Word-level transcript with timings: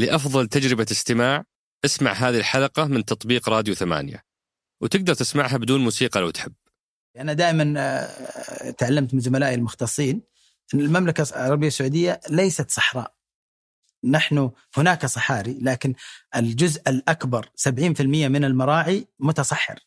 لأفضل 0.00 0.46
تجربة 0.46 0.86
استماع 0.90 1.44
اسمع 1.84 2.12
هذه 2.12 2.38
الحلقة 2.38 2.84
من 2.84 3.04
تطبيق 3.04 3.48
راديو 3.48 3.74
ثمانية 3.74 4.24
وتقدر 4.82 5.14
تسمعها 5.14 5.56
بدون 5.56 5.80
موسيقى 5.80 6.20
لو 6.20 6.30
تحب 6.30 6.52
أنا 7.16 7.32
دائما 7.32 7.74
آه، 7.78 8.70
تعلمت 8.70 9.14
من 9.14 9.20
زملائي 9.20 9.54
المختصين 9.54 10.22
إن 10.74 10.80
المملكة 10.80 11.26
العربية 11.36 11.66
السعودية 11.66 12.20
ليست 12.30 12.70
صحراء. 12.70 13.14
نحن 14.04 14.50
هناك 14.76 15.06
صحاري 15.06 15.58
لكن 15.62 15.94
الجزء 16.36 16.82
الأكبر 16.88 17.48
70% 17.56 18.28
من 18.28 18.44
المراعي 18.44 19.06
متصحر. 19.18 19.78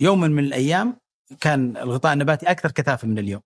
يوم 0.00 0.20
من 0.20 0.44
الأيام 0.44 1.00
كان 1.40 1.76
الغطاء 1.76 2.12
النباتي 2.12 2.46
أكثر 2.46 2.70
كثافة 2.70 3.08
من 3.08 3.18
اليوم. 3.18 3.42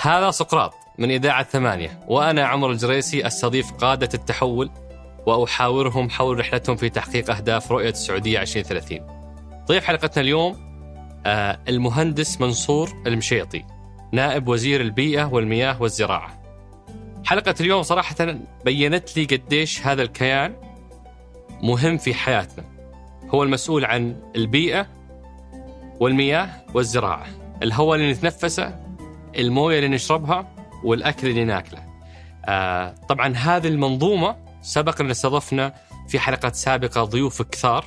هذا 0.00 0.30
سقراط 0.30 0.74
من 0.98 1.10
إذاعة 1.10 1.42
ثمانية 1.42 2.00
وأنا 2.08 2.44
عمر 2.44 2.70
الجريسي 2.70 3.26
أستضيف 3.26 3.72
قادة 3.72 4.08
التحول 4.14 4.70
وأحاورهم 5.26 6.10
حول 6.10 6.38
رحلتهم 6.38 6.76
في 6.76 6.88
تحقيق 6.88 7.30
أهداف 7.30 7.72
رؤية 7.72 7.90
السعودية 7.90 8.42
2030 8.42 8.98
ضيف 9.66 9.84
حلقتنا 9.84 10.22
اليوم 10.22 10.70
آه، 11.26 11.58
المهندس 11.68 12.40
منصور 12.40 13.02
المشيطي 13.06 13.64
نائب 14.12 14.48
وزير 14.48 14.80
البيئة 14.80 15.24
والمياه 15.24 15.82
والزراعة. 15.82 16.42
حلقة 17.24 17.54
اليوم 17.60 17.82
صراحة 17.82 18.16
بينت 18.64 19.16
لي 19.16 19.24
قديش 19.24 19.86
هذا 19.86 20.02
الكيان 20.02 20.54
مهم 21.62 21.98
في 21.98 22.14
حياتنا. 22.14 22.64
هو 23.34 23.42
المسؤول 23.42 23.84
عن 23.84 24.16
البيئة 24.36 24.86
والمياه 26.00 26.48
والزراعة 26.74 27.26
الهواء 27.62 27.98
اللي 27.98 28.12
نتنفسه 28.12 28.79
الموية 29.38 29.78
اللي 29.78 29.88
نشربها 29.88 30.54
والأكل 30.84 31.28
اللي 31.28 31.44
ناكله. 31.44 31.90
آه 32.44 32.94
طبعا 33.08 33.36
هذه 33.36 33.68
المنظومة 33.68 34.36
سبق 34.62 35.00
أن 35.00 35.10
استضفنا 35.10 35.74
في 36.08 36.18
حلقات 36.18 36.54
سابقة 36.54 37.04
ضيوف 37.04 37.42
كثار 37.42 37.84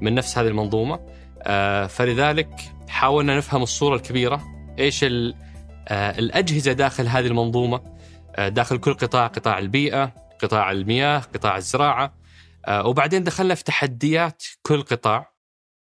من 0.00 0.14
نفس 0.14 0.38
هذه 0.38 0.46
المنظومة. 0.46 1.00
آه 1.42 1.86
فلذلك 1.86 2.60
حاولنا 2.88 3.36
نفهم 3.36 3.62
الصورة 3.62 3.96
الكبيرة. 3.96 4.42
إيش 4.78 5.04
آه 5.04 5.38
الأجهزة 5.88 6.72
داخل 6.72 7.06
هذه 7.08 7.26
المنظومة؟ 7.26 7.80
داخل 8.38 8.78
كل 8.78 8.94
قطاع 8.94 9.26
قطاع 9.26 9.58
البيئة، 9.58 10.12
قطاع 10.42 10.70
المياه، 10.70 11.18
قطاع 11.18 11.56
الزراعة. 11.56 12.14
وبعدين 12.68 13.24
دخلنا 13.24 13.54
في 13.54 13.64
تحديات 13.64 14.42
كل 14.62 14.82
قطاع. 14.82 15.35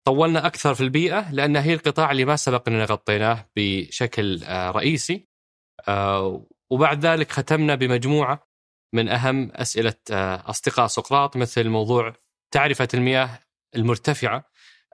طولنا 0.05 0.45
أكثر 0.47 0.73
في 0.73 0.81
البيئة 0.81 1.31
لأن 1.31 1.55
هي 1.55 1.73
القطاع 1.73 2.11
اللي 2.11 2.25
ما 2.25 2.35
سبق 2.35 2.69
إننا 2.69 2.85
غطيناه 2.85 3.49
بشكل 3.55 4.43
آه، 4.43 4.71
رئيسي. 4.71 5.27
آه، 5.87 6.45
وبعد 6.69 7.05
ذلك 7.05 7.31
ختمنا 7.31 7.75
بمجموعة 7.75 8.47
من 8.93 9.09
أهم 9.09 9.51
أسئلة 9.51 9.93
آه، 10.11 10.49
أصدقاء 10.49 10.87
سقراط 10.87 11.37
مثل 11.37 11.69
موضوع 11.69 12.13
تعرفة 12.51 12.87
المياه 12.93 13.39
المرتفعة 13.75 14.45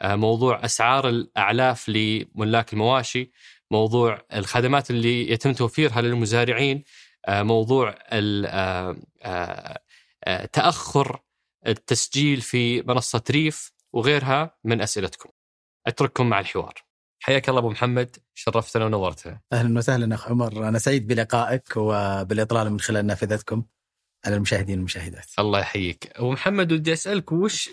موضوع 0.03 0.66
أسعار 0.66 1.09
الأعلاف 1.09 1.89
لملاك 1.89 2.73
المواشي 2.73 3.31
موضوع 3.71 4.25
الخدمات 4.33 4.89
اللي 4.89 5.31
يتم 5.31 5.53
توفيرها 5.53 6.01
للمزارعين 6.01 6.83
موضوع 7.29 7.95
تأخر 10.53 11.19
التسجيل 11.67 12.41
في 12.41 12.81
منصة 12.81 13.23
ريف 13.31 13.71
وغيرها 13.93 14.57
من 14.63 14.81
أسئلتكم. 14.81 15.29
أترككم 15.87 16.29
مع 16.29 16.39
الحوار. 16.39 16.73
حياك 17.19 17.49
الله 17.49 17.59
أبو 17.59 17.69
محمد 17.69 18.17
شرفتنا 18.33 18.85
ونورتنا. 18.85 19.41
أهلا 19.53 19.77
وسهلا 19.77 20.15
أخ 20.15 20.27
عمر 20.27 20.67
أنا 20.67 20.79
سعيد 20.79 21.07
بلقائك 21.07 21.77
وبالاطلاله 21.77 22.69
من 22.69 22.79
خلال 22.79 23.05
نافذتكم 23.05 23.63
على 24.25 24.35
المشاهدين 24.35 24.75
والمشاهدات. 24.78 25.25
الله 25.39 25.59
يحييك. 25.59 26.11
أبو 26.16 26.31
محمد 26.31 26.72
ودي 26.72 26.94
أسألك 26.94 27.31
وش 27.31 27.69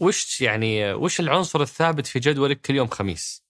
وش 0.00 0.40
يعني 0.40 0.92
وش 0.92 1.20
العنصر 1.20 1.62
الثابت 1.62 2.06
في 2.06 2.18
جدولك 2.18 2.60
كل 2.60 2.74
يوم 2.74 2.88
خميس؟ 2.88 3.44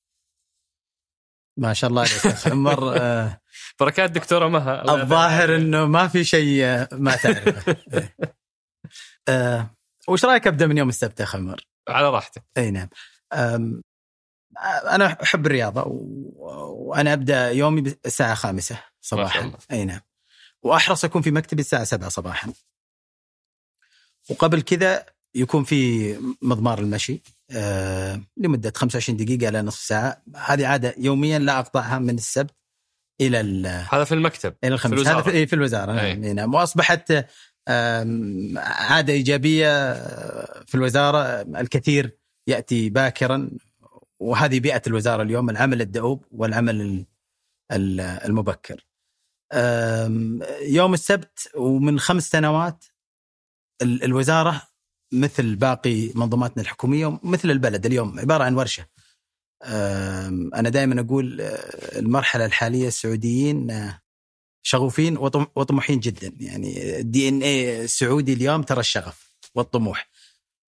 ما 1.57 1.73
شاء 1.73 1.91
الله 1.91 2.03
عليك 2.03 2.27
أخ 2.27 2.49
عمر 2.53 2.97
آه، 2.97 3.41
بركات 3.81 4.11
دكتورة 4.11 4.49
مها 4.49 4.95
الظاهر 4.95 5.57
إنه 5.57 5.87
ما 5.87 6.09
في 6.09 6.25
شيء 6.25 6.65
ما 6.93 7.17
تعرفه. 7.17 7.77
آه، 9.29 9.71
وش 10.09 10.25
رأيك 10.25 10.47
أبدأ 10.47 10.67
من 10.67 10.79
يوم 10.79 10.89
السبت 10.89 11.21
يا 11.21 11.25
أخ 11.25 11.37
عمر؟ 11.37 11.70
على 11.89 12.11
راحتك. 12.11 12.43
إي 12.59 12.71
نعم. 12.71 12.89
أنا 14.91 15.23
أحب 15.23 15.47
الرياضة 15.47 15.85
وأنا 15.87 17.13
أبدأ 17.13 17.51
يومي 17.51 17.95
الساعة 18.07 18.35
خامسة 18.35 18.83
صباحا. 19.01 19.53
إي 19.71 19.85
نعم. 19.85 20.01
وأحرص 20.63 21.05
أكون 21.05 21.23
في 21.23 21.31
مكتبي 21.31 21.61
الساعة 21.61 21.85
7 21.85 22.09
صباحا. 22.09 22.53
وقبل 24.31 24.63
كذا 24.63 25.07
يكون 25.35 25.65
في 25.65 26.15
مضمار 26.43 26.79
المشي 26.79 27.23
آه 27.51 28.21
لمدة 28.37 28.73
25 28.77 29.17
دقيقة 29.17 29.49
إلى 29.49 29.63
نصف 29.63 29.81
ساعة. 29.81 30.23
هذه 30.37 30.67
عادة 30.67 30.95
يوميا 30.99 31.39
لا 31.39 31.59
أقطعها 31.59 31.99
من 31.99 32.15
السبت 32.15 32.55
إلى 33.21 33.69
هذا 33.69 34.05
في 34.05 34.15
المكتب 34.15 34.55
إلى 34.65 34.75
الخميس. 34.75 35.07
هذا 35.07 35.23
في, 35.23 35.47
في 35.47 35.53
الوزارة. 35.53 35.93
نعم. 35.93 36.25
أي. 36.25 36.33
نعم. 36.33 36.55
وأصبحت 36.55 37.27
عاده 38.57 39.13
إيجابية 39.13 39.95
في 40.65 40.75
الوزارة 40.75 41.43
الكثير 41.43 42.19
يأتي 42.47 42.89
باكرا 42.89 43.51
وهذه 44.21 44.61
بيئة 44.61 44.83
الوزارة 44.87 45.23
اليوم 45.23 45.51
العمل 45.51 45.81
الدؤوب 45.81 46.25
والعمل 46.31 47.07
المبكر. 47.73 48.87
يوم 50.63 50.95
السبت 50.95 51.51
ومن 51.57 52.01
خمس 52.01 52.31
سنوات 52.31 52.85
الوزارة 53.83 54.63
مثل 55.13 55.57
باقي 55.57 56.13
منظوماتنا 56.15 56.63
الحكومية 56.63 57.21
مثل 57.23 57.51
البلد 57.51 57.87
اليوم 57.87 58.21
عبارة 58.21 58.45
عن 58.45 58.55
ورشة. 58.55 58.87
أنا 60.55 60.69
دائما 60.69 61.01
أقول 61.01 61.41
المرحلة 61.97 62.45
الحالية 62.45 62.89
السعوديين 62.89 63.91
شغوفين 64.63 65.17
وطموحين 65.57 66.01
جدا. 66.01 66.33
يعني 66.41 67.01
الدي 67.01 67.29
إن 67.29 67.43
اي 67.43 67.85
السعودي 67.85 68.33
اليوم 68.33 68.63
ترى 68.63 68.81
الشغف 68.81 69.35
والطموح. 69.55 70.09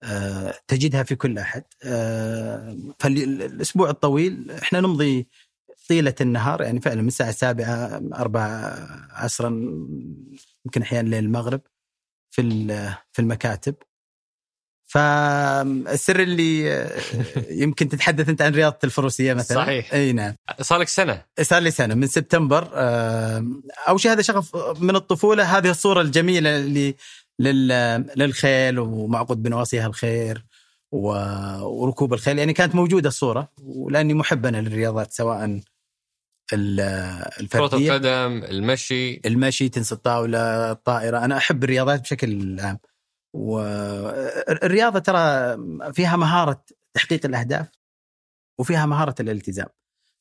أه 0.03 0.53
تجدها 0.67 1.03
في 1.03 1.15
كل 1.15 1.37
أحد. 1.37 1.63
أه 1.83 2.77
فالأسبوع 2.99 3.89
الطويل 3.89 4.51
إحنا 4.51 4.81
نمضي 4.81 5.27
طيلة 5.89 6.15
النهار 6.21 6.61
يعني 6.61 6.81
فعلا 6.81 7.01
من 7.01 7.07
الساعة 7.07 7.29
السابعة 7.29 8.01
أربعة 8.13 8.47
عصرا 9.11 9.49
يمكن 10.65 10.81
أحيانا 10.81 11.09
ليل 11.09 11.23
المغرب 11.23 11.61
في 12.31 12.41
في 13.11 13.19
المكاتب. 13.19 13.75
فالسر 14.91 16.19
اللي 16.19 16.73
آه، 16.73 17.01
يمكن 17.49 17.89
تتحدث 17.89 18.29
أنت 18.29 18.41
عن 18.41 18.53
رياضة 18.53 18.77
الفروسية 18.83 19.33
مثلا. 19.33 19.57
صحيح. 19.57 19.93
أي 19.93 20.11
نعم. 20.11 20.35
صار 20.61 20.79
لك 20.79 20.87
سنة. 20.87 21.23
صار 21.41 21.61
لي 21.61 21.71
سنة 21.71 21.95
من 21.95 22.07
سبتمبر. 22.07 22.69
أول 23.87 23.99
شيء 23.99 24.11
هذا 24.11 24.21
شغف 24.21 24.55
من 24.81 24.95
الطفولة. 24.95 25.57
هذه 25.57 25.69
الصورة 25.69 26.01
الجميلة 26.01 26.57
اللي 26.57 26.95
للخيل 28.15 28.79
ومعقود 28.79 29.43
بنواصيها 29.43 29.87
الخير 29.87 30.45
وركوب 30.91 32.13
الخيل. 32.13 32.39
يعني 32.39 32.53
كانت 32.53 32.75
موجودة 32.75 33.07
الصورة 33.09 33.51
ولأني 33.63 34.13
محب 34.13 34.45
أنا 34.45 34.57
للرياضات 34.57 35.11
سواء 35.11 35.61
الفردية. 36.53 37.57
كرة 37.57 37.77
القدم 37.77 38.43
المشي. 38.43 39.21
المشي 39.25 39.69
تنس 39.69 39.93
الطاولة 39.93 40.71
الطائرة. 40.71 41.17
أنا 41.25 41.37
أحب 41.37 41.63
الرياضات 41.63 42.01
بشكل 42.01 42.59
عام. 42.59 42.79
والرياضه 43.33 44.99
ترى 44.99 45.57
فيها 45.93 46.15
مهارة 46.15 46.63
تحقيق 46.93 47.25
الأهداف 47.25 47.67
وفيها 48.59 48.85
مهارة 48.85 49.15
الالتزام. 49.19 49.67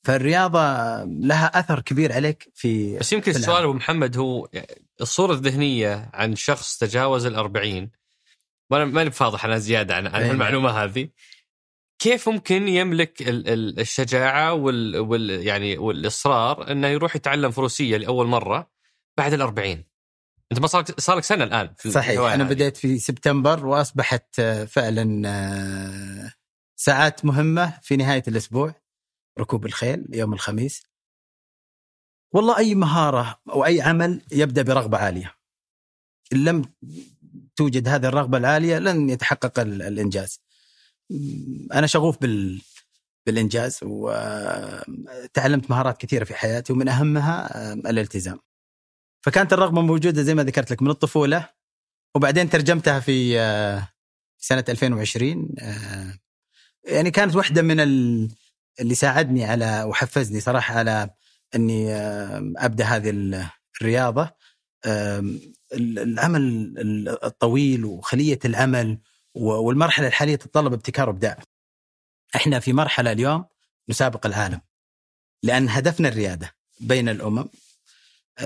فالرياضة 0.05 0.61
لها 1.05 1.47
أثر 1.61 1.81
كبير 1.81 2.13
عليك 2.13 2.51
في 2.55 2.99
بس 2.99 3.13
يمكن 3.13 3.31
السؤال 3.31 3.63
أبو 3.63 3.73
محمد 3.73 4.17
هو 4.17 4.49
الصورة 5.01 5.33
الذهنية 5.33 6.11
عن 6.15 6.37
شخص 6.37 6.79
تجاوز 6.79 7.27
الأربعين 7.27 7.91
وأنا 8.71 8.85
ماني 8.85 9.11
بفاضح 9.11 9.45
أنا 9.45 9.59
زيادة 9.59 9.95
عن, 9.95 10.07
عن 10.07 10.23
إيه. 10.23 10.31
المعلومة 10.31 10.71
هذه. 10.71 11.09
كيف 11.99 12.29
ممكن 12.29 12.69
يملك 12.69 13.23
الشجاعة 13.79 14.53
وال, 14.53 14.99
وال 14.99 15.31
يعني 15.31 15.79
والإصرار 15.79 16.71
إنه 16.71 16.89
يروح 16.89 17.17
يتعلم 17.17 17.51
فروسية 17.51 17.97
لأول 17.97 18.27
مرة 18.27 18.71
بعد 19.19 19.33
الأربعين؟ 19.33 19.85
أنت 20.53 20.61
ما 20.61 20.67
صار 20.67 20.85
صار 20.99 21.17
لك 21.17 21.25
سنة 21.25 21.45
الآن 21.45 21.75
في 21.79 21.91
صحيح. 21.91 22.21
أنا 22.21 22.45
بديت 22.45 22.77
في 22.77 22.99
سبتمبر 22.99 23.67
وأصبحت 23.67 24.41
آه، 24.41 24.65
فعلا 24.65 25.23
آه، 25.29 26.33
ساعات 26.77 27.25
مهمة 27.25 27.79
في 27.83 27.97
نهاية 27.97 28.23
الأسبوع. 28.29 28.75
ركوب 29.39 29.67
الخيل 29.67 30.07
يوم 30.13 30.33
الخميس. 30.33 30.83
والله 32.35 32.59
أي 32.59 32.75
مهارة 32.75 33.41
أو 33.49 33.65
أي 33.65 33.81
عمل 33.81 34.23
يبدأ 34.33 34.63
برغبة 34.63 34.99
عالية. 34.99 35.35
إن 36.33 36.45
لم 36.45 36.65
توجد 37.57 37.89
هذه 37.89 38.07
الرغبة 38.07 38.39
العالية 38.39 38.79
لن 38.79 39.11
يتحقق 39.11 39.61
الإنجاز. 39.61 40.41
أنا 41.73 41.87
شغوف 41.87 42.19
بال 42.21 42.61
بالإنجاز 43.27 43.81
وتعلمت 43.83 45.71
مهارات 45.71 46.01
كثيرة 46.01 46.25
في 46.25 46.35
حياتي 46.35 46.73
ومن 46.73 46.89
أهمها 46.89 47.73
الالتزام. 47.73 48.39
فكانت 49.21 49.53
الرغبة 49.53 49.81
موجودة 49.81 50.23
زي 50.23 50.35
ما 50.35 50.45
ذكرت 50.45 50.71
لك 50.71 50.83
من 50.83 50.91
الطفولة 50.91 51.49
وبعدين 52.15 52.51
ترجمتها 52.51 53.01
في 53.01 53.35
سنة 54.39 54.65
2020 54.69 55.49
يعني 56.85 57.11
كانت 57.11 57.37
واحدة 57.37 57.63
من 57.63 57.81
اللي 58.81 58.95
ساعدني 58.95 59.45
على 59.45 59.83
وحفزني 59.83 60.41
صراحة 60.41 60.79
على 60.79 61.11
إني 61.55 61.95
أبدأ 62.57 62.85
هذه 62.85 63.11
الرياضة 63.81 64.31
العمل 65.75 66.75
الطويل 67.25 67.85
وخلية 67.85 68.39
العمل 68.45 68.99
والمرحلة 69.35 70.07
الحالية 70.07 70.37
تتطلب 70.37 70.73
ابتكار 70.73 71.09
وإبداع. 71.09 71.39
إحنا 72.37 72.61
في 72.61 72.73
مرحلة 72.73 73.13
اليوم 73.13 73.45
نسابق 73.89 74.27
العالم. 74.27 74.61
لأن 75.43 75.69
هدفنا 75.69 76.09
الريادة 76.09 76.55
بين 76.81 77.09
الأمم 77.09 77.49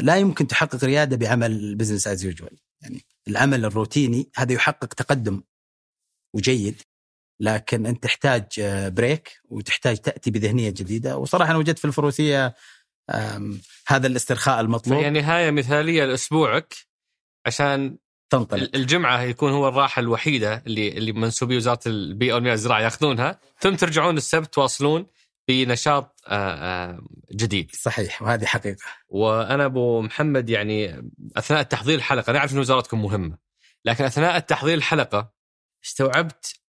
لا 0.01 0.17
يمكن 0.17 0.47
تحقق 0.47 0.85
ريادة 0.85 1.17
بعمل 1.17 1.75
business 1.75 2.07
as 2.07 2.25
usual 2.25 2.59
يعني 2.83 3.05
العمل 3.29 3.65
الروتيني 3.65 4.31
هذا 4.37 4.53
يحقق 4.53 4.87
تقدم 4.87 5.43
وجيد 6.35 6.83
لكن 7.41 7.87
أنت 7.87 8.03
تحتاج 8.03 8.47
break 8.87 9.41
وتحتاج 9.45 9.97
تأتي 9.97 10.31
بذهنية 10.31 10.71
جديدة. 10.71 11.17
وصراحة 11.17 11.51
أنا 11.51 11.59
وجدت 11.59 11.79
في 11.79 11.85
الفروسية 11.85 12.55
هذا 13.87 14.07
الاسترخاء 14.07 14.61
المطلوب. 14.61 15.03
يعني 15.03 15.21
نهاية 15.21 15.51
مثالية 15.51 16.05
لأسبوعك 16.05 16.75
عشان 17.47 17.99
تنطلق. 18.31 18.71
الجمعة 18.75 19.23
يكون 19.23 19.53
هو 19.53 19.69
الراحة 19.69 20.01
الوحيدة 20.01 20.63
اللي 20.67 20.89
اللي 20.89 21.13
منسوبي 21.13 21.57
وزارة 21.57 21.81
البيئه 21.87 22.35
والمياه 22.35 22.55
الزراعه 22.55 22.81
ياخذونها. 22.81 23.41
ثم 23.61 23.75
ترجعون 23.75 24.17
السبت 24.17 24.55
تواصلون 24.55 25.07
بنشاط 25.49 26.21
جديد 27.33 27.71
صحيح 27.75 28.23
وهذه 28.23 28.45
حقيقة 28.45 28.79
وأنا 29.09 29.65
أبو 29.65 30.03
محمد 30.03 30.51
يعني 30.51 31.11
أثناء 31.37 31.63
تحضير 31.63 31.95
الحلقة 31.95 32.31
أنا 32.31 32.39
أعرف 32.39 32.53
إن 32.53 32.59
وزارتكم 32.59 33.03
مهمة 33.03 33.39
لكن 33.85 34.05
أثناء 34.05 34.39
تحضير 34.39 34.75
الحلقة 34.75 35.33
استوعبت 35.85 36.63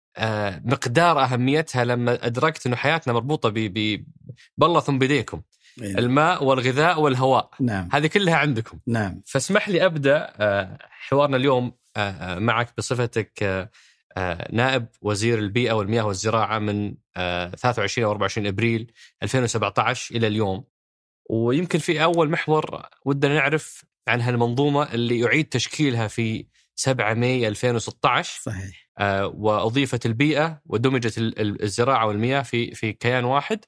مقدار 0.65 1.25
أهميتها 1.25 1.85
لما 1.85 2.27
أدركت 2.27 2.67
إنه 2.67 2.77
حياتنا 2.77 3.13
مربوطة 3.13 3.49
ب 3.55 4.05
بالله 4.57 4.81
ثم 4.81 4.99
بيديكم 4.99 5.43
إيه. 5.83 5.99
الماء 5.99 6.45
والغذاء 6.45 7.01
والهواء 7.01 7.51
نعم. 7.61 7.89
هذه 7.93 8.07
كلها 8.07 8.37
عندكم 8.37 8.79
نعم. 8.87 9.23
فاسمح 9.27 9.69
لي 9.69 9.87
أبدأ 9.87 10.33
حوارنا 10.91 11.37
اليوم 11.37 11.73
معك 12.39 12.69
بصفتك 12.79 13.69
نائب 14.53 14.87
وزير 15.03 15.39
البيئة 15.39 15.73
والمياه 15.73 16.07
والزراعة 16.07 16.59
من 16.59 16.95
23 17.15 18.05
أو 18.05 18.11
24 18.11 18.47
إبريل 18.47 18.93
2017 19.23 20.15
إلى 20.15 20.27
اليوم. 20.27 20.65
ويمكن 21.31 21.79
في 21.79 22.05
أول 22.05 22.31
محور 22.31 22.83
ودنا 23.05 23.35
نعرف 23.35 23.85
عن 24.09 24.21
هالمنظومة 24.21 24.95
اللي 24.95 25.19
يعيد 25.21 25.45
تشكيلها 25.45 26.09
في 26.09 26.47
7 26.75 27.15
ماي 27.15 27.49
2016 27.49 28.41
صحيح. 28.43 28.89
وأضيفت 29.35 30.07
البيئة 30.07 30.61
ودمجت 30.67 31.15
الزراعة 31.39 32.07
والمياه 32.07 32.43
في 32.43 32.75
في 32.75 32.93
كيان 32.93 33.25
واحد. 33.25 33.65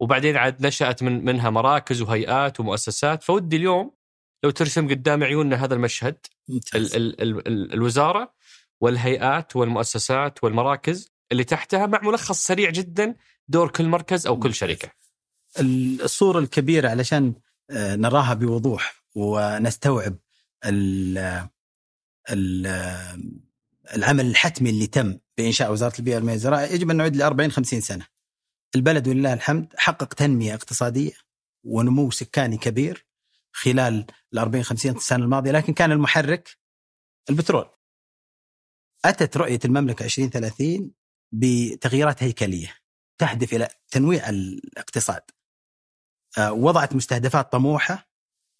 وبعدين 0.00 0.36
عاد 0.36 0.66
نشأت 0.66 1.02
من 1.02 1.24
منها 1.24 1.50
مراكز 1.50 2.02
وهيئات 2.02 2.60
ومؤسسات. 2.60 3.22
فودي 3.22 3.56
اليوم 3.56 3.98
لو 4.44 4.50
ترسم 4.50 4.88
قدام 4.88 5.24
عيوننا 5.24 5.64
هذا 5.64 5.74
المشهد 5.74 6.26
ال 6.74 6.96
ال 6.96 7.22
ال 7.22 7.48
ال 7.48 7.72
الوزارة 7.72 8.34
والهيئات 8.80 9.56
والمؤسسات 9.56 10.44
والمراكز 10.44 11.12
اللي 11.32 11.44
تحتها 11.44 11.86
مع 11.86 12.00
ملخص 12.02 12.46
سريع 12.46 12.70
جدا 12.70 13.14
دور 13.48 13.68
كل 13.68 13.86
مركز 13.86 14.26
أو 14.26 14.38
كل 14.38 14.54
شركة. 14.54 14.90
الصورة 15.60 16.38
الكبيرة 16.38 16.88
علشان 16.88 17.34
نراها 17.72 18.34
بوضوح 18.34 19.04
ونستوعب 19.14 20.16
العمل 23.94 24.26
الحتمي 24.26 24.70
اللي 24.70 24.86
تم 24.86 25.18
بإنشاء 25.38 25.72
وزارة 25.72 25.98
البيئة 25.98 26.14
والمياه 26.14 26.32
والزراعة 26.32 26.62
يجب 26.62 26.90
أن 26.90 26.96
نعود 26.96 27.16
ل 27.16 27.22
40 27.22 27.50
50 27.50 27.80
سنة. 27.80 28.06
البلد 28.74 29.08
ولله 29.08 29.32
الحمد 29.32 29.74
حقق 29.76 30.14
تنمية 30.14 30.54
اقتصادية 30.54 31.12
ونمو 31.64 32.10
سكاني 32.10 32.56
كبير 32.56 33.06
خلال 33.52 34.06
ال 34.32 34.38
40 34.38 34.62
50 34.64 34.98
سنة 34.98 35.24
الماضية 35.24 35.50
لكن 35.50 35.72
كان 35.72 35.92
المحرك 35.92 36.58
البترول. 37.30 37.66
أتت 39.04 39.36
رؤية 39.36 39.58
المملكة 39.64 40.04
2030 40.04 40.90
بتغييرات 41.32 42.22
هيكلية 42.22 42.74
تهدف 43.18 43.52
إلى 43.54 43.68
تنويع 43.90 44.28
الاقتصاد. 44.28 45.22
وضعت 46.38 46.94
مستهدفات 46.94 47.52
طموحة 47.52 48.08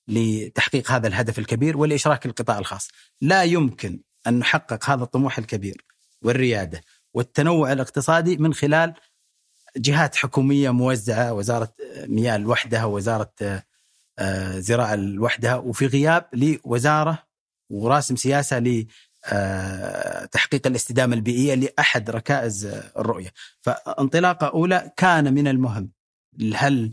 لتحقيق 0.09 0.91
هذا 0.91 1.09
الهدف 1.09 1.39
الكبير 1.39 1.77
والاشراك 1.77 2.27
القطاع 2.27 2.59
الخاص. 2.59 2.89
لا 3.21 3.43
يمكن 3.43 4.01
أن 4.27 4.39
نحقق 4.39 4.91
هذا 4.91 5.03
الطموح 5.05 5.39
الكبير 5.39 5.85
والريادة 6.23 6.81
والتنوع 7.15 7.73
الاقتصادي 7.73 8.37
من 8.37 8.55
خلال 8.55 8.95
جهات 9.77 10.17
حكومية 10.17 10.71
موزعة 10.71 11.33
وزارة 11.33 11.75
مياه 12.07 12.37
لوحدها 12.37 12.85
ووزاره 12.85 13.33
زراعة 14.59 14.95
لوحدها 14.95 15.57
وفي 15.57 15.87
غياب 15.87 16.29
لوزارة 16.33 17.29
وراسم 17.71 18.17
سياسة 18.17 18.59
لتحقيق 19.27 20.67
الاستدامة 20.67 21.15
البيئية 21.15 21.55
لأحد 21.55 22.11
ركائز 22.11 22.65
الرؤية، 22.97 23.33
فانطلاقة 23.61 24.47
أولى 24.47 24.93
كان 24.97 25.35
من 25.35 25.49
المهم 25.49 25.91
هل 26.55 26.93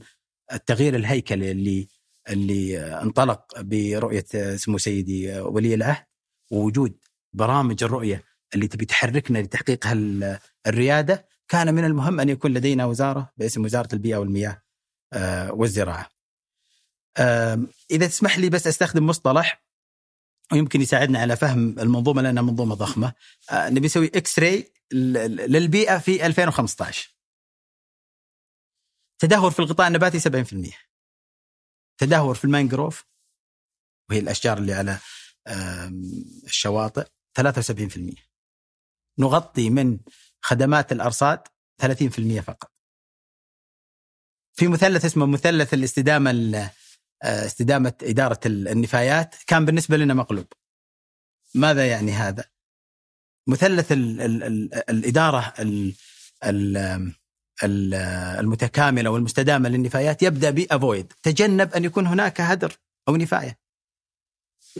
التغيير 0.54 0.95
الهيكلي 0.95 1.51
اللي 1.51 1.88
اللي 2.30 2.80
انطلق 3.01 3.62
برؤية 3.62 4.25
سمو 4.56 4.77
سيدي 4.77 5.39
ولي 5.39 5.74
العهد 5.74 6.06
ووجود 6.51 6.98
برامج 7.33 7.83
الرؤية 7.83 8.24
اللي 8.56 8.68
تبي 8.68 8.86
تحركنا 8.86 9.39
لتحقيق 9.39 9.88
الريادة 10.68 11.27
كان 11.48 11.74
من 11.74 11.86
المهم 11.86 12.19
أن 12.19 12.30
يكون 12.30 12.54
لدينا 12.54 12.86
وزارة 12.86 13.31
باسم 13.38 13.63
وزارة 13.63 13.89
البيئة 13.94 14.18
والمياه 14.18 14.62
والزراعة. 15.50 16.10
إذا 17.92 18.07
تسمح 18.07 18.39
لي 18.39 18.50
بس 18.50 18.68
أستخدم 18.68 19.06
مصطلح 19.06 19.64
ويمكن 20.51 20.81
يساعدنا 20.81 21.19
على 21.19 21.36
فهم 21.36 21.80
المنظومه 21.80 22.21
لانها 22.21 22.44
منظومه 22.44 22.75
ضخمه. 22.75 23.13
نبي 23.53 23.86
نسوي 23.86 24.07
إكس 24.07 24.39
راي 24.39 24.74
للبيئة 24.92 25.97
في 25.97 26.25
2015. 26.25 27.15
تدهور 29.19 29.51
في 29.51 29.59
الغطاء 29.59 29.88
النباتي 29.88 30.19
70%. 30.19 30.74
تدهور 31.98 32.36
في 32.36 32.46
المانجروف 32.46 33.05
وهي 34.10 34.19
الأشجار 34.19 34.58
اللي 34.58 34.74
على 34.74 35.00
الشواطئ 36.46 37.08
73%. 37.34 38.15
نغطي 39.19 39.69
من 39.69 40.00
خدمات 40.41 40.91
الأرصاد 40.91 41.48
30% 41.81 42.41
فقط. 42.41 42.72
في 44.53 44.67
مثلث 44.67 45.05
اسمه 45.05 45.25
مثلث 45.25 45.74
الاستدامة 45.74 46.31
استدامة 47.25 47.94
إدارة 48.03 48.39
النفايات 48.46 49.36
كان 49.48 49.65
بالنسبة 49.65 49.98
لنا 49.98 50.13
مقلوب. 50.13 50.46
ماذا 51.55 51.88
يعني 51.88 52.12
هذا؟ 52.12 52.44
مثلث 53.48 53.91
ال 53.91 54.22
ال 54.22 54.44
ال 54.44 54.74
الإدارة 54.89 55.53
ال 55.60 55.96
ال 56.44 56.77
المتكاملة 58.39 59.10
والمستدامة 59.10 59.70
للنفايات 59.70 60.24
يبدأ 60.24 60.50
بافويد 60.50 61.13
تجنب 61.24 61.74
أن 61.74 61.84
يكون 61.86 62.08
هناك 62.08 62.41
هدر 62.41 62.77
أو 63.08 63.15
نفاية. 63.15 63.60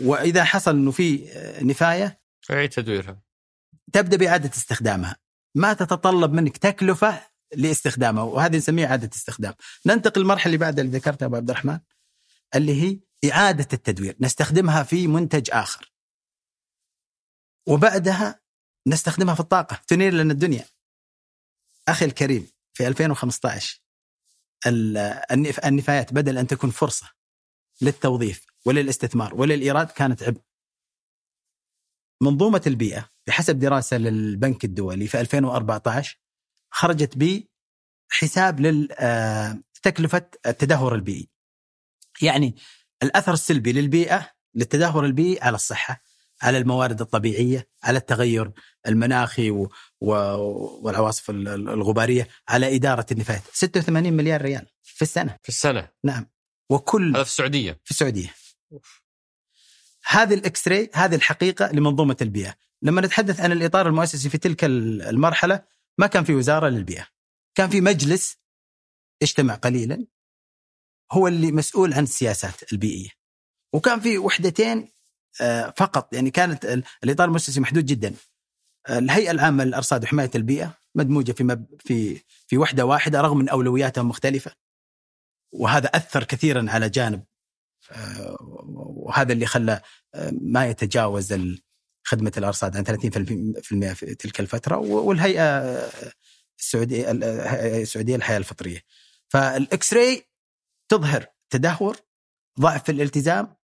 وإذا 0.02 0.44
حصل 0.44 0.76
إنه 0.76 0.90
في 0.90 1.28
نفاية 1.62 2.20
أعيد 2.50 2.70
تدويرها 2.70 3.22
تبدأ 3.92 4.16
بإعادة 4.16 4.50
استخدامها 4.50 5.16
ما 5.54 5.72
تتطلب 5.72 6.32
منك 6.32 6.56
تكلفة 6.56 7.22
لاستخدامها 7.56 8.22
وهذه 8.22 8.56
نسميها 8.56 8.86
إعادة 8.86 9.10
استخدام. 9.14 9.54
ننتقل 9.86 10.20
للمرحلة 10.20 10.46
اللي 10.46 10.58
بعدها 10.58 10.84
اللي 10.84 10.98
ذكرتها 10.98 11.26
أبو 11.26 11.36
عبد 11.36 11.50
الرحمن 11.50 11.78
اللي 12.54 12.82
هي 12.82 13.00
إعادة 13.30 13.68
التدوير، 13.72 14.16
نستخدمها 14.20 14.82
في 14.82 15.06
منتج 15.06 15.50
آخر. 15.52 15.92
وبعدها 17.68 18.40
نستخدمها 18.88 19.34
في 19.34 19.40
الطاقة، 19.40 19.82
تنير 19.86 20.12
لنا 20.12 20.32
الدنيا. 20.32 20.64
أخي 21.88 22.04
الكريم 22.04 22.48
في 22.72 22.86
2015 22.88 23.82
النفايات 25.64 26.12
بدل 26.12 26.38
أن 26.38 26.46
تكون 26.46 26.70
فرصة 26.70 27.10
للتوظيف 27.82 28.46
وللاستثمار 28.66 29.34
وللإيراد 29.34 29.86
كانت 29.86 30.22
عبء. 30.22 30.40
منظومة 32.22 32.62
البيئة 32.66 33.10
بحسب 33.26 33.58
دراسة 33.58 33.96
للبنك 33.96 34.64
الدولي 34.64 35.06
في 35.06 35.20
2014 35.20 36.20
خرجت 36.70 37.18
بحساب 38.10 38.60
لتكلفه 38.60 40.30
التدهور 40.46 40.94
البيئي. 40.94 41.30
يعني 42.22 42.56
الأثر 43.02 43.32
السلبي 43.32 43.72
للبيئة 43.72 44.30
للتدهور 44.54 45.04
البيئي 45.04 45.40
على 45.42 45.54
الصحة، 45.54 46.02
على 46.42 46.58
الموارد 46.58 47.00
الطبيعية، 47.00 47.68
على 47.82 47.98
التغير 47.98 48.52
المناخي 48.86 49.66
والعواصف 50.00 51.30
الغبارية 51.30 52.28
على 52.48 52.76
إدارة 52.76 53.06
النفايات. 53.12 53.42
86 53.52 54.12
مليار 54.12 54.42
ريال 54.42 54.66
في 54.82 55.02
السنة. 55.02 55.38
في 55.42 55.48
السنة؟ 55.48 55.88
نعم. 56.04 56.26
وكل 56.70 57.14
هذا 57.14 57.24
في 57.24 57.30
السعودية؟ 57.30 57.80
في 57.84 57.90
السعودية. 57.90 58.34
هذه 60.06 60.34
الاكس 60.34 60.68
راي 60.68 60.90
هذه 60.94 61.14
الحقيقة 61.14 61.72
لمنظومة 61.72 62.16
البيئة. 62.22 62.54
لما 62.82 63.00
نتحدث 63.00 63.40
عن 63.40 63.52
الإطار 63.52 63.88
المؤسسي 63.88 64.28
في 64.28 64.38
تلك 64.38 64.64
المرحلة 64.64 65.62
ما 65.98 66.06
كان 66.06 66.24
في 66.24 66.34
وزارة 66.34 66.68
للبيئة. 66.68 67.06
كان 67.54 67.70
في 67.70 67.80
مجلس 67.80 68.36
اجتمع 69.22 69.54
قليلا 69.54 70.06
هو 71.12 71.28
اللي 71.28 71.52
مسؤول 71.52 71.94
عن 71.94 72.02
السياسات 72.02 72.72
البيئية. 72.72 73.08
وكان 73.72 74.00
في 74.00 74.18
وحدتين 74.18 74.92
آه، 75.40 75.74
فقط. 75.76 76.14
يعني 76.14 76.30
كانت 76.30 76.82
الإطار 77.04 77.28
المؤسسي 77.28 77.60
محدود 77.60 77.86
جدا. 77.86 78.14
الهيئة 78.90 79.30
العامة 79.30 79.64
للأرصاد 79.64 80.04
وحماية 80.04 80.30
البيئة 80.34 80.74
مدموجة 80.94 81.32
في 81.32 81.44
مب 81.44 81.66
في 81.80 82.20
في 82.46 82.58
وحدة 82.58 82.86
واحدة 82.86 83.20
رغم 83.20 83.38
من 83.38 83.48
اولوياتها 83.48 84.02
مختلفة. 84.02 84.52
وهذا 85.52 85.86
أثر 85.86 86.24
كثيرا 86.24 86.66
على 86.70 86.88
جانب 86.88 87.24
آه، 87.90 88.36
وهذا 88.96 89.32
اللي 89.32 89.46
خلى 89.46 89.80
آه، 90.14 90.32
ما 90.40 90.66
يتجاوز 90.66 91.34
خدمة 92.04 92.32
الأرصاد 92.36 92.76
عن 92.76 92.84
30% 92.84 93.92
في 93.92 94.14
تلك 94.14 94.40
الفترة. 94.40 94.76
والهيئة 94.76 95.62
السعودية 96.58 97.10
السعودية 97.10 98.16
للحياة 98.16 98.38
الفطرية. 98.38 98.82
فالاكس 99.28 99.94
راي 99.94 100.26
تظهر 100.88 101.26
تدهور 101.50 101.96
ضعف 102.60 102.90
الالتزام 102.90 103.56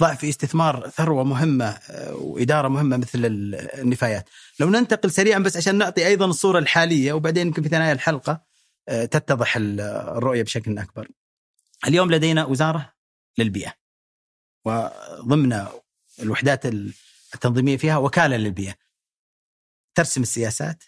ضعف 0.00 0.24
استثمار 0.24 0.90
ثروة 0.90 1.24
مهمة 1.24 1.64
آه، 1.64 2.14
وإدارة 2.14 2.68
مهمة 2.68 2.96
مثل 2.96 3.20
النفايات. 3.78 4.28
لو 4.60 4.70
ننتقل 4.70 5.10
سريعا 5.10 5.38
بس 5.38 5.56
عشان 5.56 5.78
نعطي 5.78 6.06
أيضا 6.06 6.26
الصورة 6.26 6.58
الحالية 6.58 7.12
وبعدين 7.12 7.46
يمكن 7.46 7.62
في 7.62 7.68
ثنايا 7.68 7.92
الحلقة 7.92 8.44
آه، 8.88 9.04
تتضح 9.04 9.56
الرؤية 9.56 10.42
بشكل 10.42 10.78
أكبر. 10.78 11.08
اليوم 11.86 12.10
لدينا 12.10 12.44
وزارة 12.44 12.94
للبيئة. 13.38 13.74
وضمن 14.64 15.66
الوحدات 16.22 16.66
التنظيمية 17.34 17.76
فيها 17.76 17.96
وكالة 17.96 18.36
للبيئة. 18.36 18.74
ترسم 19.94 20.22
السياسات، 20.22 20.84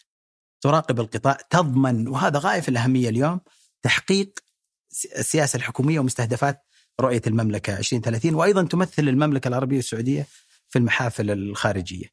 تراقب 0.60 1.00
القطاع، 1.00 1.38
تضمن 1.50 2.08
وهذا 2.08 2.38
غاية 2.38 2.60
في 2.60 2.68
الأهمية 2.68 3.08
اليوم 3.08 3.40
تحقيق 3.82 4.45
السياسة 4.90 5.56
الحكومية 5.56 6.00
ومستهدفات 6.00 6.62
رؤية 7.00 7.22
المملكة 7.26 7.78
2030 7.78 8.34
وأيضا 8.34 8.62
تمثل 8.62 9.08
المملكة 9.08 9.48
العربية 9.48 9.78
السعودية 9.78 10.26
في 10.68 10.78
المحافل 10.78 11.30
الخارجية. 11.30 12.12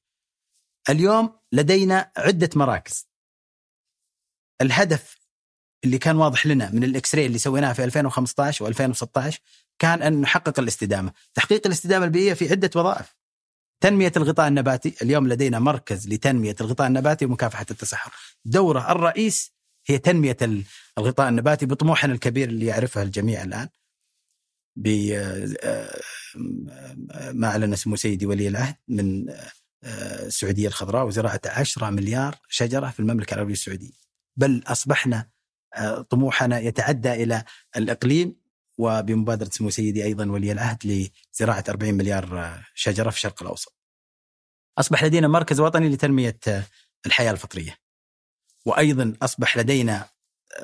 اليوم 0.89 1.39
لدينا 1.51 2.11
عدة 2.17 2.49
مراكز. 2.55 3.07
الهدف 4.61 5.17
اللي 5.83 5.97
كان 5.97 6.15
واضح 6.15 6.47
لنا 6.47 6.71
من 6.71 6.83
الاكس 6.83 7.15
راي 7.15 7.25
اللي 7.25 7.37
سويناها 7.37 7.73
في 7.73 7.83
2015 7.83 8.73
و2016 8.73 9.37
كان 9.79 10.01
أن 10.01 10.21
نحقق 10.21 10.59
الاستدامة، 10.59 11.13
تحقيق 11.33 11.67
الاستدامة 11.67 12.05
البيئية 12.05 12.33
في 12.33 12.49
عدة 12.49 12.69
وظائف. 12.75 13.15
تنمية 13.83 14.11
الغطاء 14.17 14.47
النباتي، 14.47 14.95
اليوم 15.01 15.27
لدينا 15.27 15.59
مركز 15.59 16.07
لتنمية 16.07 16.55
الغطاء 16.61 16.87
النباتي 16.87 17.25
ومكافحة 17.25 17.65
التصحر. 17.71 18.13
دورة 18.45 18.91
الرئيس 18.91 19.53
هي 19.85 19.97
تنمية 19.97 20.37
الغطاء 20.97 21.29
النباتي 21.29 21.65
بطموحنا 21.65 22.13
الكبير 22.13 22.49
اللي 22.49 22.65
يعرفها 22.65 23.03
الجميع 23.03 23.43
الآن. 23.43 23.69
آه، 25.15 26.01
ما 27.31 27.47
أعلن 27.47 27.75
سمو 27.75 27.95
سيدي 27.95 28.25
ولي 28.25 28.47
العهد 28.47 28.75
من 28.87 29.29
آه، 29.29 30.25
السعودية 30.25 30.67
الخضراء 30.67 31.07
وزراعة 31.07 31.41
10 31.45 31.89
مليار 31.89 32.35
شجرة 32.49 32.89
في 32.89 32.99
المملكة 32.99 33.33
العربية 33.33 33.53
السعودية. 33.53 33.91
بل 34.37 34.63
أصبحنا 34.67 35.29
آه، 35.75 36.01
طموحنا 36.01 36.59
يتعدى 36.59 37.13
إلى 37.13 37.43
الإقليم 37.77 38.35
وبمبادرة 38.77 39.49
سمو 39.49 39.69
سيدي 39.69 40.03
أيضا 40.03 40.31
ولي 40.31 40.51
العهد 40.51 41.09
لزراعة 41.33 41.63
40 41.69 41.93
مليار 41.93 42.53
شجرة 42.73 43.09
في 43.09 43.17
الشرق 43.17 43.43
الأوسط. 43.43 43.75
أصبح 44.77 45.03
لدينا 45.03 45.27
مركز 45.27 45.59
وطني 45.59 45.89
لتنمية 45.89 46.39
الحياة 47.05 47.31
الفطرية. 47.31 47.82
وأيضا 48.65 49.13
أصبح 49.21 49.57
لدينا 49.57 50.05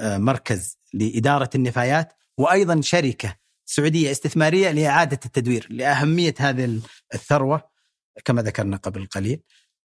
مركز 0.02 0.78
لإدارة 0.94 1.50
النفايات 1.56 2.14
وأيضا 2.38 2.82
شركة 2.82 3.36
سعودية 3.66 4.12
استثمارية 4.12 4.72
لإعادة 4.72 5.20
التدوير 5.26 5.68
لأهمية 5.70 6.34
هذه 6.40 6.82
الثروة 7.14 7.70
كما 8.26 8.42
ذكرنا 8.42 8.78
قبل 8.78 9.06
قليل. 9.06 9.42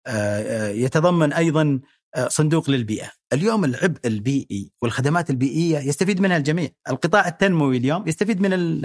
آه، 0.08 0.41
آه، 0.41 0.70
يتضمن 0.70 1.34
أيضا 1.34 1.79
آه، 2.15 2.27
صندوق 2.27 2.70
للبيئة، 2.70 3.12
اليوم 3.34 3.65
العبء 3.65 4.00
البيئي 4.05 4.72
والخدمات 4.82 5.29
البيئية 5.29 5.79
يستفيد 5.79 6.22
منها 6.22 6.38
الجميع، 6.38 6.70
القطاع 6.89 7.27
التنموي 7.27 7.77
اليوم 7.77 8.08
يستفيد 8.08 8.41
من 8.41 8.82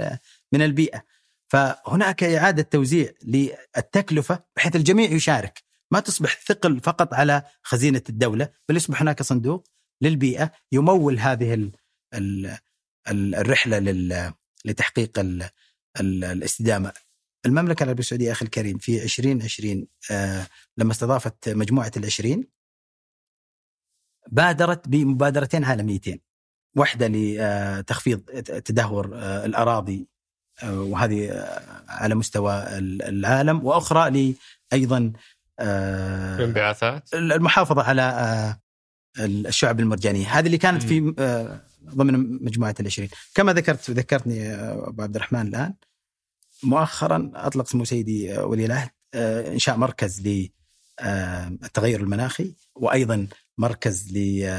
من 0.53 0.61
البيئة. 0.61 1.03
فهناك 1.47 2.23
إعادة 2.23 2.63
توزيع 2.63 3.11
للتكلفة 3.23 4.43
بحيث 4.55 4.75
الجميع 4.75 5.11
يشارك، 5.11 5.63
ما 5.91 5.99
تصبح 5.99 6.41
ثقل 6.45 6.79
فقط 6.79 7.13
على 7.13 7.43
خزينة 7.63 8.03
الدولة، 8.09 8.49
بل 8.69 8.77
يصبح 8.77 9.01
هناك 9.01 9.21
صندوق 9.21 9.67
للبيئة 10.01 10.51
يمول 10.71 11.19
هذه 11.19 11.71
الرحلة 13.07 13.79
لتحقيق 14.65 15.19
ال 15.19 15.49
ال 15.99 16.23
الاستدامة. 16.23 16.93
المملكة 17.45 17.83
العربية 17.83 17.99
السعودية 17.99 18.31
أخي 18.31 18.45
الكريم 18.45 18.77
في 18.77 19.03
2020 19.03 19.87
آه 20.11 20.47
لما 20.77 20.91
استضافت 20.91 21.49
مجموعة 21.49 21.91
العشرين 21.97 22.47
بادرت 24.27 24.87
بمبادرتين 24.87 25.63
عالميتين. 25.63 26.19
واحدة 26.75 27.07
لتخفيض 27.07 28.19
تدهور 28.41 29.15
آه 29.15 29.45
الأراضي 29.45 30.07
آه 30.63 30.81
وهذه 30.81 31.31
آه 31.31 31.83
على 31.87 32.15
مستوى 32.15 32.63
العالم 32.77 33.65
وأخرى 33.65 34.35
أيضا 34.73 35.13
الانبعاثات 35.59 37.13
المحافظة 37.13 37.83
على 37.83 38.01
آه، 38.01 38.59
الشعب 39.25 39.79
المرجانية. 39.79 40.27
هذه 40.27 40.45
اللي 40.45 40.57
كانت 40.57 40.83
في 40.83 41.13
آه، 41.19 41.61
ضمن 41.85 42.43
مجموعة 42.43 42.75
العشرين. 42.79 43.09
كما 43.35 43.53
ذكرت 43.53 43.91
ذكرتني 43.91 44.53
أبو 44.53 45.01
عبد 45.01 45.15
الرحمن 45.15 45.47
الآن 45.47 45.73
مؤخرا 46.63 47.31
أطلق 47.35 47.67
سمو 47.67 47.85
سيدي 47.85 48.37
ولي 48.37 48.65
العهد 48.65 48.89
آه، 49.13 49.51
إنشاء 49.51 49.77
مركز 49.77 50.49
للتغير 51.01 51.99
المناخي 51.99 52.55
وأيضا 52.75 53.27
مركز 53.57 54.17
ل 54.17 54.49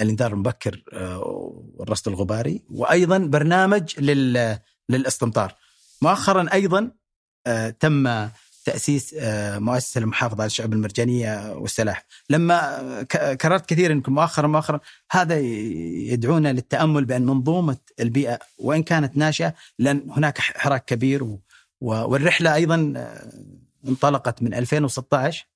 الإنذار 0.00 0.32
المبكر 0.32 0.82
والرصد 1.74 2.08
الغباري 2.08 2.64
وأيضا 2.70 3.18
برنامج 3.18 4.00
للاستمطار. 4.88 5.54
مؤخرا 6.02 6.52
أيضا 6.52 6.90
تم 7.80 8.30
تأسيس 8.64 9.14
آه، 9.18 9.58
مؤسسة 9.58 10.00
للمحافظه 10.00 10.40
على 10.40 10.46
الشعب 10.46 10.72
المرجانية 10.72 11.52
والسلاح. 11.52 12.06
لما 12.30 13.02
كررت 13.40 13.66
كثيرا 13.66 13.92
يمكن 13.92 14.12
مؤخرا 14.12 14.46
مؤخرا 14.46 14.80
هذا 15.10 15.38
يدعونا 15.38 16.52
للتأمل 16.52 17.04
بأن 17.04 17.26
منظومة 17.26 17.78
البيئة 18.00 18.38
وإن 18.58 18.82
كانت 18.82 19.16
ناشئة 19.16 19.54
لأن 19.78 20.10
هناك 20.10 20.38
حراك 20.38 20.84
كبير 20.84 21.38
والرحلة 21.80 22.54
أيضا 22.54 22.92
آه، 22.96 23.32
انطلقت 23.88 24.42
من 24.42 24.54
2016 24.54 25.46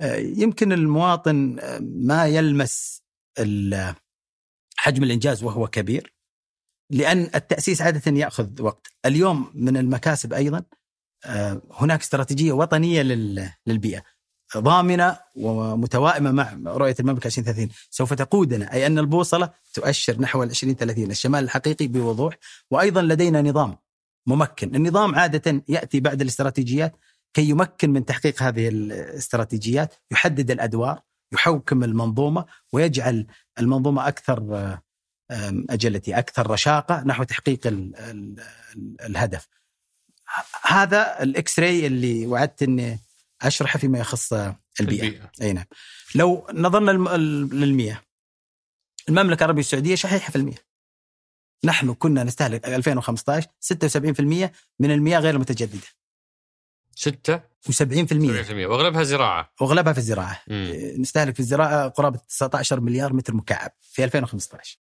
آه، 0.00 0.16
يمكن 0.16 0.72
المواطن 0.72 1.58
ما 1.80 2.26
يلمس 2.26 3.02
حجم 4.76 5.02
الإنجاز 5.02 5.42
وهو 5.42 5.66
كبير 5.66 6.14
لأن 6.90 7.30
التأسيس 7.34 7.82
عادة 7.82 8.12
يأخذ 8.12 8.62
وقت. 8.62 8.92
اليوم 9.06 9.50
من 9.54 9.76
المكاسب 9.76 10.32
أيضا 10.32 10.58
آه، 10.58 10.79
هناك 11.72 12.00
استراتيجية 12.00 12.52
وطنية 12.52 13.02
للبيئة 13.66 14.02
ضامنة 14.56 15.18
ومتوائمة 15.36 16.30
مع 16.32 16.56
رؤية 16.66 16.94
المملكة 17.00 17.26
2030 17.26 17.68
سوف 17.90 18.14
تقودنا 18.14 18.72
أي 18.72 18.86
أن 18.86 18.98
البوصلة 18.98 19.50
تؤشر 19.74 20.20
نحو 20.20 20.42
ال 20.42 20.50
2030 20.50 21.10
الشمال 21.10 21.44
الحقيقي 21.44 21.86
بوضوح 21.86 22.38
وأيضا 22.70 23.02
لدينا 23.02 23.42
نظام 23.42 23.76
ممكن. 24.26 24.74
النظام 24.74 25.14
عادة 25.14 25.62
يأتي 25.68 26.00
بعد 26.00 26.20
الاستراتيجيات 26.20 26.96
كي 27.34 27.48
يمكن 27.48 27.90
من 27.90 28.04
تحقيق 28.04 28.42
هذه 28.42 28.68
الاستراتيجيات 28.68 29.94
يحدد 30.10 30.50
الأدوار 30.50 31.00
يحوكم 31.32 31.84
المنظومة 31.84 32.44
ويجعل 32.72 33.26
المنظومة 33.58 34.08
أكثر 34.08 34.78
أجلتي 35.70 36.18
أكثر 36.18 36.50
رشاقة 36.50 37.02
نحو 37.06 37.22
تحقيق 37.22 37.60
الهدف. 39.00 39.48
هذا 40.62 41.22
الاكس 41.22 41.58
راي 41.58 41.86
اللي 41.86 42.26
وعدت 42.26 42.62
إني 42.62 42.98
أشرحه 43.42 43.78
فيما 43.78 43.98
يخص 43.98 44.32
البيئة, 44.32 44.54
البيئة. 44.80 45.30
أي 45.42 45.52
نعم. 45.52 45.64
لو 46.14 46.46
نظرنا 46.54 46.90
للمياه. 47.54 48.00
المملكة 49.08 49.38
العربية 49.40 49.60
السعودية 49.60 49.94
شحيحة 49.94 50.30
في 50.30 50.36
المياه. 50.36 50.58
نحن 51.64 51.94
كنا 51.94 52.24
نستهلك 52.24 52.66
2015 52.68 53.48
76% 53.60 54.50
من 54.80 54.90
المياه 54.90 55.18
غير 55.18 55.34
المتجدده 55.34 55.86
6 56.94 57.36
و70% 57.36 57.72
70% 57.72 58.52
وأغلبها 58.52 59.02
زراعة. 59.02 59.52
وأغلبها 59.60 59.92
في 59.92 59.98
الزراعة. 59.98 60.42
مم. 60.48 60.72
نستهلك 60.98 61.34
في 61.34 61.40
الزراعة 61.40 61.88
قرابة 61.88 62.18
19 62.18 62.80
مليار 62.80 63.12
متر 63.12 63.34
مكعب 63.34 63.70
في 63.80 64.04
2015 64.04 64.78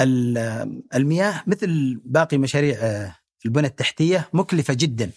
ال- 0.00 0.82
المياه 0.94 1.42
مثل 1.46 2.00
باقي 2.04 2.38
مشاريع 2.38 2.78
آه، 2.80 3.16
البنى 3.46 3.66
التحتية 3.66 4.28
مكلفة 4.32 4.74
جدا. 4.74 5.10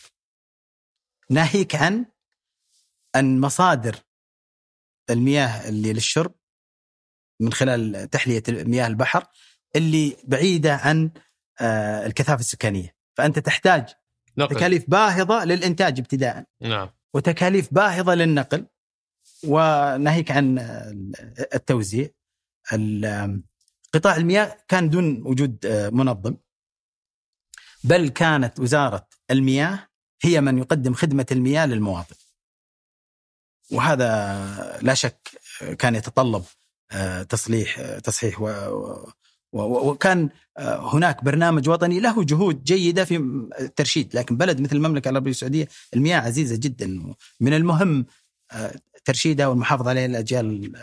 ناهيك 1.30 1.76
عن 1.76 2.06
أن 3.16 3.40
مصادر 3.40 3.96
المياه 5.10 5.70
اللي 5.70 5.94
للشرب 5.94 6.36
من 7.40 7.54
خلال 7.54 8.10
تحلية 8.10 8.44
مياه 8.50 8.88
البحر 8.88 9.26
اللي 9.76 10.18
بعيدة 10.24 10.76
عن 10.76 11.12
آه، 11.62 12.06
الكثافة 12.06 12.40
السكانية. 12.40 12.96
فأنت 13.18 13.40
تحتاج 13.40 13.86
نقل. 14.38 14.56
تكاليف 14.56 14.90
باهظة 14.90 15.46
للإنتاج 15.46 16.00
ابتداء 16.00 16.46
نعم. 16.62 16.90
وتكاليف 17.14 17.74
باهظة 17.74 18.14
للنقل. 18.16 18.68
وناهيك 19.48 20.32
عن 20.32 20.60
التوزيع. 21.56 22.10
ال- 22.74 23.44
قطاع 23.94 24.16
المياه 24.16 24.58
كان 24.68 24.90
دون 24.90 25.22
وجود 25.28 25.68
منظم. 25.94 26.38
بل 27.84 28.10
كانت 28.10 28.60
وزارة 28.60 29.08
المياه 29.32 29.88
هي 30.22 30.42
من 30.42 30.58
يقدم 30.58 30.94
خدمة 30.94 31.26
المياه 31.32 31.66
للمواطن. 31.66 32.16
وهذا 33.72 34.80
لا 34.82 34.94
شك 34.94 35.30
كان 35.80 35.96
يتطلب 35.96 36.44
تصليح 37.30 37.98
تصحيح 38.00 38.42
و 38.42 39.14
وكان 39.54 40.30
هناك 40.60 41.24
برنامج 41.24 41.70
وطني 41.70 42.00
له 42.00 42.24
جهود 42.24 42.64
جيدة 42.64 43.06
في 43.06 43.18
الترشيد 43.60 44.16
لكن 44.16 44.38
بلد 44.38 44.62
مثل 44.62 44.76
المملكة 44.76 45.10
العربية 45.10 45.32
السعودية 45.32 45.68
المياه 45.94 46.20
عزيزة 46.20 46.56
جدا. 46.56 47.14
من 47.40 47.54
المهم 47.54 48.06
ترشيدها 49.06 49.48
والمحافظة 49.48 49.90
عليها 49.90 50.06
الاجيال 50.06 50.74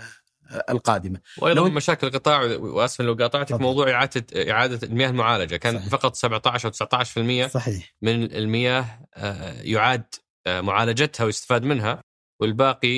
القادمة 0.71 1.21
وأيضا 1.39 1.61
لو- 1.69 1.75
مشاكل 1.75 2.07
القطاع 2.07 2.43
واسف 2.43 3.01
لو 3.01 3.15
قاطعتك 3.15 3.49
تفضل. 3.49 3.63
موضوع 3.63 3.91
اعاده 3.91 4.51
إعادة 4.53 4.87
المياه 4.89 5.09
المعالجة 5.11 5.57
كان 5.57 5.79
صحيح. 5.79 5.89
فقط 5.89 6.15
17 6.15 6.69
أو 6.69 6.71
19% 6.73 7.47
صحيح 7.49 7.95
من 8.03 8.23
المياه 8.25 8.85
آه، 9.15 9.61
يعاد 9.63 10.05
آه، 10.47 10.61
معالجتها 10.61 11.25
ويستفاد 11.25 11.63
منها 11.63 12.01
والباقي 12.41 12.89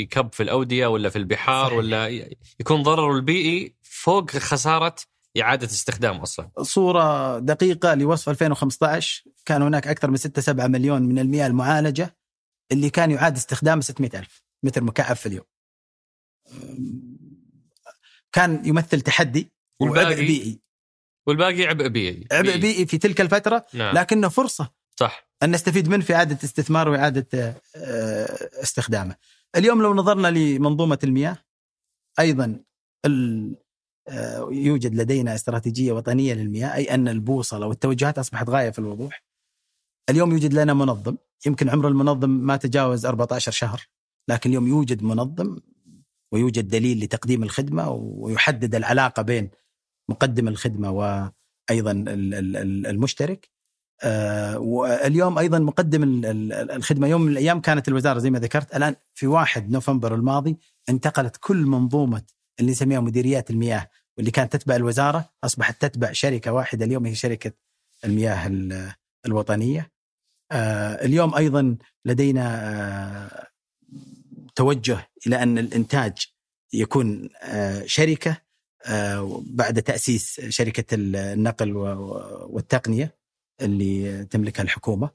يكب 0.00 0.32
في 0.32 0.42
الأودية 0.42 0.86
ولا 0.86 1.08
في 1.08 1.16
البحار 1.18 1.66
صحيح. 1.66 1.78
ولا 1.78 2.08
يكون 2.60 2.82
ضرره 2.82 3.16
البيئي 3.16 3.74
فوق 3.82 4.30
خسارة 4.30 4.94
إعادة 5.40 5.66
استخدام 5.66 6.16
أصلا 6.16 6.50
صورة 6.62 7.38
دقيقة 7.38 7.94
لوصف 7.94 8.28
2015 8.28 9.22
كان 9.46 9.62
هناك 9.62 9.86
أكثر 9.88 10.10
من 10.10 10.16
6 10.16 10.42
7 10.42 10.66
مليون 10.66 11.02
من 11.02 11.18
المياه 11.18 11.46
المعالجة 11.46 12.16
اللي 12.72 12.90
كان 12.90 13.10
يعاد 13.10 13.36
استخدامه 13.36 13.80
600 13.80 14.10
ألف 14.14 14.42
متر 14.62 14.84
مكعب 14.84 15.16
في 15.16 15.26
اليوم 15.26 15.44
كان 18.32 18.66
يمثل 18.66 19.00
تحدي 19.00 19.52
وعبء 19.80 19.96
والباقي؟ 19.98 20.26
بيئي. 20.26 20.60
والباقي 21.26 21.64
عبء 21.64 21.88
بيئي. 21.88 22.26
عبء 22.32 22.56
بيئي. 22.56 22.86
في 22.86 22.98
تلك 22.98 23.20
الفترة 23.20 23.66
نعم. 23.74 23.94
لكنه 23.94 24.28
فرصة 24.28 24.70
صح. 24.96 25.28
أن 25.42 25.50
نستفيد 25.50 25.88
منه 25.88 26.04
في 26.04 26.14
إعادة 26.14 26.38
استثمار 26.44 26.88
وإعادة 26.88 27.26
آه، 27.76 28.50
استخدامه. 28.62 29.16
اليوم 29.56 29.82
لو 29.82 29.94
نظرنا 29.94 30.28
لمنظومة 30.28 30.98
المياه 31.04 31.38
أيضا 32.18 32.60
ال- 33.04 33.56
آه، 34.08 34.48
يوجد 34.52 34.94
لدينا 34.94 35.34
استراتيجية 35.34 35.92
وطنية 35.92 36.34
للمياه 36.34 36.74
أي 36.74 36.84
أن 36.94 37.08
البوصلة 37.08 37.66
والتوجهات 37.66 38.18
أصبحت 38.18 38.48
غاية 38.48 38.70
في 38.70 38.78
الوضوح. 38.78 39.22
اليوم 40.10 40.32
يوجد 40.32 40.54
لنا 40.54 40.74
منظم 40.74 41.16
يمكن 41.46 41.68
عمر 41.68 41.88
المنظم 41.88 42.30
ما 42.30 42.56
تجاوز 42.56 43.06
14 43.06 43.52
شهر 43.52 43.86
لكن 44.28 44.50
اليوم 44.50 44.66
يوجد 44.68 45.02
منظم 45.02 45.58
ويوجد 46.32 46.68
دليل 46.68 47.00
لتقديم 47.04 47.42
الخدمة 47.42 47.90
ويحدد 47.90 48.74
العلاقة 48.74 49.22
بين 49.22 49.50
مقدم 50.08 50.48
الخدمة 50.48 50.90
وأيضا 50.90 51.90
ال- 51.92 52.08
ال- 52.34 52.56
ال- 52.56 52.86
المشترك 52.86 53.50
آه، 54.02 54.58
واليوم 54.58 55.38
أيضا 55.38 55.58
مقدم 55.58 56.02
ال- 56.02 56.26
ال- 56.26 56.70
الخدمة 56.70 57.06
يوم 57.06 57.22
من 57.22 57.32
الأيام 57.32 57.60
كانت 57.60 57.88
الوزارة 57.88 58.18
زي 58.18 58.30
ما 58.30 58.38
ذكرت 58.38 58.76
الآن 58.76 58.96
في 59.14 59.26
1 59.26 59.70
نوفمبر 59.70 60.14
الماضي 60.14 60.56
انتقلت 60.88 61.36
كل 61.40 61.56
منظومة 61.56 62.22
اللي 62.60 62.70
نسميها 62.70 63.00
مديريات 63.00 63.50
المياه 63.50 63.88
واللي 64.16 64.30
كانت 64.30 64.52
تتبع 64.56 64.76
الوزارة 64.76 65.30
أصبحت 65.44 65.82
تتبع 65.82 66.12
شركة 66.12 66.52
واحدة 66.52 66.84
اليوم 66.84 67.06
هي 67.06 67.14
شركة 67.14 67.52
المياه 68.04 68.46
ال- 68.46 68.92
الوطنية. 69.26 69.90
آه، 70.52 71.04
اليوم 71.04 71.34
أيضا 71.34 71.76
لدينا 72.04 72.44
آه، 72.62 73.47
توجه 74.58 75.10
إلى 75.26 75.42
أن 75.42 75.58
الإنتاج 75.58 76.26
يكون 76.72 77.28
آه، 77.42 77.82
شركة 77.86 78.36
آه، 78.86 79.42
بعد 79.46 79.82
تأسيس 79.82 80.40
شركة 80.48 80.84
النقل 80.92 81.76
والتقنية 82.50 83.18
اللي 83.60 84.24
تملكها 84.24 84.62
الحكومة. 84.62 85.10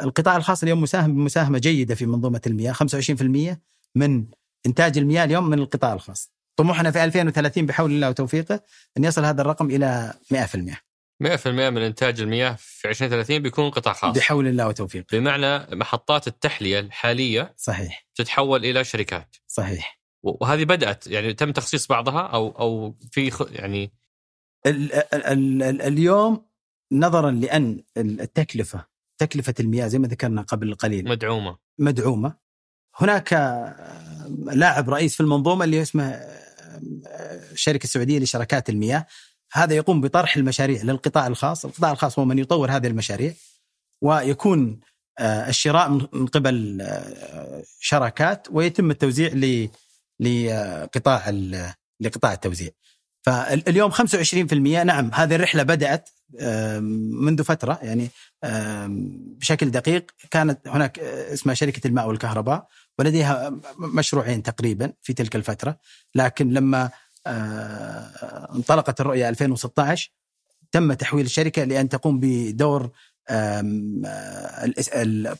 القطاع 0.00 0.36
الخاص 0.36 0.62
اليوم 0.62 0.80
مساهم 0.80 1.14
بمساهمه 1.14 1.58
جيدة 1.58 1.94
في 1.94 2.06
منظومة 2.06 2.40
المياه 2.46 2.72
25% 2.72 3.60
من 3.94 4.26
إنتاج 4.66 4.98
المياه 4.98 5.24
اليوم 5.24 5.50
من 5.50 5.58
القطاع 5.58 5.92
الخاص. 5.92 6.32
طموحنا 6.56 6.90
في 6.90 7.04
2030 7.04 7.66
بحول 7.66 7.90
الله 7.90 8.08
وتوفيقه 8.08 8.60
أن 8.98 9.04
يصل 9.04 9.24
هذا 9.24 9.42
الرقم 9.42 9.70
إلى 9.70 10.14
100% 10.30 10.86
100% 11.24 11.46
من 11.46 11.82
إنتاج 11.82 12.20
المياه 12.20 12.56
في 12.58 12.88
2030 12.88 13.38
بيكون 13.38 13.70
قطاع 13.70 13.92
خاص. 13.92 14.16
بحول 14.16 14.46
الله 14.46 14.68
وتوفيقه. 14.68 15.06
بمعنى 15.12 15.76
محطات 15.76 16.26
التحلية 16.28 16.80
الحالية 16.80 17.54
صحيح. 17.56 18.06
تتحول 18.14 18.64
إلى 18.64 18.84
شركات. 18.84 19.36
صحيح. 19.46 20.00
وهذه 20.22 20.64
بدأت 20.64 21.06
يعني 21.06 21.34
تم 21.34 21.52
تخصيص 21.52 21.86
بعضها 21.86 22.20
أو 22.20 22.48
أو 22.48 22.96
في 23.12 23.32
يعني 23.50 23.92
ال 24.66 24.92
ال 24.92 25.24
ال 25.24 25.62
ال 25.62 25.82
اليوم 25.82 26.46
نظرا 26.92 27.30
لأن 27.30 27.82
التكلفة 27.96 28.84
تكلفة 29.18 29.54
المياه 29.60 29.86
زي 29.86 29.98
ما 29.98 30.08
ذكرنا 30.08 30.42
قبل 30.42 30.74
قليل. 30.74 31.08
مدعومة. 31.08 31.58
مدعومة. 31.78 32.36
هناك 32.96 33.32
لاعب 34.52 34.90
رئيس 34.90 35.14
في 35.14 35.20
المنظومة 35.20 35.64
اللي 35.64 35.82
اسمه 35.82 36.20
الشركة 37.52 37.84
السعودية 37.84 38.18
لشركات 38.18 38.68
المياه. 38.70 39.06
هذا 39.56 39.74
يقوم 39.74 40.00
بطرح 40.00 40.36
المشاريع 40.36 40.82
للقطاع 40.82 41.26
الخاص، 41.26 41.64
القطاع 41.64 41.92
الخاص 41.92 42.18
هو 42.18 42.24
من 42.24 42.38
يطور 42.38 42.70
هذه 42.70 42.86
المشاريع 42.86 43.32
ويكون 44.02 44.80
آه، 45.18 45.48
الشراء 45.48 45.88
من 46.12 46.26
قبل 46.26 46.78
آه، 46.80 47.62
شراكات 47.80 48.48
ويتم 48.50 48.90
التوزيع 48.90 49.32
لقطاع 50.20 51.28
ال- 51.28 51.72
لقطاع 52.00 52.32
التوزيع. 52.32 52.70
فاليوم 53.26 53.90
25% 53.90 54.82
نعم 54.82 55.10
هذه 55.14 55.34
الرحلة 55.34 55.62
بدأت 55.62 56.08
منذ 57.20 57.44
فترة 57.44 57.78
يعني 57.82 58.08
بشكل 59.38 59.70
دقيق. 59.70 60.10
كانت 60.30 60.68
هناك 60.68 60.98
آه، 60.98 61.32
اسمها 61.32 61.54
شركة 61.54 61.86
الماء 61.86 62.08
والكهرباء 62.08 62.66
ولديها 62.98 63.60
مشروعين 63.78 64.42
تقريبا 64.42 64.92
في 65.02 65.12
تلك 65.12 65.36
الفترة. 65.36 65.78
لكن 66.14 66.50
لما 66.52 66.84
آه، 66.84 66.90
انطلقت 68.54 69.00
الرؤية 69.00 69.28
2016 69.28 70.10
تم 70.72 70.92
تحويل 70.92 71.24
الشركة 71.24 71.64
لأن 71.64 71.88
تقوم 71.88 72.20
بدور 72.22 72.90
آه، 73.28 73.62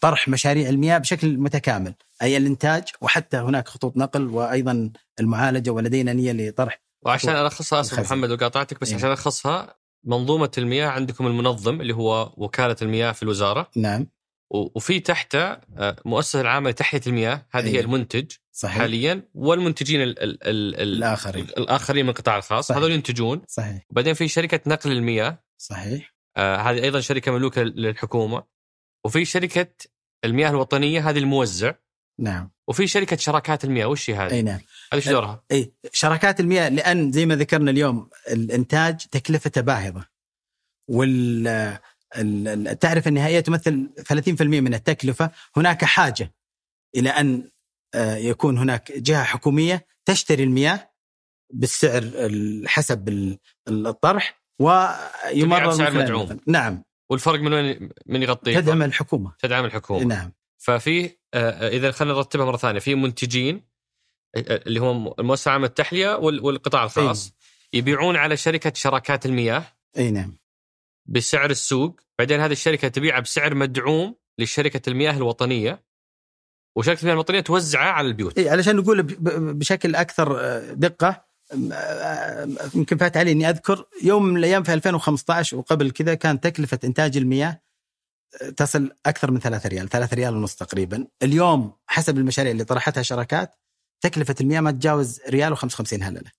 طرح 0.01 0.29
مشاريع 0.29 0.69
المياه 0.69 0.99
بشكل 0.99 1.39
متكامل 1.39 1.95
أي 2.23 2.37
الإنتاج 2.37 2.85
وحتى 3.01 3.37
هناك 3.37 3.69
خطوط 3.69 3.97
نقل 3.97 4.27
وأيضا 4.29 4.91
المعالجة 5.21 5.71
ولدينا 5.71 6.13
نية 6.13 6.33
لطرح 6.33 6.81
وعشان 7.03 7.37
ألخصها 7.37 7.81
أسف 7.81 7.93
الخزن. 7.93 8.07
محمد 8.07 8.31
وقاطعتك 8.31 8.81
بس 8.81 8.89
إيه. 8.89 8.97
عشان 8.97 9.11
ألخصها 9.11 9.75
منظومة 10.05 10.51
المياه 10.59 10.89
عندكم 10.89 11.27
المنظم 11.27 11.81
اللي 11.81 11.95
هو 11.95 12.33
وكالة 12.37 12.77
المياه 12.83 13.13
في 13.13 13.23
الوزارة 13.23 13.71
نعم 13.77 14.07
وفي 14.51 15.01
تحته 15.01 15.45
آه، 15.45 15.97
مؤسسة 16.05 16.41
العامة 16.41 16.71
لتحليه 16.71 17.03
المياه 17.07 17.47
هذه 17.51 17.67
هي 17.67 17.75
إيه. 17.75 17.81
المنتج 17.81 18.33
صحيح. 18.53 18.79
حاليا 18.79 19.23
والمنتجين 19.35 20.03
ال 20.03 20.23
ال 20.23 20.49
ال 20.49 20.75
ال 20.75 20.97
الآخرين. 20.97 21.45
الآخرين 21.45 22.05
من 22.05 22.11
القطاع 22.11 22.37
الخاص. 22.37 22.73
هذول 22.73 22.93
ينتجون. 22.93 23.43
صحيح. 23.49 23.87
وبعدين 23.91 24.15
في 24.15 24.29
شركة 24.29 24.61
نقل 24.67 24.93
المياه. 24.93 25.45
صحيح. 25.59 26.15
آه 26.37 26.57
هذه 26.57 26.83
أيضا 26.83 27.01
شركة 27.01 27.33
مملوكة 27.33 27.63
للحكومة. 27.63 28.45
وفي 29.05 29.25
شركة 29.25 29.69
المياه 30.25 30.51
الوطنية 30.51 31.11
هذه 31.11 31.19
الموزع. 31.19 31.75
نعم. 32.19 32.51
وفي 32.69 32.87
شركة 32.87 33.17
شراكات 33.17 33.65
المياه. 33.65 33.87
وش 33.87 34.11
هي 34.11 34.15
هذه؟ 34.15 34.33
أي 34.33 34.43
نعم. 34.43 34.61
هذه 34.93 34.95
إيش 34.95 35.09
دورها؟ 35.09 35.45
أي 35.53 35.73
شراكات 35.93 36.41
المياه 36.41 36.69
لأن 36.69 37.13
زي 37.13 37.27
ما 37.27 37.37
ذكرنا 37.37 37.71
اليوم 37.71 38.11
الإنتاج 38.31 38.97
تكلفته 38.97 39.61
باهظة. 39.61 40.05
وال 40.89 41.79
ال- 42.17 42.69
ال- 42.69 42.79
تعرف 42.79 43.09
النهائيه 43.09 43.41
تمثل 43.41 43.91
30% 44.09 44.61
من 44.61 44.75
التكلفة. 44.75 45.31
هناك 45.57 45.85
حاجة 45.85 46.35
إلى 46.97 47.11
أن 47.11 47.51
آه، 47.95 48.17
يكون 48.17 48.59
هناك 48.59 48.93
جهة 48.93 49.23
حكومية 49.25 49.87
تشتري 50.05 50.43
المياه 50.45 50.91
بالسعر 51.53 52.03
ال- 52.03 52.69
حسب 52.69 53.09
ال- 53.09 53.39
الطرح 53.69 54.43
ويمرر 54.61 55.71
خلال 55.71 55.95
مدعوم. 55.95 56.41
نعم. 56.47 56.83
والفرق 57.11 57.41
من 57.41 57.53
وين 57.53 57.91
من 58.07 58.23
يغطيه؟ 58.23 58.61
تدعم 58.61 58.83
الحكومة. 58.83 59.33
تدعم 59.39 59.65
الحكومة. 59.65 60.05
نعم. 60.05 60.33
ففي 60.59 61.11
آه، 61.35 61.69
إذا 61.69 61.91
خلينا 61.91 62.15
نرتبها 62.15 62.47
مرة 62.47 62.57
ثانية 62.57 62.81
في 62.81 62.95
منتجين 62.95 63.63
آه، 64.37 64.63
اللي 64.67 64.81
هم 64.81 65.13
المؤسسه 65.19 65.49
العامه 65.49 65.67
التحلية 65.67 66.17
وال- 66.17 66.41
والقطاع 66.41 66.85
الخاص 66.85 67.33
يبيعون 67.73 68.17
على 68.17 68.37
شركة 68.37 68.73
شراكات 68.75 69.27
المياه. 69.27 69.65
اي 69.99 70.11
نعم. 70.11 70.37
بسعر 71.09 71.51
السوق 71.51 72.01
بعدين 72.19 72.41
هذه 72.41 72.53
الشركة 72.53 72.89
تبيعها 72.89 73.21
بسعر 73.21 73.55
مدعوم 73.55 74.15
لشركة 74.39 74.91
المياه 74.91 75.17
الوطنية 75.17 75.85
وشركة 76.77 77.01
المياه 77.01 77.15
الوطنية 77.15 77.41
توزعها 77.41 77.91
على 77.93 78.09
البيوت. 78.09 78.39
إيه 78.39 78.51
علشان 78.51 78.77
نقول 78.77 79.03
بشكل 79.53 79.95
أكثر 79.95 80.41
آه، 80.41 80.73
دقة 80.73 81.27
آم، 81.55 81.69
آه، 81.73 82.49
يمكن 82.75 82.97
فات 82.97 83.17
علي 83.17 83.33
إني 83.33 83.51
أذكر 83.51 83.87
يوم 84.03 84.25
من 84.25 84.37
الأيام 84.37 84.63
في 84.63 84.75
2015 84.75 85.57
وقبل 85.57 85.91
كذا 85.91 86.15
كان 86.15 86.41
تكلفة 86.41 86.79
إنتاج 86.85 87.17
المياه 87.17 87.63
آه، 88.43 88.51
تصل 88.51 88.91
أكثر 89.07 89.31
من 89.31 89.41
3 89.41 89.69
ريال 89.69 89.89
3 89.89 90.15
ريال 90.15 90.37
ونص 90.37 90.55
تقريبا. 90.55 91.07
اليوم 91.23 91.73
حسب 91.87 92.19
المشاريع 92.19 92.53
اللي 92.53 92.65
طرحتها 92.65 93.03
شراكات 93.03 93.55
تكلفة 94.01 94.35
المياه 94.41 94.61
ما 94.61 94.71
تتجاوز 94.71 95.21
ريال 95.29 95.57
و55 95.57 96.03
هللة. 96.03 96.31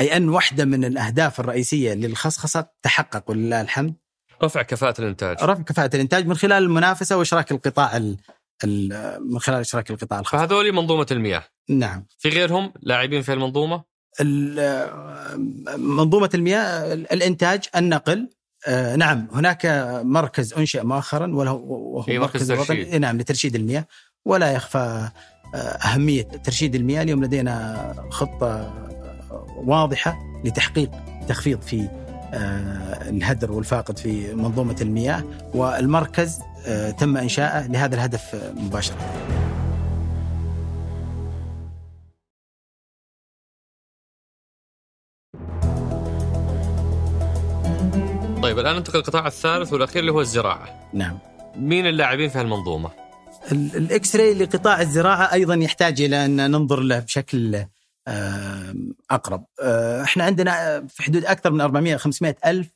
أي 0.00 0.16
أن 0.16 0.28
واحدة 0.28 0.64
من 0.64 0.84
الأهداف 0.84 1.40
الرئيسية 1.40 1.94
للخصخصة 1.94 2.66
تحقق 2.82 3.30
ولله 3.30 3.60
الحمد. 3.60 3.94
رفع 4.42 4.62
كفاءة 4.62 5.00
الإنتاج. 5.00 5.36
رفع 5.42 5.62
كفاءة 5.62 5.90
الإنتاج 5.96 6.26
من 6.26 6.34
خلال 6.34 6.62
المنافسة 6.62 7.16
وإشراك 7.16 7.52
القطاع 7.52 7.96
ال 7.96 8.16
ال- 8.64 9.32
من 9.32 9.38
خلال 9.38 9.60
إشراك 9.60 9.90
القطاع 9.90 10.18
الخاص. 10.20 10.40
فهذول 10.40 10.72
منظومة 10.72 11.06
المياه. 11.10 11.44
نعم. 11.68 12.06
في 12.18 12.28
غيرهم 12.28 12.72
لاعبين 12.82 13.22
في 13.22 13.32
المنظومة؟ 13.32 13.82
ال- 14.20 15.78
منظومة 15.80 16.30
المياه 16.34 16.92
الإنتاج 16.94 17.64
النقل 17.76 18.28
آه، 18.66 18.96
نعم 18.96 19.28
هناك 19.32 19.66
مركز 20.04 20.54
أنشئ 20.54 20.82
مؤخرا 20.84 21.26
وله 21.34 21.52
وهو 21.52 22.04
إيه، 22.08 22.18
مركز 22.18 22.48
ترشيد. 22.52 22.94
نعم 22.94 23.18
لترشيد 23.18 23.54
المياه. 23.54 23.84
ولا 24.24 24.52
يخفى 24.52 25.08
آه، 25.54 25.58
أهمية 25.58 26.22
ترشيد 26.22 26.74
المياه. 26.74 27.02
اليوم 27.02 27.24
لدينا 27.24 27.94
خطة 28.10 28.74
واضحة 29.56 30.18
لتحقيق 30.44 30.90
تخفيض 31.28 31.60
في 31.62 31.88
آه، 32.34 33.08
الهدر 33.08 33.52
والفاقد 33.52 33.98
في 33.98 34.34
منظومة 34.34 34.76
المياه 34.80 35.22
والمركز 35.54 36.38
آه، 36.66 36.90
تم 36.90 37.16
انشاؤه 37.16 37.66
لهذا 37.66 37.94
الهدف 37.94 38.52
مباشرة. 38.56 38.96
طيب 48.42 48.58
الآن 48.58 48.76
ننتقل 48.76 48.98
للقطاع 48.98 49.26
الثالث 49.26 49.72
والأخير 49.72 50.00
اللي 50.00 50.12
هو 50.12 50.20
الزراعة 50.20 50.88
نعم. 50.92 51.18
مين 51.56 51.86
اللاعبين 51.86 52.28
في 52.28 52.38
هالمنظومة 52.38 52.90
ال- 53.52 53.76
الاكس 53.76 54.16
راي 54.16 54.34
لقطاع 54.34 54.80
الزراعة 54.80 55.32
أيضا 55.32 55.54
يحتاج 55.54 56.00
إلى 56.02 56.24
أن 56.24 56.50
ننظر 56.50 56.80
له 56.80 56.98
بشكل 56.98 57.64
أقرب. 59.10 59.44
آه، 59.62 60.02
إحنا 60.02 60.24
عندنا 60.24 60.86
في 60.86 61.02
حدود 61.02 61.24
أكثر 61.24 61.50
من 61.50 61.60
400 61.60 61.96
500 61.96 62.36
ألف 62.46 62.68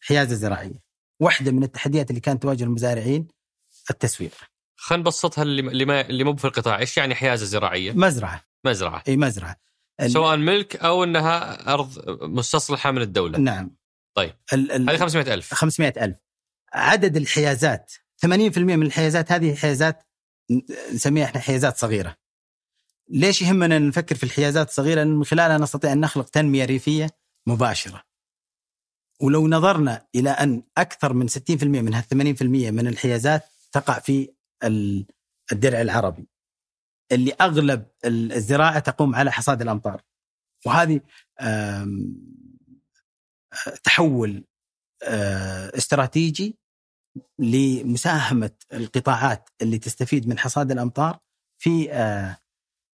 حيازة 0.00 0.34
زراعية. 0.34 0.82
واحدة 1.20 1.52
من 1.52 1.62
التحديات 1.62 2.10
اللي 2.10 2.20
كانت 2.20 2.42
تواجه 2.42 2.64
المزارعين 2.64 3.28
التسويق. 3.90 4.30
خلينا 4.76 5.00
نبسطها 5.02 5.42
اللي 5.42 5.84
ما 5.84 6.00
اللي 6.00 6.24
مو 6.24 6.36
في 6.36 6.44
القطاع 6.44 6.78
إيش 6.78 6.96
يعني 6.96 7.14
حيازة 7.14 7.46
زراعية 7.46 7.92
مزرعة 7.92 8.42
مزرعة 8.66 9.02
إي 9.08 9.16
مزرعة. 9.16 9.56
سواء 10.06 10.36
ملك 10.36 10.76
أو 10.76 11.04
إنها 11.04 11.72
أرض 11.74 12.04
مستصلحة 12.22 12.90
من 12.90 13.02
الدولة 13.02 13.38
نعم. 13.38 13.76
طيب. 14.16 14.34
ال- 14.52 14.72
ال- 14.72 14.90
هذه 14.90 14.96
500000 14.96 15.54
500 15.54 15.92
ألف 16.04 16.16
عدد 16.72 17.16
الحيازات 17.16 17.92
80% 18.26 18.58
من 18.58 18.86
الحيازات 18.86 19.32
هذه 19.32 19.54
حيازات 19.54 20.02
نسميها 20.94 21.24
إحنا 21.24 21.40
حيازات 21.40 21.76
صغيرة 21.76 22.16
ليش 23.08 23.42
يهمنا 23.42 23.78
نفكر 23.78 24.14
في 24.14 24.24
الحيازات 24.24 24.68
الصغيرة؟ 24.68 24.94
لأن 24.94 25.08
من 25.16 25.24
خلالها 25.24 25.58
نستطيع 25.58 25.92
أن 25.92 26.00
نخلق 26.00 26.28
تنمية 26.28 26.64
ريفية 26.64 27.10
مباشرة. 27.46 28.02
ولو 29.20 29.48
نظرنا 29.48 30.06
إلى 30.14 30.30
أن 30.30 30.62
أكثر 30.78 31.12
من 31.12 31.28
60% 31.28 31.64
من 31.64 31.94
هال 31.94 32.04
80% 32.04 32.70
من 32.70 32.86
الحيازات 32.86 33.44
تقع 33.72 33.98
في 33.98 34.28
ال- 34.64 35.06
الدرع 35.52 35.80
العربي. 35.80 36.28
اللي 37.12 37.32
أغلب 37.32 37.86
ال- 38.04 38.32
الزراعة 38.32 38.78
تقوم 38.78 39.14
على 39.14 39.32
حصاد 39.32 39.62
الأمطار. 39.62 40.02
وهذه 40.66 41.00
تحول 43.84 44.44
استراتيجي 45.76 46.58
لمساهمة 47.38 48.50
القطاعات 48.72 49.50
اللي 49.62 49.78
تستفيد 49.78 50.28
من 50.28 50.38
حصاد 50.38 50.70
الأمطار 50.70 51.18
في 51.58 51.90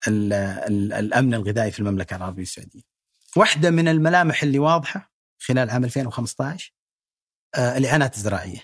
الأمن 0.07 1.33
الغذائي 1.33 1.71
في 1.71 1.79
المملكة 1.79 2.15
العربية 2.15 2.43
السعودية. 2.43 2.81
واحدة 3.35 3.71
من 3.71 3.87
الملامح 3.87 4.43
اللي 4.43 4.59
واضحة 4.59 5.13
خلال 5.39 5.69
عام 5.69 5.83
2015 5.83 6.73
آه، 7.55 7.77
الإعانات 7.77 8.15
الزراعية. 8.15 8.63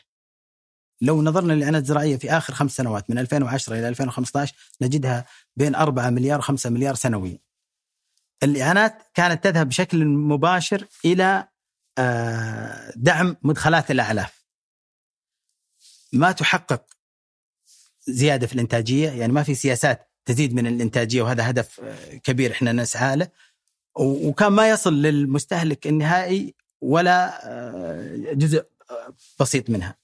لو 1.02 1.22
نظرنا 1.22 1.54
للإعانات 1.54 1.82
الزراعية 1.82 2.18
في 2.18 2.32
آخر 2.32 2.54
خمس 2.54 2.76
سنوات 2.76 3.10
من 3.10 3.18
2010 3.18 3.76
إلى 3.76 3.90
2015 3.90 4.56
نجدها 4.82 5.26
بين 5.56 5.76
4 5.76 6.10
مليار 6.10 6.42
و5 6.42 6.66
مليار 6.66 6.96
سنويا. 6.96 7.40
الإعانات 8.44 9.04
كانت 9.14 9.44
تذهب 9.44 9.70
بشكل 9.70 10.06
مباشر 10.06 10.88
إلى 11.06 11.48
آه، 11.98 12.94
دعم 12.96 13.38
مدخلات 13.42 13.92
الأعلاف. 13.92 14.46
ما 16.14 16.32
تحقق 16.32 16.86
زيادة 18.08 18.48
في 18.48 18.54
الإنتاجية، 18.54 19.10
يعني 19.10 19.34
ما 19.34 19.44
في 19.44 19.56
سياسات 19.56 20.15
تزيد 20.26 20.56
من 20.56 20.68
الإنتاجية 20.68 21.22
وهذا 21.22 21.50
هدف 21.50 21.80
آه، 21.84 22.16
كبير 22.18 22.52
إحنا 22.52 22.72
نسعى 22.74 23.16
له. 23.16 23.28
وكان 24.00 24.52
ما 24.52 24.70
يصل 24.70 24.94
للمستهلك 25.02 25.88
النهائي 25.88 26.54
ولا 26.82 27.40
آه، 27.50 28.34
جزء 28.34 28.66
آه، 28.92 29.14
بسيط 29.40 29.70
منها. 29.70 29.96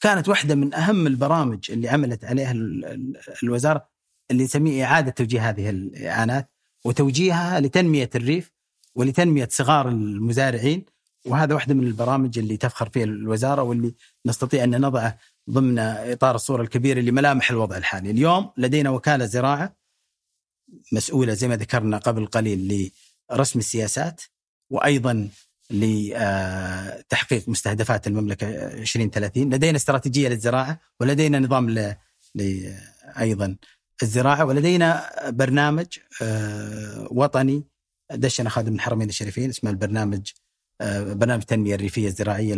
كانت 0.00 0.28
واحدة 0.28 0.54
من 0.54 0.74
أهم 0.74 1.06
البرامج 1.06 1.70
اللي 1.70 1.88
عملت 1.88 2.24
عليها 2.24 2.52
ال- 2.52 2.84
ال- 2.84 3.16
الوزارة 3.42 3.88
اللي 4.30 4.44
نسميه 4.44 4.84
إعادة 4.84 5.10
توجيه 5.10 5.48
هذه 5.48 5.70
الإعانات 5.70 6.50
وتوجيهها 6.84 7.60
لتنمية 7.60 8.10
الريف 8.14 8.52
ولتنمية 8.94 9.48
صغار 9.50 9.88
المزارعين 9.88 10.84
وهذا 11.26 11.54
واحدة 11.54 11.74
من 11.74 11.86
البرامج 11.86 12.38
اللي 12.38 12.56
تفخر 12.56 12.88
فيها 12.88 13.04
الوزارة 13.04 13.62
واللي 13.62 13.94
نستطيع 14.26 14.64
أن 14.64 14.80
نضعه 14.80 15.18
ضمن 15.50 15.78
إطار 15.78 16.34
الصورة 16.34 16.62
الكبيرة 16.62 17.00
لملامح 17.00 17.50
الوضع 17.50 17.76
الحالي، 17.76 18.10
اليوم 18.10 18.50
لدينا 18.56 18.90
وكالة 18.90 19.24
زراعة 19.24 19.76
مسؤولة 20.92 21.34
زي 21.34 21.48
ما 21.48 21.56
ذكرنا 21.56 21.98
قبل 21.98 22.26
قليل 22.26 22.92
لرسم 23.30 23.58
السياسات 23.58 24.22
وأيضا 24.70 25.28
لتحقيق 25.70 27.48
مستهدفات 27.48 28.06
المملكة 28.06 28.48
2030 28.48 29.54
لدينا 29.54 29.76
استراتيجية 29.76 30.28
للزراعة 30.28 30.80
ولدينا 31.00 31.38
نظام 31.38 31.70
ل... 31.70 31.96
ل... 32.34 32.72
أيضا 33.18 33.56
الزراعة 34.02 34.44
ولدينا 34.44 35.10
برنامج 35.28 35.86
آه، 36.22 37.08
وطني. 37.10 37.64
دشنا 38.12 38.50
خادم 38.50 38.74
الحرمين 38.74 39.08
الشريفين 39.08 39.50
اسمه 39.50 39.70
البرنامج 39.70 40.30
آه، 40.80 41.12
برنامج 41.12 41.40
التنمية 41.40 41.74
الريفية 41.74 42.08
الزراعية 42.08 42.54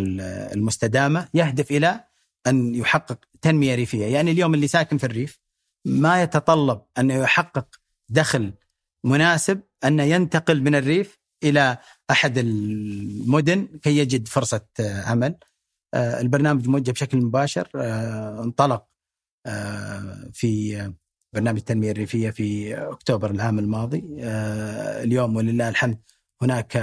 المستدامة 0.54 1.28
يهدف 1.34 1.70
إلى 1.70 2.04
أن 2.46 2.74
يحقق 2.74 3.18
تنمية 3.40 3.74
ريفية، 3.74 4.06
يعني 4.06 4.30
اليوم 4.30 4.54
اللي 4.54 4.68
ساكن 4.68 4.98
في 4.98 5.06
الريف 5.06 5.40
ما 5.86 6.22
يتطلب 6.22 6.82
أن 6.98 7.10
يحقق 7.10 7.66
دخل 8.08 8.52
مناسب 9.04 9.62
أن 9.84 10.00
ينتقل 10.00 10.62
من 10.62 10.74
الريف 10.74 11.18
إلى 11.44 11.78
أحد 12.10 12.38
المدن 12.38 13.66
كي 13.82 13.98
يجد 13.98 14.28
فرصة 14.28 14.66
آه، 14.80 15.02
عمل. 15.02 15.36
آه، 15.94 16.20
البرنامج 16.20 16.68
موجه 16.68 16.90
بشكل 16.90 17.18
مباشر. 17.18 17.68
آه، 17.76 18.42
انطلق 18.42 18.86
في 20.32 20.92
برنامج 21.34 21.58
التنمية 21.58 21.90
الريفية 21.90 22.30
في 22.30 22.74
أكتوبر 22.74 23.30
العام 23.30 23.58
الماضي. 23.58 24.04
اليوم 25.02 25.36
ولله 25.36 25.68
الحمد 25.68 25.98
هناك 26.42 26.76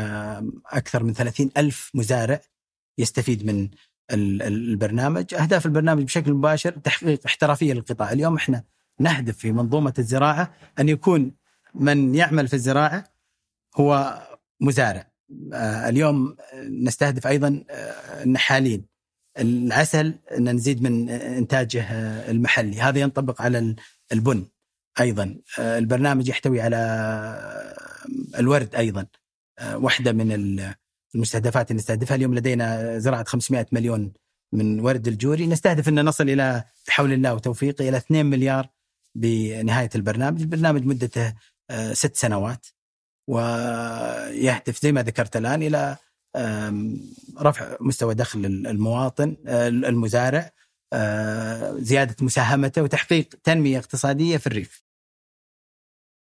أكثر 0.65 1.03
من 1.03 1.13
30 1.13 1.51
ألف 1.57 1.91
مزارع 1.93 2.41
يستفيد 2.97 3.45
من 3.45 3.69
البرنامج 4.11 5.33
أهداف 5.33 5.65
البرنامج 5.65 6.03
بشكل 6.03 6.33
مباشر 6.33 6.71
تحقيق 6.71 7.21
احترافية 7.25 7.73
للقطاع. 7.73 8.11
اليوم 8.11 8.35
إحنا 8.35 8.63
نهدف 8.99 9.37
في 9.37 9.51
منظومة 9.51 9.93
الزراعة 9.99 10.53
أن 10.79 10.89
يكون 10.89 11.31
من 11.73 12.15
يعمل 12.15 12.47
في 12.47 12.53
الزراعة 12.53 13.03
هو 13.75 14.21
مزارع. 14.61 15.09
آه، 15.53 15.89
اليوم 15.89 16.35
نستهدف 16.83 17.27
أيضا 17.27 17.63
آه، 17.69 18.23
النحالين 18.23 18.85
العسل 19.39 20.15
أن 20.37 20.49
نزيد 20.55 20.81
من 20.83 21.09
إنتاجه 21.09 21.83
آه، 21.83 22.31
المحلي. 22.31 22.81
هذا 22.81 22.99
ينطبق 22.99 23.41
على 23.41 23.59
ال- 23.59 23.75
البن 24.11 24.45
أيضا. 24.99 25.35
آه، 25.59 25.77
البرنامج 25.77 26.27
يحتوي 26.27 26.61
على 26.61 26.75
آه، 26.75 28.39
الورد 28.39 28.75
أيضا. 28.75 29.05
آه، 29.59 29.77
واحدة 29.77 30.11
من 30.11 30.31
المستهدفات 31.15 31.71
اللي 31.71 31.79
نستهدفها 31.79 32.15
اليوم 32.15 32.35
لدينا 32.35 32.99
زراعة 32.99 33.23
500 33.23 33.65
مليون 33.71 34.13
من 34.53 34.79
ورد 34.79 35.07
الجوري 35.07 35.47
نستهدف 35.47 35.89
أن 35.89 36.05
نصل 36.05 36.29
إلى 36.29 36.63
بحول 36.87 37.13
الله 37.13 37.33
وتوفيقه 37.33 37.89
إلى 37.89 37.97
2 37.97 38.25
مليار 38.25 38.69
بنهاية 39.15 39.89
البرنامج، 39.95 40.41
البرنامج 40.41 40.85
مدته 40.85 41.33
آه، 41.69 41.93
ست 41.93 42.15
سنوات 42.15 42.67
ويهدف 43.27 44.81
زي 44.81 44.91
ما 44.91 45.03
ذكرت 45.03 45.37
الآن 45.37 45.63
إلى 45.63 45.97
رفع 47.41 47.77
مستوى 47.81 48.13
دخل 48.13 48.45
المواطن 48.45 49.37
آه، 49.47 49.67
المزارع 49.67 50.51
آه، 50.93 51.75
زيادة 51.77 52.15
مساهمته 52.21 52.83
وتحقيق 52.83 53.29
تنمية 53.43 53.77
اقتصادية 53.77 54.37
في 54.37 54.47
الريف. 54.47 54.83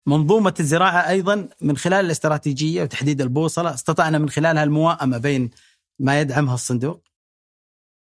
منظومة 0.06 0.54
الزراعة 0.60 1.08
أيضا 1.08 1.48
من 1.60 1.76
خلال 1.76 2.04
الاستراتيجية 2.04 2.82
وتحديد 2.82 3.20
البوصلة 3.20 3.74
استطعنا 3.74 4.18
من 4.18 4.30
خلالها 4.30 4.64
المواءمه 4.64 5.18
بين 5.18 5.50
ما 5.98 6.20
يدعمها 6.20 6.54
الصندوق 6.54 7.02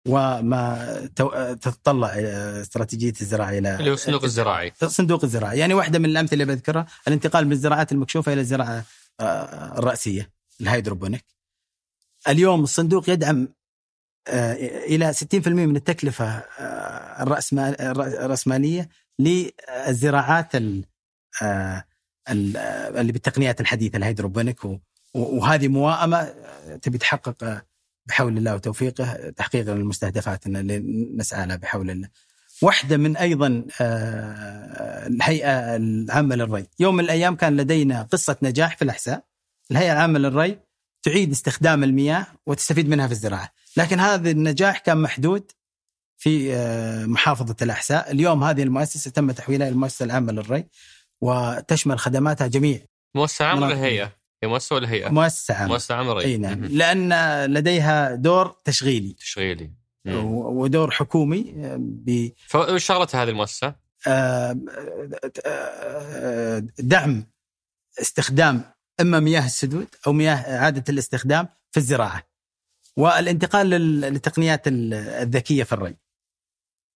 وما 0.07 0.95
تتطلع 1.61 2.07
استراتيجية 2.07 3.13
الزراعة 3.21 3.49
إلى 3.49 3.75
اللي 3.75 3.89
هو 3.89 3.93
الصندوق 3.93 4.23
الزراعي. 4.23 4.73
الصندوق 4.83 5.23
الزراعي. 5.23 5.59
يعني 5.59 5.73
واحدة 5.73 5.99
من 5.99 6.05
الأمثلة 6.05 6.33
اللي 6.33 6.45
بذكرها 6.45 6.85
الانتقال 7.07 7.45
من 7.45 7.51
الزراعات 7.51 7.91
المكشوفة 7.91 8.33
إلى 8.33 8.41
الزراعة 8.41 8.85
آه، 9.19 9.79
الرأسية 9.79 10.31
ال 10.61 10.67
hydroponic. 10.67 11.25
اليوم 12.27 12.63
الصندوق 12.63 13.09
يدعم 13.09 13.47
آه، 14.27 14.53
إلى 14.85 15.13
60% 15.13 15.47
من 15.47 15.75
التكلفة 15.75 16.25
آه، 16.25 17.23
الرأسمالية 18.25 18.89
للزراعات 19.19 20.55
اللي 21.41 23.11
بالتقنيات 23.11 23.61
الحديثة 23.61 23.97
ال 23.97 24.03
hydroponic 24.03 24.59
وهذه 25.13 25.67
موائمة 25.67 26.33
تبي 26.81 26.97
تحقق 26.97 27.63
بحول 28.05 28.37
الله 28.37 28.55
وتوفيقه 28.55 29.29
تحقيق 29.29 29.69
المستهدفات 29.69 30.47
اللي 30.47 30.83
نسعى 31.17 31.45
لها 31.45 31.55
بحول 31.55 31.89
الله. 31.89 32.09
واحدة 32.61 32.97
من 32.97 33.17
أيضا 33.17 33.65
آه، 33.81 35.07
الهيئة 35.07 35.75
العامة 35.75 36.35
للري. 36.35 36.65
يوم 36.79 36.95
من 36.95 37.03
الأيام 37.03 37.35
كان 37.35 37.57
لدينا 37.57 38.01
قصة 38.01 38.37
نجاح 38.41 38.77
في 38.77 38.81
الأحساء. 38.81 39.25
الهيئة 39.71 39.93
العامة 39.93 40.19
للري 40.19 40.59
تعيد 41.03 41.31
استخدام 41.31 41.83
المياه 41.83 42.27
وتستفيد 42.45 42.89
منها 42.89 43.07
في 43.07 43.13
الزراعة. 43.13 43.51
لكن 43.77 43.99
هذا 43.99 44.31
النجاح 44.31 44.79
كان 44.79 44.97
محدود 44.97 45.51
في 46.17 46.55
آه، 46.55 47.05
محافظة 47.05 47.55
الأحساء. 47.61 48.11
اليوم 48.11 48.43
هذه 48.43 48.63
المؤسسة 48.63 49.11
تم 49.11 49.31
تحويلها 49.31 49.67
إلى 49.67 49.73
المؤسسة 49.73 50.05
العامة 50.05 50.31
للري. 50.31 50.65
وتشمل 51.21 51.99
خدماتها 51.99 52.47
جميع. 52.47 52.79
مؤسسة 53.15 53.45
عامة 53.45 53.65
ولا 53.65 53.83
هيئة؟ 53.83 54.11
هي. 54.43 54.49
مؤسسه 54.49 54.75
ولا؟ 54.75 55.09
مؤسسه 55.09 55.53
عامه 55.53 55.71
مؤسسه 55.71 55.95
عامه 55.95 56.19
إي 56.19 56.37
نعم. 56.37 56.65
لأن 56.65 57.13
لديها 57.53 58.15
دور 58.15 58.55
تشغيلي. 58.63 59.13
تشغيلي. 59.13 59.71
ودور 60.07 60.91
حكومي 60.91 61.53
آه، 61.57 61.75
ب 61.79 62.29
فايش 62.47 62.85
شغلتها 62.85 63.23
هذه 63.23 63.29
المؤسسة؟ 63.29 63.75
آه، 64.07 64.57
آه، 65.45 66.63
دعم 66.79 67.25
استخدام 68.01 68.63
إما 69.01 69.19
مياه 69.19 69.45
السدود 69.45 69.87
أو 70.07 70.13
مياه 70.13 70.35
إعادة 70.35 70.83
الاستخدام 70.89 71.47
في 71.71 71.77
الزراعة 71.77 72.23
والانتقال 72.97 73.69
للتقنيات 73.69 74.61
الذكية 74.67 75.63
في 75.63 75.73
الري. 75.73 75.95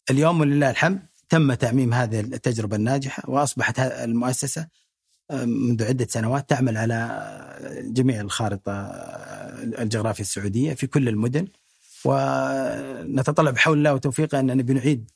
اليوم 0.09 0.39
ولله 0.39 0.69
الحمد 0.69 1.08
تم 1.29 1.53
تعميم 1.53 1.93
هذه 1.93 2.19
التجربة 2.19 2.75
الناجحة 2.75 3.29
وأصبحت 3.29 3.79
المؤسسة 3.79 4.67
منذ 5.31 5.83
عدة 5.83 6.07
سنوات 6.09 6.49
تعمل 6.49 6.77
على 6.77 7.29
جميع 7.83 8.21
الخارطة 8.21 8.71
الجغرافية 9.61 10.23
السعودية 10.23 10.73
في 10.73 10.87
كل 10.87 11.07
المدن. 11.07 11.47
ونتطلع 12.05 13.51
بحول 13.51 13.77
الله 13.77 13.93
وتوفيقه 13.93 14.39
أننا 14.39 14.63
بنعيد 14.63 15.11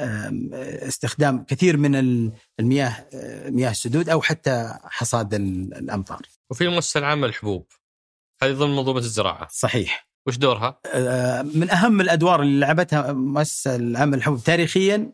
استخدام 0.00 1.44
كثير 1.44 1.76
من 1.76 1.94
المياه 2.60 3.06
مياه 3.48 3.70
السدود 3.70 4.08
أو 4.08 4.22
حتى 4.22 4.74
حصاد 4.84 5.34
الأمطار. 5.34 6.22
وفي 6.50 6.64
المؤسسة 6.64 6.98
العامة 6.98 7.26
للحبوب. 7.26 7.66
هذه 8.42 8.52
ضمن 8.52 8.76
منظومة 8.76 8.98
الزراعة. 8.98 9.48
صحيح. 9.50 10.08
وش 10.26 10.36
دورها؟ 10.36 10.80
من 11.42 11.70
أهم 11.70 12.00
الأدوار 12.00 12.42
اللي 12.42 12.60
لعبتها 12.60 13.10
المؤسسة 13.10 13.76
العامة 13.76 14.16
للحبوب 14.16 14.44
تاريخيا 14.44 15.12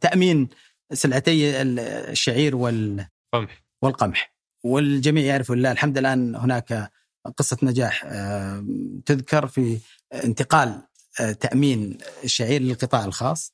تأمين 0.00 0.48
سلعتي 0.92 1.62
الشعير 1.62 2.56
والقمح 2.56 3.62
والقمح. 3.82 4.34
والجميع 4.64 5.24
يعرف 5.24 5.52
لله 5.52 5.72
الحمد 5.72 5.98
الآن 5.98 6.34
هناك 6.34 6.90
قصة 7.36 7.56
نجاح 7.62 8.04
آه، 8.06 8.64
تذكر 9.06 9.46
في 9.46 9.78
انتقال 10.24 10.82
آه، 11.20 11.32
تأمين 11.32 11.98
الشعير 12.24 12.62
للقطاع 12.62 13.04
الخاص. 13.04 13.52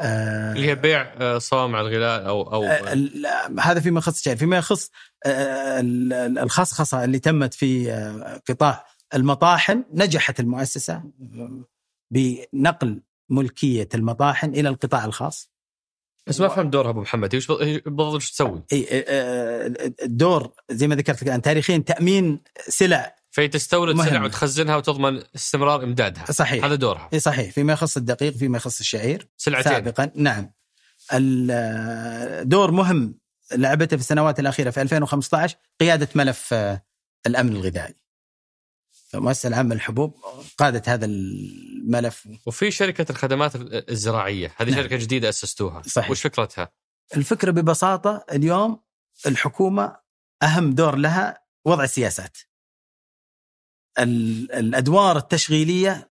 آه، 0.00 0.52
اللي 0.52 0.68
هي 0.68 0.74
بيع 0.74 1.38
صوامع 1.38 1.80
الغلاء 1.80 2.28
أو 2.28 2.42
أو 2.42 2.64
هذا 3.60 3.80
فيما 3.80 3.98
يخص 3.98 4.18
الشعير. 4.18 4.36
فيما 4.36 4.56
يخص 4.56 4.90
الخصخصه 6.42 7.04
اللي 7.04 7.18
تمت 7.18 7.54
في 7.54 7.90
قطاع 8.48 8.86
المطاحن 9.14 9.84
نجحت 9.92 10.40
المؤسسة 10.40 11.02
بنقل 12.12 13.02
ملكية 13.28 13.88
المطاحن 13.94 14.50
إلى 14.50 14.68
القطاع 14.68 15.04
الخاص. 15.04 15.50
بس 16.26 16.40
ما 16.40 16.48
فهمت 16.48 16.72
دورها 16.72 16.90
أبو 16.90 17.00
محمد. 17.00 17.34
إيش 17.34 17.46
بالضبط 17.86 18.22
تسوي؟ 18.22 18.62
إي 18.72 18.86
الدور 20.02 20.52
زي 20.70 20.88
ما 20.88 20.94
ذكرت 20.94 21.22
لك 21.22 21.28
الآن 21.28 21.42
تاريخيا 21.42 21.78
تأمين 21.78 22.40
سلع 22.68 23.16
فهي 23.30 23.48
تستورد 23.48 23.94
مهمة. 23.94 24.10
سلع 24.10 24.24
وتخزنها 24.24 24.76
وتضمن 24.76 25.22
استمرار 25.36 25.84
إمدادها. 25.84 26.24
صحيح. 26.24 26.64
هذا 26.64 26.74
دورها. 26.74 27.08
إي 27.12 27.20
صحيح. 27.20 27.52
فيما 27.52 27.72
يخص 27.72 27.96
الدقيق 27.96 28.32
فيما 28.32 28.56
يخص 28.56 28.80
الشعير. 28.80 29.28
سلعتين. 29.36 29.72
سابقا. 29.72 30.10
نعم. 30.14 30.52
الدور 31.12 32.70
مهم 32.70 33.18
لعبته 33.52 33.96
في 33.96 34.02
السنوات 34.02 34.40
الأخيرة 34.40 34.70
في 34.70 34.82
2015 34.82 35.56
قيادة 35.80 36.08
ملف 36.14 36.54
الأمن 37.26 37.52
الغذائي. 37.56 37.94
المؤسسه 39.14 39.48
العامة 39.48 39.74
للحبوب 39.74 40.14
قادت 40.58 40.88
هذا 40.88 41.04
الملف. 41.04 42.28
وفي 42.46 42.70
شركة 42.70 43.12
الخدمات 43.12 43.52
الزراعية 43.90 44.54
هذه 44.56 44.70
نعم. 44.70 44.82
شركة 44.82 44.96
جديدة 44.96 45.28
أسستوها. 45.28 45.82
صحيح. 45.82 46.10
وش 46.10 46.22
فكرتها؟ 46.22 46.72
الفكرة 47.16 47.50
ببساطة 47.50 48.24
اليوم 48.32 48.80
الحكومة 49.26 49.96
أهم 50.42 50.72
دور 50.74 50.96
لها 50.96 51.42
وضع 51.64 51.84
السياسات. 51.84 52.38
الأدوار 53.98 55.16
التشغيلية 55.16 56.10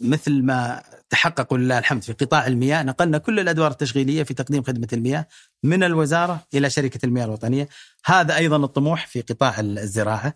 مثل 0.00 0.42
ما 0.42 0.82
تحقق 1.10 1.52
ولله 1.52 1.78
الحمد 1.78 2.02
في 2.02 2.12
قطاع 2.12 2.46
المياه 2.46 2.82
نقلنا 2.82 3.18
كل 3.18 3.40
الأدوار 3.40 3.70
التشغيلية 3.70 4.22
في 4.22 4.34
تقديم 4.34 4.62
خدمة 4.62 4.88
المياه 4.92 5.26
من 5.62 5.82
الوزارة 5.82 6.46
إلى 6.54 6.70
شركة 6.70 7.06
المياه 7.06 7.24
الوطنية، 7.24 7.68
هذا 8.04 8.36
أيضا 8.36 8.56
الطموح 8.56 9.06
في 9.06 9.20
قطاع 9.20 9.60
الزراعة. 9.60 10.34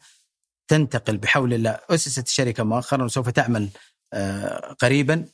تنتقل 0.68 1.16
بحول 1.16 1.55
الله 1.55 1.79
أسست 1.90 2.26
الشركة 2.26 2.64
مؤخرا 2.64 3.05
وسوف 3.05 3.29
تعمل 3.29 3.68
آه، 4.12 4.72
قريبا 4.72 5.24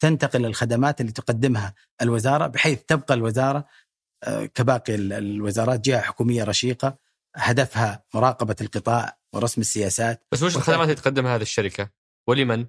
تنتقل 0.00 0.46
الخدمات 0.46 1.00
اللي 1.00 1.12
تقدمها 1.12 1.74
الوزارة 2.02 2.46
بحيث 2.46 2.78
تبقى 2.82 3.14
الوزارة 3.14 3.66
آه، 4.24 4.44
كباقي 4.44 4.94
الوزارات 4.94 5.80
جهة 5.80 6.00
حكومية 6.00 6.44
رشيقة 6.44 6.98
هدفها 7.36 8.04
مراقبة 8.14 8.56
القطاع 8.60 9.18
ورسم 9.32 9.60
السياسات 9.60 10.26
بس 10.32 10.42
وش 10.42 10.56
الخدمات 10.56 10.82
اللي 10.82 10.94
تقدمها 10.94 11.36
هذه 11.36 11.42
الشركة؟ 11.42 11.90
ولمن؟ 12.28 12.66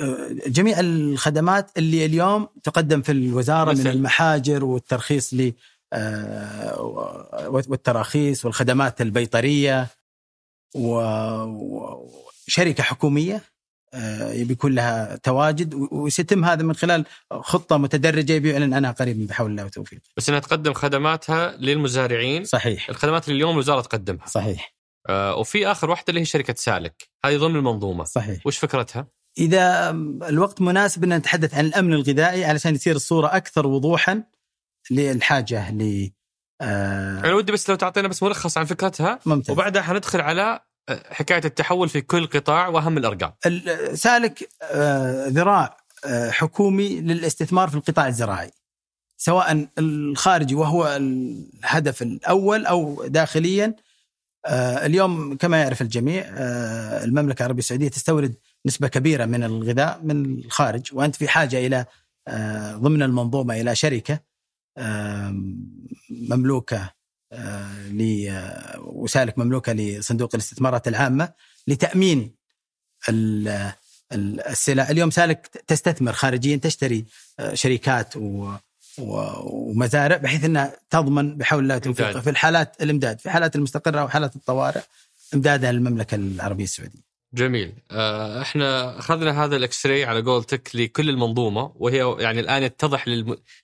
آه، 0.00 0.28
جميع 0.46 0.80
الخدمات 0.80 1.78
اللي 1.78 2.06
اليوم 2.06 2.48
تقدم 2.62 3.02
في 3.02 3.12
الوزارة 3.12 3.70
مثل. 3.70 3.84
من 3.84 3.90
المحاجر 3.90 4.64
والترخيص 4.64 5.34
ل 5.34 5.52
والتراخيص 7.48 8.44
والخدمات 8.44 9.00
البيطرية 9.00 9.86
وشركه 10.74 12.12
حكومية 12.82 13.42
آه، 13.94 14.32
يبي 14.32 14.52
يكون 14.52 14.74
لها 14.74 15.16
تواجد 15.16 15.74
وسيتم 15.74 16.44
هذا 16.44 16.62
من 16.62 16.74
خلال 16.74 17.04
خطة 17.32 17.76
متدرجة 17.76 18.38
بيعلن 18.38 18.74
عنها 18.74 18.90
قريبا 18.90 19.26
بحول 19.26 19.50
الله 19.50 19.64
وتوفيقه. 19.64 20.02
بس 20.16 20.28
إنها 20.28 20.40
تقدم 20.40 20.72
خدماتها 20.72 21.56
للمزارعين. 21.56 22.44
صحيح. 22.44 22.88
الخدمات 22.88 23.28
اللي 23.28 23.36
اليوم 23.36 23.52
الوزارة 23.52 23.80
تقدمها. 23.80 24.26
صحيح. 24.26 24.74
آه 25.08 25.36
وفي 25.36 25.66
آخر 25.66 25.90
واحدة 25.90 26.04
اللي 26.08 26.20
هي 26.20 26.24
شركة 26.24 26.54
سالك. 26.54 27.08
هذه 27.24 27.36
ضمن 27.36 27.56
المنظومة. 27.56 28.04
صحيح. 28.04 28.46
وش 28.46 28.58
فكرتها؟ 28.58 29.06
إذا 29.38 29.90
الوقت 30.28 30.60
مناسب 30.60 31.04
إن 31.04 31.16
نتحدث 31.16 31.54
عن 31.54 31.66
الأمن 31.66 31.92
الغذائي 31.92 32.44
علشان 32.44 32.74
يصير 32.74 32.96
الصورة 32.96 33.26
أكثر 33.26 33.66
وضوحا 33.66 34.22
للحاجة 34.90 35.70
ل 35.70 36.10
آه 36.60 37.20
أنا 37.20 37.34
ودي 37.34 37.52
بس 37.52 37.70
لو 37.70 37.76
تعطينا 37.76 38.08
بس 38.08 38.22
ملخص 38.22 38.58
عن 38.58 38.64
فكرتها 38.64 39.18
ممتاز. 39.26 39.50
وبعدها 39.50 39.82
حندخل 39.82 40.20
على 40.20 40.60
آه، 40.88 41.02
حكاية 41.10 41.42
التحول 41.44 41.88
في 41.88 42.00
كل 42.00 42.26
قطاع 42.26 42.68
وأهم 42.68 42.98
الأرقام. 42.98 43.32
سالك 43.94 44.48
آه 44.62 45.26
ذراع 45.28 45.76
آه 46.04 46.30
حكومي 46.30 47.00
للاستثمار 47.00 47.68
في 47.68 47.74
القطاع 47.74 48.08
الزراعي. 48.08 48.50
سواء 49.16 49.66
الخارجي 49.78 50.54
وهو 50.54 50.96
الهدف 50.96 52.02
الأول 52.02 52.66
أو 52.66 53.04
داخليا 53.06 53.74
اليوم 54.48 55.36
كما 55.36 55.62
يعرف 55.62 55.82
الجميع 55.82 56.24
المملكة 57.04 57.40
العربية 57.40 57.58
السعودية 57.58 57.88
تستورد 57.88 58.34
نسبة 58.66 58.88
كبيرة 58.88 59.24
من 59.24 59.44
الغذاء 59.44 60.00
من 60.02 60.38
الخارج 60.38 60.82
وأنت 60.92 61.16
في 61.16 61.28
حاجة 61.28 61.66
إلى 61.66 61.84
ضمن 62.74 63.02
المنظومة 63.02 63.60
إلى 63.60 63.74
شركة 63.74 64.20
مملوكة 66.10 66.92
آه، 67.32 68.78
وسالك 68.78 69.38
مملوكة 69.38 69.72
لصندوق 69.72 70.30
الاستثمارات 70.34 70.88
العامة 70.88 71.32
لتأمين 71.66 72.34
السلع 74.12 74.90
اليوم 74.90 75.10
سالك 75.10 75.46
تستثمر 75.66 76.12
خارجيا 76.12 76.56
تشتري 76.56 77.04
آه، 77.40 77.54
شركات 77.54 78.14
ومزارع 78.98 80.16
بحيث 80.16 80.44
أنها 80.44 80.76
تضمن 80.90 81.36
بحول 81.36 81.62
الله 81.62 81.78
توفيقه 81.78 82.20
في 82.20 82.30
الحالات 82.30 82.82
الإمداد 82.82 83.20
في 83.20 83.30
حالات 83.30 83.56
المستقرة 83.56 84.04
وحالات 84.04 84.36
الطوارئ 84.36 84.82
إمدادها 85.34 85.72
للمملكة 85.72 86.14
العربية 86.14 86.64
السعودية. 86.64 87.09
جميل. 87.34 87.72
آه، 87.90 88.42
إحنا 88.42 88.98
أخذنا 88.98 89.44
هذا 89.44 89.56
الاكس 89.56 89.86
راي 89.86 90.04
على 90.04 90.22
قولتك 90.22 90.76
لكل 90.76 91.08
المنظومة 91.08 91.72
وهي 91.74 92.16
يعني 92.18 92.40
الآن 92.40 92.62
يتضح 92.62 93.08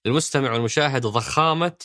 للمستمع 0.05 0.52
والمشاهد 0.52 1.07
ضخامة 1.07 1.76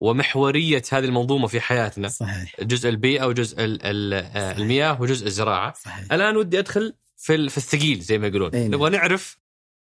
ومحورية 0.00 0.82
هذه 0.92 1.04
المنظومة 1.04 1.46
في 1.46 1.60
حياتنا. 1.60 2.08
صحيح. 2.08 2.60
جزء 2.60 2.88
البيئة 2.88 3.24
وجزء 3.24 3.56
آه، 3.58 4.52
المياه 4.58 5.02
وجزء 5.02 5.26
الزراعة. 5.26 5.74
صحيح. 5.74 6.12
الآن 6.12 6.36
ودي 6.36 6.58
أدخل 6.58 6.94
في 7.16 7.48
في 7.48 7.56
الثقيل 7.56 8.00
زي 8.00 8.18
ما 8.18 8.26
يقولون. 8.26 8.50
نعم. 8.52 8.74
نبغى 8.74 8.90
نعرف 8.90 9.38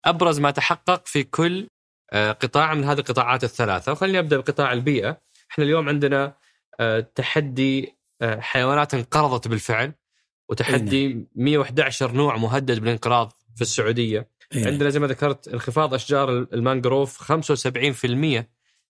أبرز 0.04 0.40
ما 0.40 0.50
تحقق 0.50 1.06
في 1.06 1.24
كل 1.24 1.68
آه، 2.12 2.32
قطاع 2.32 2.74
من 2.74 2.84
هذه 2.84 2.98
القطاعات 2.98 3.44
الثلاثة. 3.44 3.92
وخليني 3.92 4.18
أبدأ 4.18 4.36
بقطاع 4.36 4.72
البيئة. 4.72 5.20
إحنا 5.50 5.64
اليوم 5.64 5.88
عندنا 5.88 6.36
تحدي 7.14 7.96
حيوانات 8.22 8.94
انقرضت 8.94 9.48
بالفعل. 9.48 9.92
وتحدي 10.48 11.26
111 11.34 12.06
نعم. 12.06 12.16
نوع 12.16 12.36
مهدد 12.36 12.78
بالانقراض 12.78 13.32
في 13.56 13.62
السعودية 13.62 14.28
إيه. 14.54 14.66
عندنا 14.66 14.90
زي 14.90 15.00
ما 15.00 15.06
ذكرت 15.06 15.48
انخفاض 15.48 15.94
أشجار 15.94 16.30
المانجروف 16.30 17.32
75% 17.32 17.36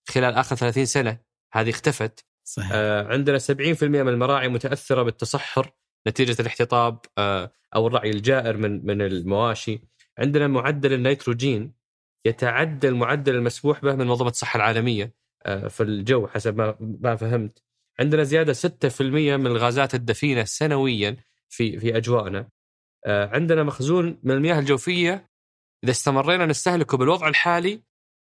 خلال 0.08 0.34
آخر 0.34 0.56
30 0.56 0.84
سنة 0.84 1.18
هذه 1.52 1.70
اختفت 1.70 2.24
صحيح. 2.44 2.70
آه 2.72 3.06
عندنا 3.06 3.38
70% 3.38 3.82
من 3.82 4.08
المراعي 4.08 4.48
متأثرة 4.48 5.02
بالتصحر 5.02 5.70
نتيجة 6.08 6.36
الاحتطاب 6.40 6.98
آه 7.18 7.52
أو 7.74 7.86
الرعي 7.86 8.10
الجائر 8.10 8.56
من 8.56 8.86
من 8.86 9.02
المواشي 9.02 9.80
عندنا 10.18 10.48
معدل 10.48 10.92
النيتروجين 10.92 11.72
يتعدى 12.24 12.88
المعدل 12.88 13.34
المسموح 13.34 13.82
به 13.82 13.94
من 13.94 14.06
منظمه 14.06 14.28
الصحة 14.28 14.56
العالمية 14.56 15.14
آه 15.42 15.68
في 15.68 15.82
الجو 15.82 16.26
حسب 16.26 16.56
ما 16.56 16.76
ما 16.80 17.16
فهمت 17.16 17.62
عندنا 18.00 18.22
زيادة 18.22 18.54
6% 18.54 19.00
من 19.00 19.46
الغازات 19.46 19.94
الدفينة 19.94 20.44
سنويا 20.44 21.16
في 21.52 21.80
في 21.80 21.96
اجوائنا 21.96 22.48
آه، 23.06 23.26
عندنا 23.26 23.62
مخزون 23.62 24.18
من 24.22 24.30
المياه 24.30 24.58
الجوفية. 24.58 25.30
إذا 25.84 25.90
استمرينا 25.90 26.46
نستهلكه 26.46 26.96
بالوضع 26.96 27.28
الحالي 27.28 27.80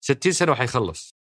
60 0.01 0.32
سنة 0.32 0.51
وحيخلص. 0.51 1.15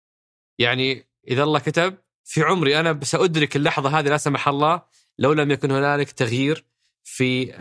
يعني 0.59 1.05
إذا 1.27 1.43
الله 1.43 1.59
كتب 1.59 1.97
في 2.23 2.41
عمري 2.41 2.79
أنا 2.79 2.99
سادرك 3.03 3.55
اللحظة 3.55 3.99
هذه 3.99 4.09
لا 4.09 4.17
سمح 4.17 4.47
الله 4.47 4.81
لو 5.19 5.33
لم 5.33 5.51
يكن 5.51 5.71
هنالك 5.71 6.11
تغيير 6.11 6.65
في 7.03 7.55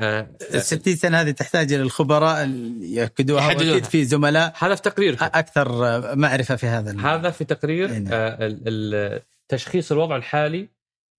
ال 0.54 0.62
60 0.62 0.96
سنة 0.96 1.20
هذه 1.20 1.30
تحتاج 1.30 1.72
إلى 1.72 1.82
الخبراء 1.82 2.48
يأكدوها 2.80 3.46
وأكيد 3.46 3.84
في 3.84 4.04
زملاء. 4.04 4.54
هذا 4.58 4.74
في 4.74 4.82
تقرير 4.82 5.16
أكثر 5.20 5.68
معرفة 6.16 6.56
في 6.56 6.66
هذا 6.66 7.00
هذا 7.00 7.30
في 7.30 7.44
تقرير 7.44 7.90
نعم. 7.90 8.12
آه، 8.12 9.22
تشخيص 9.48 9.92
الوضع 9.92 10.16
الحالي 10.16 10.68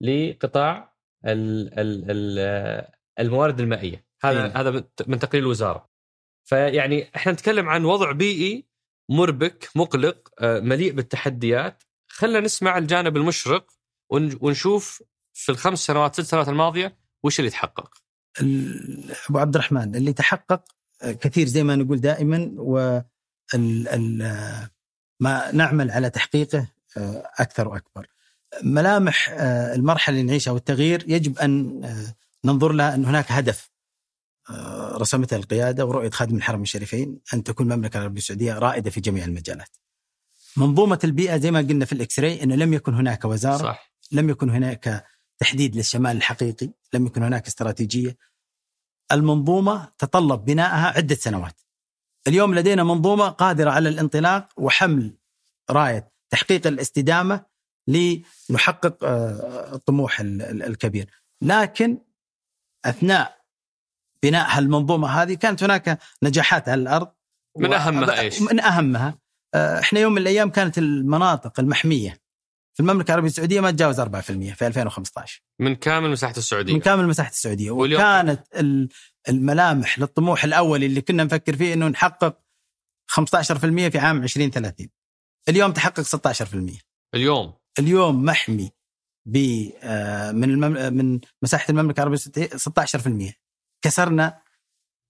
لقطاع 0.02 0.96
الموارد 3.20 3.60
المائية 3.60 4.06
هذا 4.24 4.46
إيه. 4.46 4.62
هذا 4.62 4.84
من 5.08 5.20
تقرير 5.20 5.44
الوزارة 5.44 5.90
فيعني 6.44 7.16
إحنا 7.16 7.32
نتكلم 7.32 7.70
عن 7.70 7.86
وضع 7.86 8.12
بيئي 8.12 8.66
مربك 9.10 9.70
مقلق 9.76 10.30
آه، 10.40 10.60
مليء 10.60 10.92
بالتحديات 10.92 11.84
خلينا 12.08 12.40
نسمع 12.40 12.78
الجانب 12.78 13.18
المشرق 13.18 13.72
ونشوف 14.12 15.04
في 15.34 15.52
الخمس 15.52 15.86
سنوات 15.86 16.14
ست 16.14 16.22
سنوات 16.22 16.50
الماضية 16.50 16.98
وش 17.24 17.40
اللي 17.40 17.52
تحقق 17.52 17.94
أبو 19.30 19.40
عبد 19.40 19.56
الرحمن 19.56 19.96
اللي 19.96 20.14
تحقق 20.14 20.64
آه، 21.02 21.12
كثير 21.12 21.48
زي 21.48 21.64
ما 21.64 21.76
نقول 21.76 22.02
دائما 22.02 22.52
و 22.58 23.02
ما 25.20 25.52
نعمل 25.52 25.92
على 25.92 26.10
تحقيقه 26.10 26.68
آه، 26.98 27.32
أكثر 27.40 27.68
وأكبر. 27.68 28.08
ملامح 28.64 29.30
المرحلة 29.76 30.16
اللي 30.16 30.28
نعيشها 30.28 30.52
والتغيير 30.52 31.04
يجب 31.08 31.40
أن 31.40 31.82
ننظر 32.46 32.72
لها 32.72 32.96
أن 32.96 33.06
هناك 33.06 33.32
هدف 33.32 33.70
آه، 34.50 34.98
رسمته 34.98 35.36
القيادة 35.36 35.86
ورؤية 35.86 36.10
خادم 36.10 36.36
الحرم 36.36 36.62
الشريفين 36.62 37.20
أن 37.34 37.44
تكون 37.44 37.72
المملكة 37.72 37.98
العربية 37.98 38.18
السعودية 38.18 38.60
رائدة 38.60 38.90
في 38.90 39.02
جميع 39.02 39.26
المجالات. 39.26 39.78
منظومة 40.58 41.00
البيئة 41.04 41.38
زي 41.38 41.52
ما 41.52 41.60
قلنا 41.60 41.86
في 41.86 41.94
الإكس 41.94 42.20
راي 42.20 42.44
أنه 42.44 42.56
لم 42.56 42.74
يكن 42.74 42.94
هناك 42.94 43.26
وزارة 43.26 43.58
صح. 43.58 43.92
لم 44.12 44.30
يكن 44.30 44.50
هناك 44.50 45.06
تحديد 45.40 45.76
للشمال 45.76 46.18
الحقيقي 46.18 46.70
لم 46.94 47.06
يكن 47.06 47.24
هناك 47.24 47.48
استراتيجية. 47.48 48.18
المنظومة 49.12 49.92
تطلب 49.98 50.46
بنائها 50.46 50.88
عدة 50.88 51.16
سنوات. 51.16 51.62
اليوم 52.28 52.56
لدينا 52.56 52.84
منظومة 52.84 53.30
قادرة 53.30 53.72
على 53.72 53.90
الانطلاق 53.90 54.50
وحمل 54.58 55.18
راية 55.70 56.12
تحقيق 56.30 56.68
الاستدامة 56.68 57.46
لنحقق 57.88 59.04
آه، 59.04 59.76
الطموح 59.76 60.20
الكبير. 60.22 61.10
لكن 61.42 61.98
أثناء 62.86 63.36
بناء 64.24 64.58
هالمنظومة 64.58 65.08
هذه 65.08 65.34
كانت 65.34 65.64
هناك 65.64 66.00
نجاحات 66.24 66.70
على 66.70 66.82
الأرض. 66.82 67.12
من 67.58 67.74
أهمها 67.74 68.20
إيش؟ 68.20 68.42
من 68.42 68.60
أهمها. 68.60 69.20
آه، 69.54 69.80
إحنا 69.80 70.00
يوم 70.00 70.14
من 70.14 70.22
الأيام 70.22 70.50
كانت 70.50 70.78
المناطق 70.78 71.60
المحمية 71.60 72.26
في 72.74 72.80
المملكة 72.80 73.08
العربية 73.10 73.28
السعودية 73.28 73.62
ما 73.62 73.72
تجاوز 73.72 74.00
4% 74.00 74.54
في 74.54 74.68
2015 74.68 75.44
من 75.60 75.76
كامل 75.76 76.10
مساحة 76.10 76.34
السعودية. 76.38 76.74
من 76.74 76.80
كامل 76.80 77.08
مساحة 77.08 77.30
السعودية. 77.30 77.72
وكانت 77.72 78.42
الملامح 79.30 80.00
للطموح 80.00 80.44
الاولي 80.44 80.86
اللي 80.86 81.02
كنا 81.02 81.24
نفكر 81.24 81.56
فيه 81.56 81.74
إنه 81.74 81.88
نحقق 81.88 82.38
15% 83.12 83.90
في 83.90 83.98
عام 84.00 84.24
2030 84.24 84.90
اليوم 85.50 85.72
تحقق 85.72 86.02
16% 86.02 86.80
اليوم؟ 87.16 87.54
اليوم 87.80 88.26
محمي. 88.26 88.72
ب 89.26 89.70
آه، 89.84 90.32
من 90.32 90.50
المم... 90.50 90.94
من 90.94 91.20
مساحة 91.42 91.66
المملكة 91.70 91.98
العربية 92.00 92.16
السعوديه 92.16 93.30
16% 93.30 93.34
كسرنا 93.82 94.42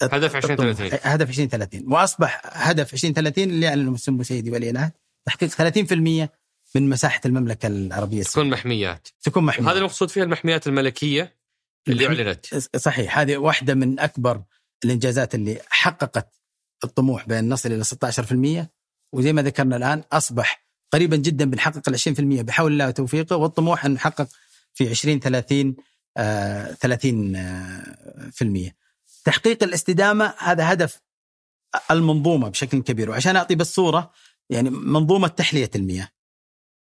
هدف 0.02 0.36
2030 0.36 1.00
هدف 1.04 1.30
2030 1.30 1.94
وأصبح 1.94 2.42
هدف 2.44 2.94
2030 2.94 3.44
اللي 3.44 3.68
اعلنه 3.68 3.98
سمو 3.98 4.24
سيدي 4.24 4.52
ولي 4.52 4.70
العهد 4.70 4.92
تحقيق 5.26 5.50
30% 5.50 6.30
من 6.76 6.90
مساحة 6.90 7.22
المملكة 7.26 7.68
العربية 7.68 8.20
السعوديه 8.20 8.50
تكون 8.50 8.50
محميات. 8.50 9.08
تكون 9.22 9.44
محميات. 9.44 9.70
هذا 9.70 9.80
المقصود 9.80 10.10
فيها 10.10 10.24
المحميات 10.24 10.68
الملكية 10.68 11.38
اللي 11.88 12.08
أعلنت. 12.08 12.46
صحيح. 12.78 13.20
هذه 13.20 13.38
واحدة 13.38 13.74
من 13.74 14.00
أكبر 14.00 14.44
الإنجازات 14.86 15.36
اللي 15.36 15.60
حققت 15.70 16.42
الطموح 16.84 17.28
بان 17.28 17.50
نصل 17.50 17.72
إلى 17.72 17.84
16% 18.64 18.68
وزي 19.14 19.34
ما 19.34 19.42
ذكرنا 19.42 19.78
الآن 19.78 20.04
أصبح 20.12 20.65
قريبا 20.94 21.16
جدا 21.16 21.46
بنحقق 21.46 21.90
ال 21.90 22.00
20% 22.00 22.42
بحول 22.42 22.72
الله 22.72 22.88
وتوفيقه 22.88 23.36
والطموح 23.36 23.86
أن 23.86 23.92
نحقق 23.92 24.28
في 24.74 24.90
20 24.90 25.20
30 25.20 25.76
آه 26.18 26.72
30 26.72 27.36
آه 27.36 28.30
في 28.32 28.42
المية. 28.42 28.76
تحقيق 29.24 29.64
الاستدامة 29.64 30.34
هذا 30.38 30.72
هدف 30.74 31.02
المنظومة 31.92 32.50
بشكل 32.50 32.82
كبير. 32.82 33.10
وعشان 33.10 33.36
أعطي 33.36 33.56
بس 33.56 33.76
صورة 33.76 34.12
يعني 34.50 34.70
منظومة 34.70 35.28
تحلية 35.28 35.70
المياه. 35.76 36.10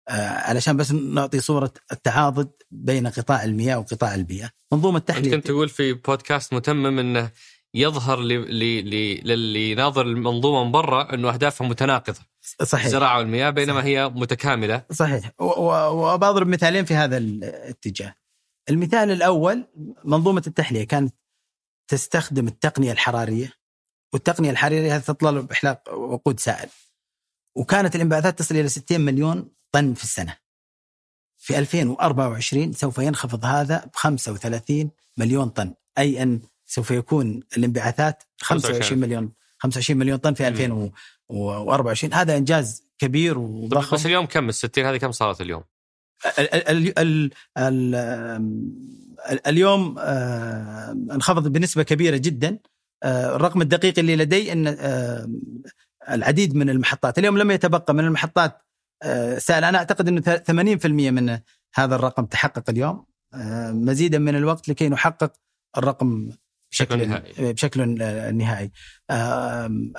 آه 0.07 0.27
علشان 0.27 0.77
بس 0.77 0.91
نعطي 0.91 1.39
صورة 1.39 1.73
التعاضد 1.91 2.51
بين 2.71 3.07
قطاع 3.07 3.43
المياه 3.43 3.79
وقطاع 3.79 4.15
البيئة. 4.15 4.49
منظومة 4.71 4.99
تحلية 4.99 5.31
كنت 5.31 5.47
تقول 5.47 5.69
في 5.69 5.93
بودكاست 5.93 6.53
متمم 6.53 6.99
إنه 6.99 7.31
يظهر 7.73 8.19
للي 8.19 9.75
ناظر 9.75 10.05
المنظومة 10.05 10.63
من 10.63 10.71
برا 10.71 11.13
إنه 11.13 11.29
أهدافها 11.29 11.67
متناقضة. 11.67 12.19
صحيح. 12.63 12.85
الزراعة 12.85 13.17
والمياه 13.17 13.49
بينما 13.49 13.79
صحيح. 13.79 13.85
هي 13.85 14.09
متكاملة. 14.09 14.85
صحيح. 14.91 15.31
وبضرب 15.39 16.47
مثالين 16.47 16.85
في 16.85 16.93
هذا 16.93 17.17
الاتجاه. 17.17 18.15
المثال 18.69 19.11
الأول 19.11 19.67
منظومة 20.03 20.43
التحلية 20.47 20.87
كانت 20.87 21.15
تستخدم 21.87 22.47
التقنية 22.47 22.91
الحرارية 22.91 23.53
والتقنية 24.13 24.49
الحرارية 24.49 24.95
هذه 24.95 25.01
تطلب 25.01 25.51
إحلاق 25.51 25.93
وقود 25.93 26.39
سائل. 26.39 26.69
وكانت 27.55 27.95
الانبعاثات 27.95 28.39
تصل 28.39 28.55
إلى 28.55 28.69
60 28.69 29.01
مليون 29.01 29.51
طن 29.71 29.93
في 29.93 30.03
السنة. 30.03 30.37
في 31.37 31.59
2024 31.59 32.73
سوف 32.73 32.97
ينخفض 32.97 33.45
هذا 33.45 33.85
ب 33.85 33.95
35 33.95 34.91
مليون 35.17 35.49
طن 35.49 35.73
أي 35.97 36.23
أن 36.23 36.41
سوف 36.69 36.91
يكون 36.91 37.39
الانبعاثات 37.57 38.23
25 38.41 39.01
مليون 39.01 39.31
25 39.57 39.99
مليون 39.99 40.17
طن 40.17 40.33
في 40.33 40.47
2024 40.47 42.13
هذا 42.13 42.37
إنجاز 42.37 42.83
كبير 42.97 43.39
وضخم. 43.39 43.95
بس 43.95 44.05
اليوم 44.05 44.25
كم؟ 44.25 44.49
ال 44.49 44.53
60 44.53 44.85
هذه 44.85 44.97
كم 44.97 45.11
صارت 45.11 45.41
اليوم؟ 45.41 45.63
ال 46.39 46.53
ال 46.53 46.99
ال 46.99 47.31
ال 47.57 47.95
اليوم 49.47 49.99
انخفض 51.11 51.47
بنسبة 51.47 51.83
كبيرة 51.83 52.17
جدا. 52.17 52.59
آه، 53.03 53.35
الرقم 53.35 53.61
الدقيق 53.61 53.99
اللي 53.99 54.15
لدي 54.15 54.51
إن 54.51 54.67
آه، 54.67 55.29
العديد 56.09 56.55
من 56.55 56.69
المحطات. 56.69 57.19
اليوم 57.19 57.37
لم 57.37 57.51
يتبقى 57.51 57.93
من 57.93 58.05
المحطات 58.05 58.61
آه، 59.03 59.37
سائل 59.37 59.63
أنا 59.63 59.77
أعتقد 59.77 60.07
إنه 60.07 60.21
80% 60.21 61.11
من 61.11 61.39
هذا 61.75 61.95
الرقم 61.95 62.25
تحقق 62.25 62.69
اليوم. 62.69 63.05
مزيدا 63.73 64.17
من 64.17 64.35
الوقت 64.35 64.69
لكي 64.69 64.89
نحقق 64.89 65.33
الرقم 65.77 66.29
بشكل 66.71 67.07
نهائي. 67.07 67.53
بشكل 67.53 67.95
نهائي. 68.37 68.71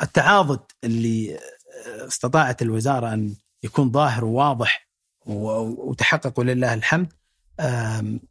التعاضد 0.02 0.60
اللي 0.84 1.38
استطاعت 1.86 2.62
الوزارة 2.62 3.12
أن 3.12 3.34
يكون 3.62 3.92
ظاهر 3.92 4.24
وواضح 4.24 4.88
وتحقق 5.26 6.38
ولله 6.38 6.74
الحمد 6.74 7.12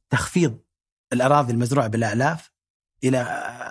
تخفيض 0.10 0.60
الأراضي 1.14 1.54
المزروعة 1.54 1.88
بالاعلاف 1.88 2.52
إلى 3.04 3.18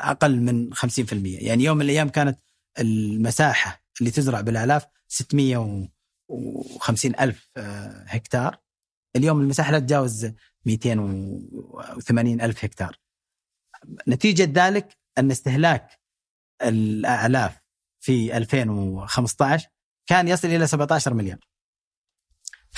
أقل 0.00 0.40
من 0.40 0.74
50% 0.74 1.12
يعني 1.24 1.64
يوم 1.64 1.76
من 1.76 1.82
الأيام 1.82 2.08
كانت 2.08 2.38
المساحة 2.78 3.82
اللي 4.00 4.10
تزرع 4.10 4.40
بالاعلاف 4.40 4.86
650 5.08 7.14
ألف 7.20 7.50
آه، 7.56 8.04
هكتار. 8.06 8.58
اليوم 9.16 9.40
المساحة 9.40 9.72
لا 9.72 9.78
تتجاوز 9.78 10.32
280 10.66 12.40
ألف 12.40 12.64
هكتار. 12.64 12.98
نتيجة 14.08 14.52
ذلك 14.54 14.96
أن 15.18 15.30
استهلاك 15.30 16.00
الأعلاف 16.62 17.58
في 18.00 18.36
2015 18.36 19.68
كان 20.06 20.28
يصل 20.28 20.48
إلى 20.48 20.66
17 20.66 21.14
مليار 21.14 21.38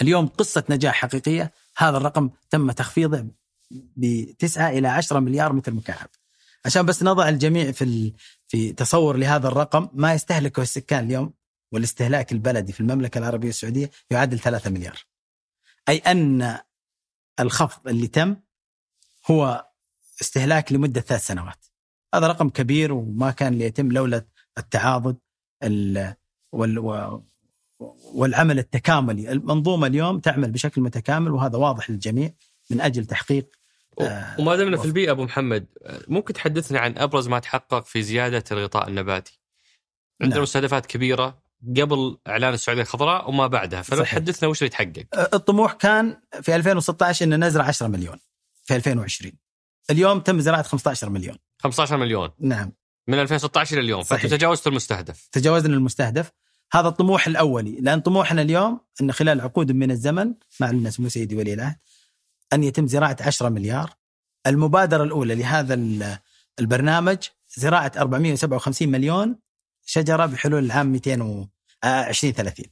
اليوم 0.02 0.26
قصة 0.26 0.64
نجاح 0.70 0.94
حقيقية 0.94 1.52
هذا 1.76 1.96
الرقم 1.96 2.30
تم 2.50 2.70
تخفيضه 2.70 3.26
ب 3.70 4.32
9 4.38 4.70
إلى 4.70 4.88
10 4.88 5.20
مليار 5.20 5.52
متر 5.52 5.72
مكعب 5.72 6.08
عشان 6.64 6.86
بس 6.86 7.02
نضع 7.02 7.28
الجميع 7.28 7.72
في 7.72 8.14
في 8.48 8.72
تصور 8.72 9.16
لهذا 9.16 9.48
الرقم 9.48 9.88
ما 9.92 10.14
يستهلكه 10.14 10.62
السكان 10.62 11.04
اليوم 11.04 11.32
والاستهلاك 11.72 12.32
البلدي 12.32 12.72
في 12.72 12.80
المملكة 12.80 13.18
العربية 13.18 13.48
السعودية 13.48 13.90
يعادل 14.10 14.38
3 14.38 14.70
مليار. 14.70 15.04
أي 15.88 15.98
أن 15.98 16.58
الخفض 17.40 17.88
اللي 17.88 18.06
تم 18.06 18.36
هو 19.30 19.69
استهلاك 20.20 20.72
لمدة 20.72 21.00
ثلاث 21.00 21.26
سنوات. 21.26 21.66
هذا 22.14 22.26
رقم 22.26 22.48
كبير 22.48 22.92
وما 22.92 23.30
كان 23.30 23.58
ليتم 23.58 23.92
لولا 23.92 24.26
التعاضد 24.58 25.16
وال 26.52 27.22
والعمل 28.14 28.58
التكاملي، 28.58 29.32
المنظومة 29.32 29.86
اليوم 29.86 30.20
تعمل 30.20 30.50
بشكل 30.50 30.80
متكامل 30.80 31.30
وهذا 31.30 31.58
واضح 31.58 31.90
للجميع 31.90 32.30
من 32.70 32.80
أجل 32.80 33.04
تحقيق 33.04 33.60
آه، 34.00 34.40
وما 34.40 34.56
دمنا 34.56 34.76
في 34.76 34.84
البيئة 34.84 35.10
أبو 35.10 35.24
محمد 35.24 35.66
ممكن 36.08 36.32
تحدثنا 36.32 36.80
عن 36.80 36.98
أبرز 36.98 37.28
ما 37.28 37.38
تحقق 37.38 37.84
في 37.84 38.02
زيادة 38.02 38.44
الغطاء 38.52 38.88
النباتي؟ 38.88 39.40
عندنا 40.20 40.34
نعم. 40.34 40.42
مستهدفات 40.42 40.86
كبيرة 40.86 41.42
قبل 41.76 42.18
إعلان 42.28 42.54
السعودية 42.54 42.82
الخضراء 42.82 43.28
وما 43.28 43.46
بعدها. 43.46 43.82
فلو 43.82 44.02
تحدثنا 44.02 44.48
وش 44.48 44.62
اللي 44.62 44.70
تحقق 44.70 45.06
أه، 45.14 45.28
الطموح 45.34 45.72
كان 45.72 46.20
في 46.42 46.56
2016 46.56 47.24
ان 47.24 47.44
نزرع 47.44 47.64
10 47.64 47.86
مليون 47.86 48.18
في 48.64 48.76
2020 48.76 49.32
اليوم 49.90 50.20
تم 50.20 50.40
زراعة 50.40 50.62
15 50.62 51.10
مليون. 51.10 51.36
15 51.58 51.96
مليون. 51.96 52.30
نعم. 52.40 52.72
من 53.08 53.18
2016 53.18 53.76
إلى 53.76 53.84
اليوم. 53.84 54.02
فانتم 54.02 54.28
تجاوزتوا 54.28 54.72
المستهدف. 54.72 55.28
تجاوزنا 55.32 55.74
المستهدف. 55.74 56.32
هذا 56.72 56.88
الطموح 56.88 57.26
الأولي. 57.26 57.76
لأن 57.80 58.00
طموحنا 58.00 58.42
اليوم 58.42 58.80
أن 59.00 59.12
خلال 59.12 59.40
عقود 59.40 59.72
من 59.72 59.90
الزمن 59.90 60.34
مع 60.60 60.70
الناس 60.70 61.00
مو 61.00 61.08
سيدي 61.08 61.36
ولي 61.36 61.54
العهد 61.54 61.76
أن 62.52 62.64
يتم 62.64 62.86
زراعة 62.86 63.16
10 63.20 63.48
مليار. 63.48 63.90
المبادرة 64.46 65.02
الأولى 65.02 65.34
لهذا 65.34 65.80
البرنامج 66.60 67.18
زراعة 67.56 67.92
457 67.96 68.88
مليون 68.88 69.38
شجرة 69.86 70.26
بحلول 70.26 70.64
العام 70.64 70.86
200 70.86 71.22
و 71.22 71.46
2030 71.84 72.66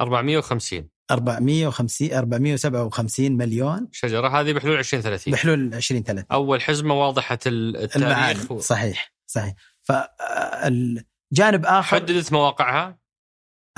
450 0.00 0.88
450 1.10 2.12
457 2.12 3.32
مليون. 3.32 3.88
شجرة 3.92 4.40
هذه 4.40 4.52
بحلول 4.52 4.78
2030 4.78 5.32
بحلول 5.32 5.74
2030 5.74 6.24
أول 6.32 6.62
حزمة 6.62 6.94
واضحة 6.94 7.38
التاريخ 7.46 8.50
و... 8.50 8.58
صحيح 8.58 9.14
صحيح. 9.26 9.54
فالجانب 9.82 11.66
اخر 11.66 11.96
حددت 11.96 12.32
مواقعها. 12.32 12.98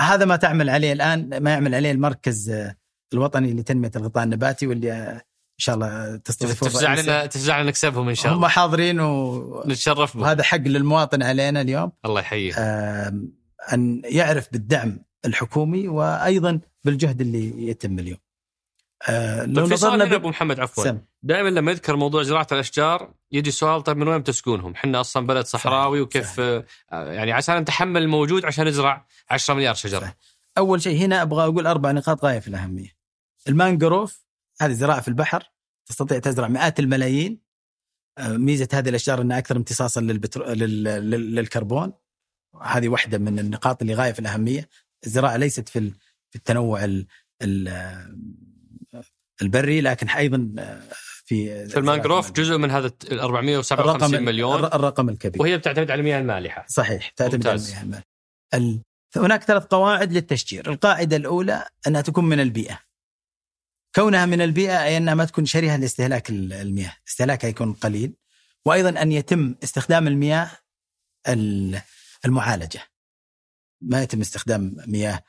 هذا 0.01 0.25
ما 0.25 0.35
تعمل 0.35 0.69
عليه 0.69 0.93
الآن 0.93 1.43
ما 1.43 1.51
يعمل 1.51 1.75
عليه 1.75 1.91
المركز 1.91 2.53
الوطني 3.13 3.53
لتنمية 3.53 3.91
الغطاء 3.95 4.23
النباتي 4.23 4.67
واللي 4.67 5.21
إن 5.57 5.63
شاء 5.63 5.75
الله 5.75 6.15
تستضيفون 6.15 6.69
تفزع 6.69 6.93
لنا 6.93 7.25
تفزع 7.25 7.59
لنا 7.59 7.69
نكسبهم 7.69 8.09
إن 8.09 8.15
شاء 8.15 8.33
الله. 8.33 8.47
هم 8.47 8.51
حاضرين 8.51 8.99
و... 8.99 9.63
نتشرف 9.67 10.13
بهم. 10.13 10.23
وهذا 10.23 10.43
حق 10.43 10.57
للمواطن 10.57 11.23
علينا 11.23 11.61
اليوم. 11.61 11.91
الله 12.05 12.21
يحييه 12.21 12.53
أن 13.73 14.01
يعرف 14.05 14.51
بالدعم 14.51 14.99
الحكومي 15.25 15.87
وأيضا 15.87 16.59
بالجهد 16.83 17.21
اللي 17.21 17.67
يتم 17.67 17.99
اليوم 17.99 18.17
آه 19.09 19.45
لو 19.45 19.63
طيب 19.63 19.73
نظرنا 19.73 20.05
ب... 20.05 20.13
أبو 20.13 20.29
محمد 20.29 20.59
عفوا 20.59 20.91
دائما 21.23 21.49
لما 21.49 21.71
يذكر 21.71 21.95
موضوع 21.95 22.23
زراعة 22.23 22.47
الأشجار 22.51 23.13
يجي 23.31 23.51
سؤال 23.51 23.83
طيب 23.83 23.97
من 23.97 24.07
وين 24.07 24.23
تسكنهم؟ 24.23 24.71
إحنا 24.71 25.01
أصلا 25.01 25.27
بلد 25.27 25.45
صحراوي 25.45 26.01
وكيف 26.01 26.27
صحيح. 26.27 26.63
آه 26.91 27.13
يعني 27.13 27.31
عشان 27.31 27.57
نتحمل 27.57 28.01
الموجود 28.01 28.45
عشان 28.45 28.67
نزرع 28.67 29.05
10 29.29 29.53
مليار 29.53 29.75
شجرة. 29.75 29.99
صحيح. 29.99 30.15
أول 30.57 30.81
شيء 30.81 30.97
هنا 30.97 31.21
أبغى 31.21 31.43
أقول 31.43 31.67
أربع 31.67 31.91
نقاط 31.91 32.25
غاية 32.25 32.39
في 32.39 32.47
الأهمية. 32.47 32.97
المانجروف 33.47 34.25
هذه 34.61 34.71
زراعة 34.71 35.01
في 35.01 35.07
البحر 35.07 35.43
تستطيع 35.85 36.19
تزرع 36.19 36.47
مئات 36.47 36.79
الملايين 36.79 37.41
آه، 38.17 38.37
ميزة 38.37 38.67
هذه 38.73 38.89
الأشجار 38.89 39.21
إنها 39.21 39.37
أكثر 39.37 39.57
امتصاصا 39.57 40.01
للبترو... 40.01 40.45
لل... 40.45 40.83
للكربون 41.35 41.93
هذه 42.61 42.89
واحدة 42.89 43.17
من 43.17 43.39
النقاط 43.39 43.81
اللي 43.81 43.93
غاية 43.93 44.11
في 44.11 44.19
الأهمية 44.19 44.69
الزراعة 45.05 45.37
ليست 45.37 45.69
في 45.69 45.79
في 45.79 45.93
التنوع 46.37 46.83
ال... 46.83 47.07
ال... 47.41 47.69
البري 49.41 49.81
لكن 49.81 50.09
أيضا 50.09 50.53
في 51.25 51.67
في 51.67 51.79
المانجروف 51.79 52.31
جزء 52.31 52.57
من 52.57 52.71
هذا 52.71 52.91
ال 53.11 53.19
457 53.19 54.23
مليون 54.23 54.65
الرقم 54.65 55.09
الكبير. 55.09 55.41
وهي 55.41 55.57
بتعتمد 55.57 55.91
على 55.91 55.99
المياه 55.99 56.19
المالحة. 56.19 56.65
صحيح 56.67 57.09
تعتمد 57.09 57.47
على 57.47 57.59
المياه 57.59 57.81
المالحة. 57.81 58.07
ال... 58.53 58.81
هناك 59.15 59.43
ثلاث 59.43 59.63
قواعد 59.63 60.11
للتشجير. 60.11 60.71
القاعدة 60.71 61.15
الأولى 61.15 61.65
أنها 61.87 62.01
تكون 62.01 62.25
من 62.25 62.39
البيئة. 62.39 62.79
كونها 63.95 64.25
من 64.25 64.41
البيئة 64.41 64.83
أي 64.83 64.97
أنها 64.97 65.13
ما 65.13 65.25
تكون 65.25 65.45
شرهه 65.45 65.77
لاستهلاك 65.77 66.29
المياه، 66.29 66.93
استهلاكها 67.07 67.47
يكون 67.47 67.73
قليل 67.73 68.13
وأيضا 68.65 69.01
أن 69.01 69.11
يتم 69.11 69.55
استخدام 69.63 70.07
المياه 70.07 70.51
المعالجة. 72.25 72.81
ما 73.81 74.03
يتم 74.03 74.21
استخدام 74.21 74.75
مياه 74.87 75.23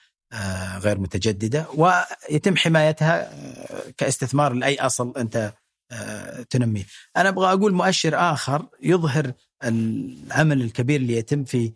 غير 0.78 0.98
متجددة 0.98 1.66
ويتم 1.74 2.56
حمايتها 2.56 3.32
آه، 3.32 3.90
كاستثمار 3.96 4.52
لأي 4.52 4.80
أصل 4.80 5.12
أنت 5.16 5.52
آه، 5.92 6.42
تنميه. 6.42 6.84
أنا 7.16 7.28
أبغى 7.28 7.52
أقول 7.52 7.74
مؤشر 7.74 8.16
آخر 8.16 8.68
يظهر 8.82 9.32
العمل 9.64 10.62
الكبير 10.62 11.00
اللي 11.00 11.12
يتم 11.12 11.44
في 11.44 11.72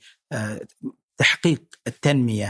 تحقيق 1.17 1.63
التنمية 1.87 2.49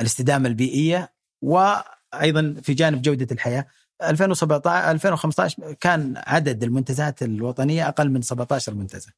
الاستدامة 0.00 0.48
البيئية 0.48 1.12
و 1.42 1.74
أيضا 2.14 2.56
في 2.62 2.74
جانب 2.74 3.02
جودة 3.02 3.26
الحياة 3.32 3.66
2017 4.02 4.90
2015 4.90 5.72
كان 5.72 6.14
عدد 6.16 6.62
المنتزهات 6.62 7.22
الوطنية 7.22 7.88
أقل 7.88 8.10
من 8.10 8.22
17 8.22 8.74
منتزه. 8.74 9.12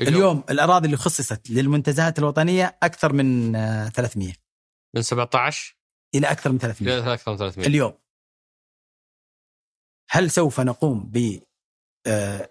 اليوم, 0.00 0.14
اليوم 0.14 0.44
الأراضي 0.50 0.86
اللي 0.86 0.96
خصصت 0.96 1.50
للمنتزهات 1.50 2.18
الوطنية 2.18 2.78
أكثر 2.82 3.12
من 3.12 3.52
300 3.88 4.32
من 4.96 5.02
17 5.02 5.76
إلى 6.14 6.30
أكثر 6.30 6.52
من 6.52 6.58
300 6.58 6.98
إلى 6.98 7.14
أكثر 7.14 7.32
من 7.32 7.38
300 7.38 7.66
اليوم. 7.66 7.98
هل 10.10 10.30
سوف 10.30 10.60
نقوم 10.60 11.10
ب 11.10 11.40
آه، 12.06 12.50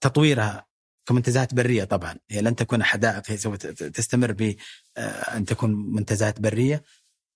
تطويرها 0.00 0.68
كمنتزهات 1.06 1.54
برية؟ 1.54 1.84
طبعا. 1.84 2.18
هي 2.30 2.40
لن 2.40 2.56
تكون 2.56 2.84
حدائق 2.84 3.30
هي 3.30 3.36
سوف 3.36 3.56
تستمر 3.56 4.32
بان 4.32 4.56
آه، 4.96 5.38
تكون 5.38 5.94
منتزهات 5.94 6.40
برية. 6.40 6.84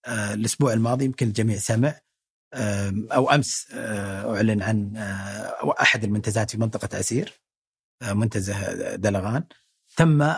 آه، 0.06 0.34
الأسبوع 0.34 0.72
الماضي 0.72 1.04
يمكن 1.04 1.26
الجميع 1.26 1.56
سمع. 1.56 2.00
أو 3.12 3.30
أمس 3.30 3.68
آه، 3.72 4.36
أعلن 4.36 4.62
عن 4.62 4.96
آه، 4.96 5.74
أحد 5.80 6.04
المنتزهات 6.04 6.50
في 6.50 6.58
منطقة 6.58 6.98
عسير 6.98 7.42
منتزه 8.02 8.96
دلغان. 8.96 9.44
تم 9.96 10.32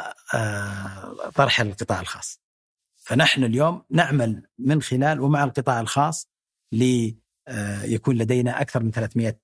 طرح 1.35 1.61
القطاع 1.61 2.01
الخاص. 2.01 2.41
فنحن 2.97 3.45
اليوم 3.45 3.83
نعمل 3.91 4.43
من 4.59 4.83
خلال 4.83 5.21
ومع 5.21 5.45
القطاع 5.45 5.81
الخاص 5.81 6.31
ليكون 6.73 8.17
لدينا 8.17 8.61
أكثر 8.61 8.83
من 8.83 8.91
300 8.91 9.39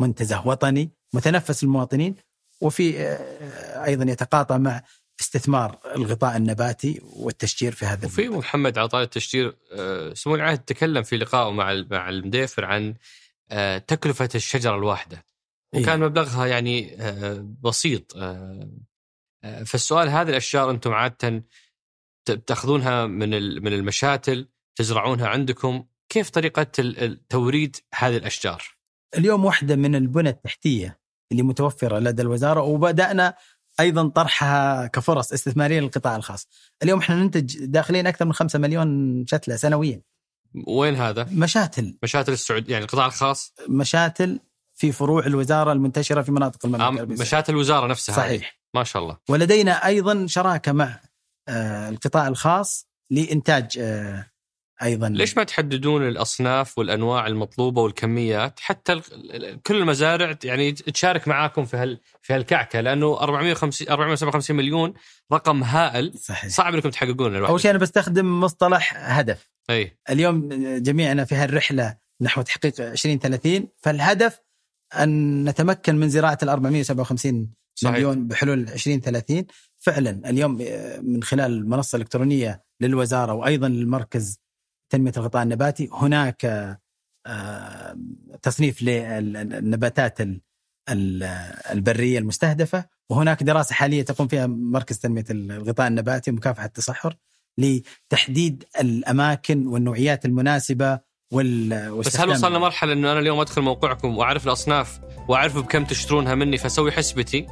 منتزه 0.00 0.46
وطني 0.46 0.90
متنفس 1.14 1.64
المواطنين 1.64 2.16
وفي 2.60 3.02
أيضا 3.84 4.12
يتقاطع 4.12 4.58
مع 4.58 4.82
استثمار 5.20 5.78
الغطاء 5.96 6.36
النباتي 6.36 7.00
والتشجير 7.02 7.72
في 7.72 7.86
هذا 7.86 8.06
وفي 8.06 8.28
محمد 8.28 8.78
عطاء 8.78 9.02
التشجير 9.02 9.56
آه، 9.72 10.14
سمو 10.14 10.34
العهد 10.34 10.58
تكلم 10.58 11.02
في 11.02 11.16
لقائه 11.16 11.52
مع 11.52 11.84
مع 11.90 12.08
المديفر 12.08 12.64
عن 12.64 12.94
آه، 13.50 13.78
تكلفة 13.78 14.28
الشجرة 14.34 14.76
الواحده 15.74 15.92
وكان 15.92 16.00
مبلغها 16.00 16.46
يعني 16.46 17.02
آه، 17.02 17.54
بسيط 17.62 18.16
آه، 18.16 18.70
آه، 19.44 19.62
فالسؤال 19.62 20.08
هذه 20.08 20.28
الأشجار 20.28 20.70
أنتم 20.70 20.92
عاده 20.92 21.44
تأخذونها 22.46 23.06
من 23.06 23.30
من 23.62 23.72
المشاتل 23.72 24.48
تزرعونها 24.76 25.28
عندكم. 25.28 25.84
كيف 26.08 26.30
طريقة 26.30 26.66
توريد 27.28 27.76
هذه 27.94 28.16
الأشجار؟ 28.16 28.62
اليوم 29.18 29.44
واحدة 29.44 29.76
من 29.76 29.94
البنى 29.94 30.28
التحتية 30.28 31.00
اللي 31.32 31.42
متوفرة 31.42 31.98
لدى 31.98 32.22
الوزارة 32.22 32.62
وبدأنا 32.62 33.34
أيضا 33.80 34.08
طرحها 34.08 34.86
كفرص 34.86 35.32
استثمارية 35.32 35.80
للقطاع 35.80 36.16
الخاص. 36.16 36.48
اليوم 36.82 36.98
إحنا 36.98 37.16
ننتج 37.16 37.64
داخلين 37.64 38.06
أكثر 38.06 38.24
من 38.24 38.32
5 38.32 38.58
مليون 38.58 39.24
شتلة 39.26 39.56
سنويا. 39.56 40.02
وين 40.66 40.94
هذا؟ 40.94 41.28
مشاتل. 41.32 41.98
مشاتل 42.02 42.32
السعود 42.32 42.68
يعني 42.68 42.84
القطاع 42.84 43.06
الخاص؟ 43.06 43.54
مشاتل 43.68 44.40
في 44.76 44.92
فروع 44.92 45.26
الوزارة 45.26 45.72
المنتشرة 45.72 46.22
في 46.22 46.32
مناطق 46.32 46.66
السعودية. 46.66 47.22
مشاتل 47.22 47.52
الوزارة 47.52 47.86
نفسها 47.86 48.14
هذه. 48.14 48.36
صحيح. 48.36 48.58
ما 48.74 48.84
شاء 48.84 49.02
الله. 49.02 49.16
ولدينا 49.28 49.86
أيضا 49.86 50.26
شراكة 50.26 50.72
مع 50.72 51.00
آه، 51.48 51.88
القطاع 51.88 52.28
الخاص 52.28 52.88
لإنتاج 53.10 53.78
آه، 53.78 54.26
أيضا. 54.82 55.08
ليش 55.08 55.36
ما 55.36 55.44
تحددون 55.44 56.08
الأصناف 56.08 56.78
والأنواع 56.78 57.26
المطلوبة 57.26 57.82
والكميات؟ 57.82 58.60
حتى 58.60 59.00
كل 59.66 59.76
المزارع 59.76 60.38
يعني 60.44 60.72
تشارك 60.72 61.28
معاكم 61.28 61.64
في 61.64 61.76
هال 61.76 62.00
في 62.22 62.32
هالكعكة 62.34 62.80
لأنه 62.80 63.20
450 63.20 63.88
457 63.88 64.56
مليون 64.56 64.94
رقم 65.32 65.62
هائل. 65.62 66.18
صحيح. 66.18 66.50
صعب 66.50 66.74
إنكم 66.74 66.88
تحققونه 66.88 67.38
لوحدكم 67.38 67.58
شيء 67.58 67.70
أنا 67.70 67.78
بستخدم 67.78 68.40
مصطلح 68.40 68.94
هدف. 68.96 69.50
أي. 69.70 69.98
اليوم 70.10 70.48
جميعنا 70.78 71.24
في 71.24 71.34
هالرحلة 71.34 71.96
نحو 72.20 72.42
تحقيق 72.42 72.80
2030 72.80 73.68
فالهدف 73.76 74.40
أن 74.94 75.44
نتمكن 75.48 75.96
من 75.96 76.08
زراعة 76.08 76.38
ال 76.42 76.48
457 76.48 77.50
صحيح. 77.74 77.94
مليون 77.94 78.28
بحلول 78.28 78.58
2030 78.60 79.44
فعلا 79.76 80.30
اليوم 80.30 80.58
آه، 80.62 81.00
من 81.00 81.22
خلال 81.22 81.52
المنصة 81.52 81.96
الإلكترونية 81.96 82.62
للوزارة 82.80 83.32
وأيضا 83.32 83.68
للمركز 83.68 84.38
تنمية 84.92 85.12
الغطاء 85.16 85.42
النباتي 85.42 85.88
هناك 85.92 86.44
آه، 87.26 87.96
تصنيف 88.42 88.82
للنباتات 88.82 90.20
ال- 90.20 90.40
ال- 90.90 91.22
البرية 91.72 92.18
المستهدفة 92.18 92.84
وهناك 93.10 93.42
دراسة 93.42 93.74
حالية 93.74 94.02
تقوم 94.02 94.28
فيها 94.28 94.46
مركز 94.46 94.98
تنمية 94.98 95.24
الغطاء 95.30 95.86
النباتي 95.88 96.30
ومكافحة 96.30 96.66
التصحر 96.66 97.16
لتحديد 97.58 98.64
الأماكن 98.80 99.66
والنوعيات 99.66 100.24
المناسبة 100.24 101.00
وال 101.32 101.98
بس 101.98 102.20
هل 102.20 102.28
وصلنا 102.28 102.58
مرحلة 102.58 102.92
إنه 102.92 103.12
أنا 103.12 103.20
اليوم 103.20 103.40
أدخل 103.40 103.62
موقعكم 103.62 104.16
وأعرف 104.18 104.46
الأصناف 104.46 105.00
واعرف 105.28 105.56
بكم 105.58 105.84
تشترونها 105.84 106.34
مني 106.34 106.58
فأسوي 106.58 106.92
حسبتي؟ 106.92 107.46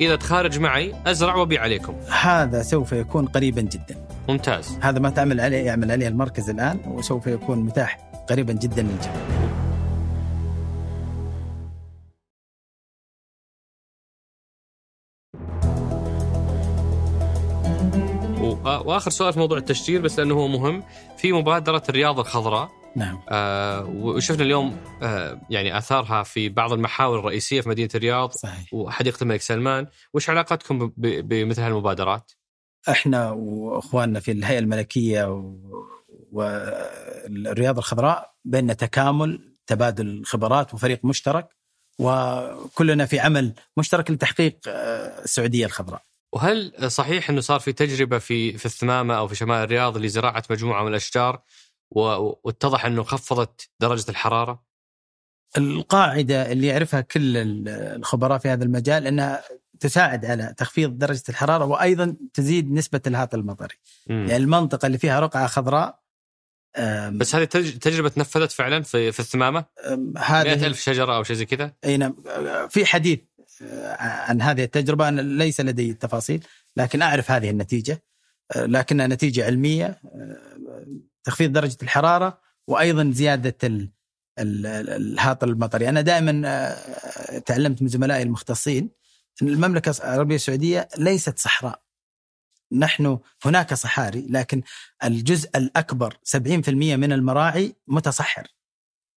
إذا 0.00 0.16
تخارج 0.16 0.58
معي 0.58 0.94
أزرع 1.06 1.34
وأبيع 1.34 1.62
عليكم. 1.62 1.94
هذا 2.22 2.62
سوف 2.62 2.92
يكون 2.92 3.26
قريبا 3.26 3.60
جدا. 3.60 4.06
ممتاز. 4.28 4.78
هذا 4.82 4.98
ما 4.98 5.10
تعمل 5.10 5.40
عليه 5.40 5.66
يعمل 5.66 5.90
عليه 5.92 6.08
المركز 6.08 6.50
الآن 6.50 6.80
وسوف 6.86 7.26
يكون 7.26 7.58
متاح 7.58 8.10
قريبا 8.30 8.52
جدا 8.52 8.82
للجميع 8.82 9.26
و- 18.40 18.56
وآخر 18.64 19.10
سؤال 19.10 19.32
في 19.32 19.38
موضوع 19.38 19.58
التشجير 19.58 20.00
بس 20.00 20.18
لأنه 20.18 20.34
هو 20.34 20.48
مهم. 20.48 20.82
في 21.16 21.32
مبادرة 21.32 21.82
الرياض 21.88 22.18
الخضراء 22.18 22.70
نعم 22.96 23.20
آه 23.28 23.84
وشفنا 23.84 24.42
اليوم 24.42 24.78
آه 25.02 25.40
يعني 25.50 25.78
آثارها 25.78 26.22
في 26.22 26.48
بعض 26.48 26.72
المحاور 26.72 27.18
الرئيسية 27.18 27.60
في 27.60 27.68
مدينة 27.68 27.88
الرياض 27.94 28.30
صحيح 28.30 28.74
وحديقه 28.74 29.22
الملك 29.22 29.40
سلمان، 29.40 29.86
وش 30.14 30.30
علاقتكم 30.30 30.92
بمثل 30.96 31.62
هالمبادرات؟ 31.62 32.32
إحنا 32.88 33.30
وإخواننا 33.30 34.20
في 34.20 34.32
الهيئة 34.32 34.58
الملكية 34.58 35.52
والرياض 36.32 37.78
الخضراء 37.78 38.34
بيننا 38.44 38.72
تكامل 38.72 39.52
تبادل 39.66 40.22
خبرات 40.24 40.74
وفريق 40.74 41.04
مشترك 41.04 41.48
وكلنا 41.98 43.06
في 43.06 43.20
عمل 43.20 43.54
مشترك 43.76 44.10
لتحقيق 44.10 44.58
آه، 44.68 45.24
السعودية 45.24 45.66
الخضراء. 45.66 46.02
وهل 46.32 46.90
صحيح 46.92 47.30
إنه 47.30 47.40
صار 47.40 47.60
في 47.60 47.72
تجربة 47.72 48.18
في 48.18 48.58
في 48.58 48.66
الثمامة 48.66 49.14
أو 49.14 49.28
في 49.28 49.34
شمال 49.34 49.56
الرياض 49.56 49.98
لزراعة 49.98 50.42
مجموعة 50.50 50.82
من 50.82 50.88
الأشجار 50.88 51.42
واتضح 51.90 52.84
انه 52.86 53.02
خفضت 53.02 53.70
درجة 53.80 54.10
الحرارة؟ 54.10 54.66
القاعدة 55.58 56.52
اللي 56.52 56.66
يعرفها 56.66 57.00
كل 57.00 57.36
ال- 57.36 57.68
الخبراء 57.68 58.38
في 58.38 58.48
هذا 58.48 58.64
المجال 58.64 59.06
انها 59.06 59.42
تساعد 59.80 60.24
على 60.24 60.54
تخفيض 60.56 60.98
درجة 60.98 61.22
الحرارة 61.28 61.64
وأيضا 61.64 62.16
تزيد 62.34 62.72
نسبة 62.72 63.00
الهاط 63.06 63.34
المطري. 63.34 63.74
مم. 64.06 64.16
يعني 64.28 64.36
المنطقة 64.36 64.86
اللي 64.86 64.98
فيها 64.98 65.20
رقعة 65.20 65.46
خضراء 65.46 66.00
بس 67.12 67.34
هذه 67.34 67.44
تجربة 67.44 68.08
تنفذت 68.08 68.52
فعلا 68.52 68.82
في 68.82 69.12
في 69.12 69.20
الثمامة؟ 69.20 69.64
هذه 70.18 70.44
100 70.44 70.66
ألف 70.66 70.80
شجرة 70.80 71.16
أو 71.16 71.22
شيء 71.22 71.36
زي 71.36 71.46
كذا؟ 71.46 71.72
أي 71.84 71.96
نعم 71.96 72.16
في 72.68 72.86
حديث 72.86 73.20
عن 74.00 74.42
هذه 74.42 74.64
التجربة 74.64 75.08
أنا 75.08 75.20
ليس 75.20 75.60
لدي 75.60 75.90
التفاصيل 75.90 76.46
لكن 76.76 77.02
أعرف 77.02 77.30
هذه 77.30 77.50
النتيجة 77.50 78.02
لكنها 78.56 79.06
نتيجة 79.06 79.44
علمية 79.46 80.00
تخفيض 81.26 81.52
درجة 81.52 81.76
الحرارة 81.82 82.40
وأيضا 82.66 83.10
زيادة 83.14 83.56
ال- 83.64 83.90
ال- 84.38 84.66
ال- 84.66 84.90
الهاط 84.90 85.44
المطري. 85.44 85.88
أنا 85.88 86.00
دائما 86.00 86.76
تعلمت 87.46 87.82
من 87.82 87.88
زملائي 87.88 88.22
المختصين 88.22 88.90
إن 89.42 89.48
المملكة 89.48 89.94
العربية 90.04 90.34
السعودية 90.34 90.88
ليست 90.98 91.38
صحراء. 91.38 91.82
نحن 92.72 93.18
هناك 93.44 93.74
صحاري 93.74 94.26
لكن 94.30 94.62
الجزء 95.04 95.50
الأكبر 95.56 96.16
70% 96.24 96.96
من 96.96 97.12
المراعي 97.12 97.76
متصحر. 97.86 98.46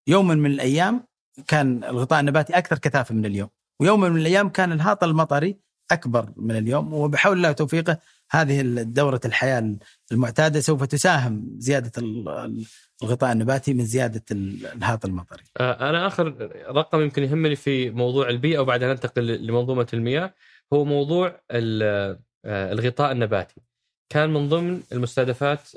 يوم 0.07 0.27
من 0.27 0.51
الأيام 0.51 1.07
كان 1.47 1.83
الغطاء 1.83 2.19
النباتي 2.19 2.53
أكثر 2.57 2.77
كثافة 2.77 3.15
من 3.15 3.25
اليوم 3.25 3.49
ويوم 3.79 3.99
من 4.01 4.17
الأيام 4.17 4.49
كان 4.49 4.71
الهاط 4.71 5.03
المطري 5.03 5.59
أكبر 5.91 6.33
من 6.37 6.57
اليوم 6.57 6.93
وبحول 6.93 7.37
الله 7.37 7.49
وتوفيقه 7.49 7.99
هذه 8.31 8.61
الدوره 8.61 9.21
الحياة 9.25 9.75
المعتادة 10.11 10.59
سوف 10.59 10.83
تساهم 10.83 11.45
زيادة 11.57 11.91
ال- 11.97 12.65
الغطاء 13.03 13.31
النباتي 13.31 13.73
من 13.73 13.85
زيادة 13.85 14.23
ال- 14.31 14.65
الهاط 14.65 15.05
المطري. 15.05 15.43
أنا 15.59 16.07
آخر 16.07 16.49
رقم 16.69 17.01
يمكن 17.01 17.23
يهمني 17.23 17.55
في 17.55 17.89
موضوع 17.89 18.29
البيئه 18.29 18.59
وبعدها 18.59 18.93
ننتقل 18.93 19.45
لمنظومة 19.45 19.87
المياه 19.93 20.33
هو 20.73 20.85
موضوع 20.85 21.41
ال- 21.51 22.19
الغطاء 22.45 23.11
النباتي. 23.11 23.61
كان 24.09 24.29
من 24.33 24.49
ضمن 24.49 24.81
المستهدفات 24.91 25.67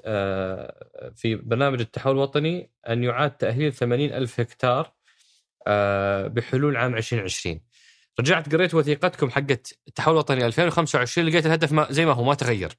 في 1.15 1.35
برنامج 1.43 1.81
التحول 1.81 2.13
الوطني 2.13 2.71
أن 2.89 3.05
يعاد 3.05 3.31
تأهيل 3.31 3.73
80 3.73 4.13
ألف 4.13 4.41
هكتار 4.41 4.93
بحلول 6.29 6.77
عام 6.77 6.95
2020. 6.97 7.61
رجعت 8.21 8.53
قريت 8.55 8.75
وثيقتكم 8.75 9.31
حقت 9.31 9.73
التحول 9.89 10.15
الوطني 10.15 10.47
2025 10.47 11.29
لقيت 11.29 11.47
الهدف 11.47 11.73
ما 11.73 11.87
زي 11.91 12.07
ما 12.07 12.13
هو 12.13 12.25
ما 12.25 12.35
تغير. 12.35 12.73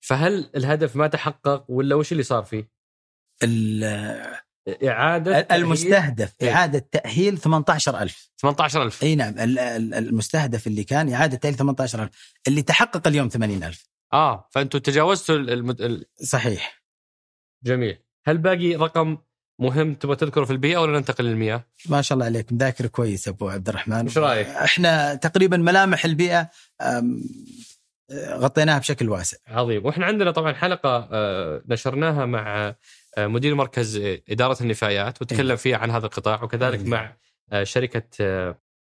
فهل 0.00 0.50
الهدف 0.56 0.96
ما 0.96 1.06
تحقق 1.06 1.64
ولا 1.68 1.94
وش 1.94 2.12
اللي 2.12 2.22
صار 2.22 2.44
فيه؟ 2.44 2.70
ال- 3.42 4.34
إعادة 4.84 5.40
تأهيل 5.40 5.62
المستهدف 5.62 6.34
إيه. 6.42 6.52
إعادة 6.54 6.78
تأهيل 6.92 7.38
18000 7.38 8.30
18000 8.40 9.02
إي 9.02 9.14
نعم 9.14 9.38
ال- 9.38 9.58
ال- 9.58 9.94
المستهدف 9.94 10.66
اللي 10.66 10.84
كان 10.84 11.12
إعادة 11.12 11.36
تأهيل 11.36 11.54
18000 11.56 12.34
اللي 12.48 12.62
تحقق 12.62 13.08
اليوم 13.08 13.28
80000 13.28 13.88
آه 14.12 14.48
فانتم 14.52 14.78
تجاوزتوا 14.78 15.36
المد... 15.36 15.80
ال- 15.80 16.06
صحيح 16.22 16.82
جميل 17.64 17.98
هل 18.26 18.38
باقي 18.38 18.74
رقم 18.76 19.18
مهم 19.58 19.94
تبغى 19.94 20.16
تذكره 20.16 20.44
في 20.44 20.50
البيئة 20.50 20.78
ولا 20.78 20.98
ننتقل 20.98 21.24
للمياه؟ 21.24 21.64
ما 21.88 22.02
شاء 22.02 22.16
الله 22.16 22.26
عليك 22.26 22.52
ذاكر 22.52 22.86
كويس 22.86 23.28
أبو 23.28 23.48
عبد 23.48 23.68
الرحمن 23.68 24.06
وش 24.06 24.18
رأيك؟ 24.18 24.46
إحنا 24.46 25.14
تقريبا 25.14 25.56
ملامح 25.56 26.04
البيئة 26.04 26.50
غطيناها 28.12 28.78
بشكل 28.78 29.08
واسع 29.08 29.36
عظيم 29.46 29.86
وإحنا 29.86 30.06
عندنا 30.06 30.30
طبعا 30.30 30.52
حلقة 30.52 31.08
آه، 31.12 31.62
نشرناها 31.68 32.26
مع 32.26 32.74
آه، 33.18 33.26
مدير 33.26 33.54
مركز 33.54 33.96
إدارة 34.28 34.62
النفايات 34.62 35.22
وتكلم 35.22 35.50
إيه. 35.50 35.56
فيها 35.56 35.76
عن 35.76 35.90
هذا 35.90 36.06
القطاع 36.06 36.42
وكذلك 36.42 36.80
إيه. 36.80 36.86
مع 36.86 37.16
آه، 37.52 37.64
شركة 37.64 38.04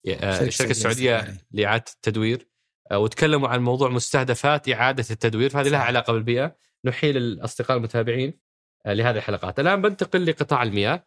شركة 0.06 0.40
الشركة 0.40 0.70
السعودية 0.70 1.18
السعودية 1.18 1.44
لإعادة 1.50 1.84
التدوير 1.94 2.48
وتكلموا 2.92 3.48
عن 3.48 3.60
موضوع 3.62 3.88
مستهدفات 3.88 4.68
إعادة 4.68 5.04
التدوير 5.10 5.50
فهذه 5.50 5.68
لها 5.68 5.80
صح. 5.80 5.86
علاقة 5.86 6.12
بالبيئة 6.12 6.56
نحيل 6.84 7.16
الاصدقاء 7.16 7.76
المتابعين 7.76 8.40
لهذه 8.86 9.16
الحلقات. 9.16 9.60
الآن 9.60 9.82
بنتقل 9.82 10.26
لقطاع 10.26 10.62
المياه 10.62 11.04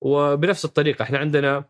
وبنفس 0.00 0.64
الطريقة 0.64 1.02
إحنا 1.02 1.18
عندنا 1.18 1.64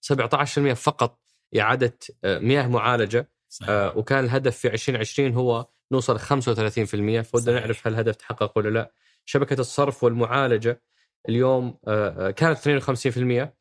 17% 0.00 0.72
فقط 0.74 1.18
إعادة 1.58 1.98
آه، 2.24 2.38
مياه 2.38 2.66
معالجة 2.66 3.30
آه، 3.68 3.98
وكان 3.98 4.24
الهدف 4.24 4.56
في 4.58 4.68
2020 4.68 5.34
هو 5.34 5.66
نوصل 5.92 6.18
35% 6.18 7.20
فودنا 7.20 7.46
صحيح. 7.46 7.60
نعرف 7.60 7.86
هل 7.86 7.92
الهدف 7.92 8.16
تحقق 8.16 8.58
ولا 8.58 8.68
لا. 8.68 8.92
شبكة 9.24 9.60
الصرف 9.60 10.04
والمعالجة 10.04 10.82
اليوم 11.28 11.78
آه، 11.88 12.28
آه، 12.28 12.30
كانت 12.30 12.58
52% 12.58 13.54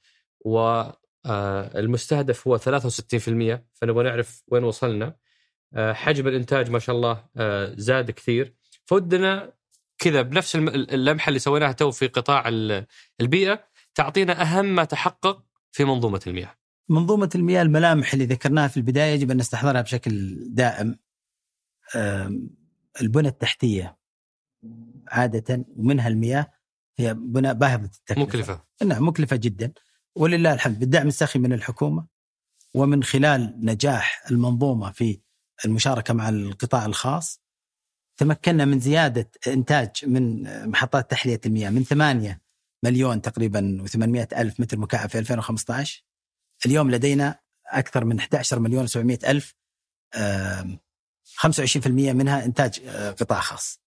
آه، 1.26 1.80
المستهدف 1.80 2.48
هو 2.48 2.58
63% 2.58 3.66
فنبغى 3.74 4.04
نعرف 4.04 4.44
وين 4.48 4.64
وصلنا. 4.64 5.16
آه، 5.74 5.94
حجم 5.94 6.28
الإنتاج 6.28 6.70
ما 6.72 6.80
شاء 6.80 6.96
الله 6.96 7.26
آه، 7.38 7.74
زاد 7.78 8.12
كثير. 8.12 8.54
فودنا 8.86 9.54
كذا 10.00 10.22
بنفس 10.22 10.56
اللمحة 10.56 11.28
اللي 11.30 11.40
سويناها 11.40 11.72
تو 11.72 11.92
في 11.92 12.08
قطاع 12.08 12.48
ال- 12.48 12.86
البيئة 13.22 13.64
تعطينا 13.96 14.42
أهم 14.42 14.66
ما 14.66 14.84
تحقق 14.84 15.44
في 15.72 15.86
منظومة 15.86 16.22
المياه. 16.28 16.56
منظومة 16.90 17.30
المياه 17.36 17.62
الملامح 17.62 18.14
اللي 18.14 18.26
ذكرناها 18.26 18.68
في 18.68 18.78
البداية 18.78 19.14
يجب 19.14 19.32
أن 19.32 19.38
نستحضرها 19.38 19.82
بشكل 19.82 20.38
دائم 20.54 21.00
البنى 23.02 23.28
التحتية 23.28 23.98
عادة 25.08 25.66
ومنها 25.78 26.08
المياه 26.08 26.52
هي 26.98 27.14
بنى 27.14 27.54
باهظة 27.54 27.84
التكلفة 27.86 28.22
مكلفة. 28.24 28.64
نعم 28.86 29.08
مكلفة 29.08 29.36
جدا 29.36 29.74
ولله 30.16 30.54
الحمد 30.54 30.80
بالدعم 30.80 31.08
السخي 31.08 31.40
من 31.40 31.54
الحكومة 31.54 32.08
ومن 32.74 33.04
خلال 33.04 33.56
نجاح 33.62 34.24
المنظومة 34.32 34.92
في 34.92 35.22
المشاركة 35.66 36.14
مع 36.14 36.30
القطاع 36.30 36.86
الخاص 36.86 37.42
تمكنا 38.20 38.66
من 38.66 38.80
زيادة 38.80 39.30
إنتاج 39.48 39.90
من 40.04 40.44
محطات 40.70 41.12
تحلية 41.12 41.42
المياه 41.46 41.70
من 41.70 41.84
8 41.84 42.42
مليون 42.84 43.22
تقريبا 43.22 43.86
و800 43.88 44.38
ألف 44.38 44.60
متر 44.60 44.78
مكعب 44.80 45.10
في 45.10 45.20
2015 45.20 46.04
اليوم 46.66 46.92
لدينا 46.92 47.40
أكثر 47.68 48.06
من 48.06 48.20
11 48.20 48.60
مليون 48.60 48.88
و700 48.88 49.28
ألف 49.30 49.56
آم، 50.16 50.80
25% 51.36 51.88
منها 51.88 52.46
إنتاج 52.46 52.80
آه، 52.88 53.12
قطاع 53.12 53.40
خاص. 53.40 53.82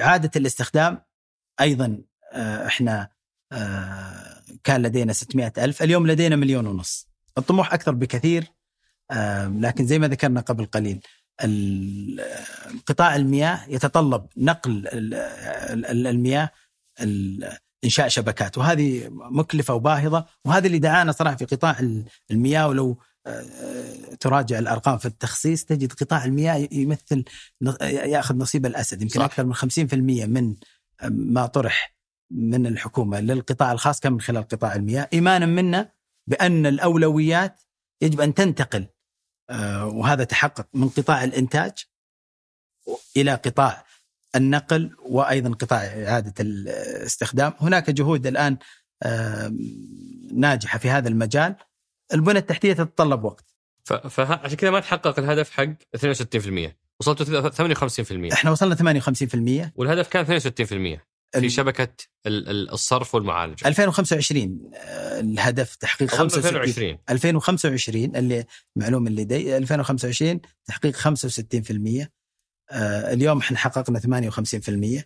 إعادة 0.00 0.30
الاستخدام 0.36 1.02
أيضا 1.60 2.02
آه، 2.32 2.66
إحنا 2.66 3.08
آه، 3.52 4.42
كان 4.64 4.82
لدينا 4.82 5.12
600 5.12 5.52
ألف 5.58 5.82
اليوم 5.82 6.06
لدينا 6.06 6.36
مليون 6.36 6.66
ونص. 6.66 7.08
الطموح 7.38 7.74
أكثر 7.74 7.92
بكثير 7.94 8.61
لكن 9.60 9.86
زي 9.86 9.98
ما 9.98 10.08
ذكرنا 10.08 10.40
قبل 10.40 10.64
قليل 10.64 11.00
آه، 11.40 11.46
قطاع 12.86 13.16
المياه 13.16 13.60
يتطلب 13.68 14.26
نقل 14.36 14.72
ال- 14.92 15.14
ال- 15.84 16.06
المياه 16.06 16.50
ال- 17.00 17.56
إنشاء 17.84 18.08
شبكات 18.08 18.58
وهذه 18.58 19.08
مكلفة 19.10 19.74
وباهظة 19.74 20.26
وهذا 20.44 20.66
اللي 20.66 20.78
دعانا 20.78 21.12
صراحة 21.12 21.36
في 21.36 21.44
قطاع 21.44 21.78
ال- 21.80 22.04
المياه 22.30 22.68
ولو 22.68 22.98
آه، 23.26 23.44
تراجع 24.20 24.58
الأرقام 24.58 24.98
في 24.98 25.06
التخصيص 25.06 25.64
تجد 25.64 25.92
قطاع 25.92 26.24
المياه 26.24 26.68
يمثل 26.72 27.24
يأخذ 27.82 28.36
نصيب 28.36 28.66
الأسد 28.66 29.02
يمكن 29.02 29.18
صح. 29.18 29.24
أكثر 29.24 29.44
من 29.44 29.54
50% 29.54 30.26
من 30.26 30.54
ما 31.10 31.46
طرح 31.46 31.94
من 32.30 32.66
الحكومة 32.66 33.20
للقطاع 33.20 33.72
الخاص 33.72 34.00
كان 34.00 34.12
من 34.12 34.20
خلال 34.20 34.48
قطاع 34.48 34.74
المياه 34.74 35.08
إيمانا 35.12 35.46
منا 35.46 35.92
بأن 36.26 36.66
الأولويات 36.66 37.60
يجب 38.02 38.20
أن 38.20 38.34
تنتقل 38.34 38.80
آه، 38.82 38.86
وهذا 39.84 40.24
تحقق 40.24 40.66
من 40.74 40.88
قطاع 40.88 41.24
الإنتاج 41.24 41.72
إلى 43.16 43.34
قطاع 43.34 43.84
النقل 44.36 44.96
وأيضا 45.02 45.50
قطاع 45.50 45.78
إعادة 45.78 46.34
الاستخدام، 46.40 47.52
هناك 47.60 47.90
جهود 47.90 48.26
الآن 48.26 48.56
آه، 49.02 49.52
ناجحة 50.32 50.78
في 50.78 50.90
هذا 50.90 51.08
المجال. 51.08 51.56
البنى 52.14 52.38
التحتية 52.38 52.72
تتطلب 52.72 53.24
وقت. 53.24 53.52
فعشان 53.84 54.56
كذا 54.56 54.70
ما 54.70 54.80
تحقق 54.80 55.18
الهدف 55.18 55.50
حق 55.50 55.74
62% 55.96 56.76
وصلتوا 57.00 57.50
58% 57.50 58.32
إحنا 58.32 58.50
وصلنا 58.50 58.74
58% 58.74 59.72
والهدف 59.76 60.08
كان 60.08 60.24
62% 60.24 61.11
في 61.40 61.48
شبكة 61.50 61.88
ال- 62.26 62.48
ال- 62.48 62.70
الصرف 62.70 63.14
والمعالجة. 63.14 63.68
2025 63.68 64.70
آه، 64.74 65.20
الهدف 65.20 65.76
تحقيق 65.76 66.14
أظن 66.14 66.28
65 66.28 66.56
2020 66.56 66.98
2025 67.10 68.16
اللي 68.16 68.44
معلومه 68.76 69.08
اللي 69.08 69.22
لدي 69.22 69.56
2025 69.56 70.40
تحقيق 70.64 70.96
65% 70.96 72.08
آه، 72.70 73.12
اليوم 73.12 73.38
إحنا 73.38 73.58
حققنا 73.58 73.98
58% 73.98 75.04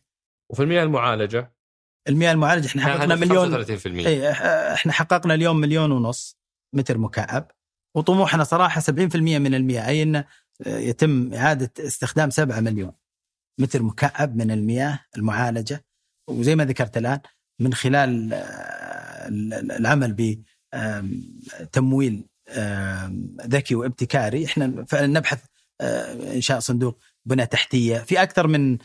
وفي 0.50 0.62
المياه 0.62 0.82
المعالجة؟ 0.82 1.52
المياه 2.08 2.32
المعالجة 2.32 2.66
إحنا 2.66 2.82
حققنا 2.82 3.14
مليون 3.14 3.64
35% 3.64 3.86
اي 3.86 4.30
إحنا 4.72 4.92
حققنا 4.92 5.34
اليوم 5.34 5.56
مليون 5.56 5.92
ونص 5.92 6.36
متر 6.74 6.98
مكعب 6.98 7.50
وطموحنا 7.96 8.44
صراحة 8.44 8.80
70% 8.80 9.16
من 9.16 9.54
المياه. 9.54 9.88
أي 9.88 10.02
انه 10.02 10.24
يتم 10.66 11.34
إعادة 11.34 11.72
استخدام 11.86 12.30
7 12.30 12.60
مليون 12.60 12.92
متر 13.60 13.82
مكعب 13.82 14.36
من 14.36 14.50
المياه 14.50 15.00
المعالجة. 15.16 15.84
وزي 16.28 16.56
ما 16.56 16.64
ذكرت 16.64 16.96
الآن 16.96 17.20
من 17.60 17.74
خلال 17.74 18.32
آه، 18.32 19.28
ال- 19.28 19.54
ال- 19.54 19.72
العمل 19.72 20.36
بتمويل 21.62 22.24
ذكي 23.46 23.74
وابتكاري 23.74 24.44
إحنا 24.44 24.84
فعلا 24.88 25.06
نبحث 25.06 25.38
آه، 25.80 26.34
انشاء 26.34 26.58
صندوق 26.60 26.98
بنى 27.26 27.46
تحتية. 27.46 27.98
في 27.98 28.22
أكثر 28.22 28.46
من 28.46 28.78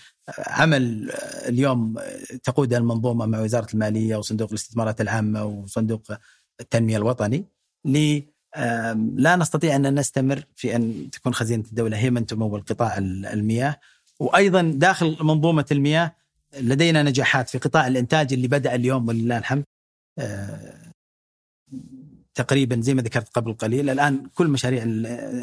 عمل 0.48 1.12
آه، 1.12 1.50
اليوم 1.50 1.96
تقودها 2.44 2.78
المنظومة 2.78 3.26
مع 3.26 3.40
وزارة 3.40 3.68
المالية 3.74 4.16
وصندوق 4.16 4.50
الاستثمارات 4.50 5.02
العامة 5.02 5.44
وصندوق 5.46 6.02
التنمية 6.60 6.98
الوطني 6.98 7.46
ل 7.86 8.20
لا 9.16 9.36
نستطيع 9.36 9.76
أن 9.76 10.00
نستمر 10.00 10.44
في 10.56 10.76
أن 10.76 11.10
تكون 11.12 11.34
خزينة 11.34 11.64
الدولة. 11.64 11.98
هي 11.98 12.10
من 12.10 12.26
تمول 12.26 12.62
قطاع 12.62 12.98
ال- 12.98 13.26
المياه. 13.26 13.80
وأيضا 14.20 14.62
داخل 14.76 15.18
منظومة 15.22 15.66
المياه 15.72 16.16
لدينا 16.60 17.04
نجاحات 17.04 17.50
في 17.50 17.58
قطاع 17.58 17.88
الإنتاج 17.88 18.34
اللي 18.34 18.48
بدأ 18.48 18.76
اليوم 18.76 19.08
ولله 19.08 19.38
الحمد. 19.38 19.64
آه، 20.20 20.92
تقريبا 22.34 22.82
زي 22.82 22.94
ما 22.94 23.02
ذكرت 23.02 23.30
قبل 23.30 23.54
قليل 23.54 23.90
الآن 23.90 24.30
كل 24.36 24.48
مشاريع 24.48 24.84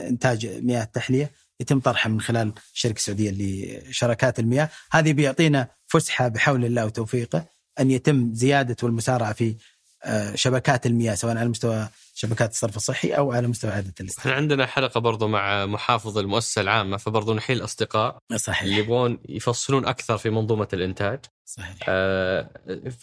انتاج 0.09 0.47
مياه 0.47 0.83
التحلية 0.83 1.31
يتم 1.61 1.81
طرحها 1.81 2.11
من 2.11 2.21
خلال 2.21 2.53
الشركة 2.75 2.97
السعوديه 2.97 3.31
لشركات 3.31 4.39
المياه، 4.39 4.69
هذه 4.93 5.13
بيعطينا 5.13 5.69
فسحة 5.87 6.29
بحول 6.29 6.65
الله 6.65 6.87
وتوفيقه 6.87 7.47
أن 7.81 7.91
يتم 7.91 8.35
زيادة 8.35 8.77
والمسارعة 8.83 9.33
في 9.33 9.57
شبكات 10.35 10.87
المياه 10.87 11.15
سواء 11.15 11.37
على 11.37 11.49
مستوى 11.49 11.89
شبكات 12.15 12.51
الصرف 12.51 12.77
الصحي 12.77 13.11
أو 13.11 13.33
على 13.33 13.49
مستوى 13.49 13.71
اعاده 13.71 13.95
الاستخدام. 14.01 14.33
إحنا 14.33 14.43
عندنا 14.43 14.67
حلقة 14.67 15.01
برضو 15.01 15.29
مع 15.29 15.67
محافظ 15.67 16.19
المؤسسة 16.19 16.63
العامة 16.63 16.97
فبرضو 16.97 17.35
نحيل 17.35 17.57
الاصدقاء 17.57 18.19
اللي 18.31 18.39
صحيح 18.39 18.79
يبغون 18.79 19.19
يفصلون 19.29 19.87
أكثر 19.87 20.19
في 20.19 20.31
منظومة 20.31 20.69
الإنتاج. 20.73 21.21
صحيح. 21.45 21.77
آه 21.89 22.51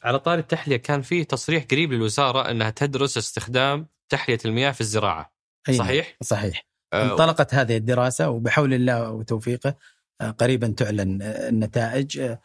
على 0.03 0.19
طاري 0.19 0.41
التحلية 0.41 0.77
كان 0.77 1.01
في 1.01 1.23
تصريح 1.23 1.65
قريب 1.71 1.93
للوزارة 1.93 2.51
إنها 2.51 2.69
تدرس 2.69 3.17
استخدام 3.17 3.87
تحلية 4.09 4.39
المياه 4.45 4.71
في 4.71 4.81
الزراعة. 4.81 5.33
أي 5.69 5.77
نعم، 5.77 5.85
صحيح؟ 5.85 6.17
صحيح. 6.23 6.67
آه 6.93 7.11
انطلقت 7.11 7.53
هذه 7.53 7.77
الدراسة 7.77 8.29
وبحول 8.29 8.73
الله 8.73 9.11
وتوفيقه 9.11 9.75
آه، 10.21 10.31
قريبا 10.31 10.67
تعلن 10.77 11.21
آه، 11.21 11.49
النتائج. 11.49 12.19
آه، 12.19 12.41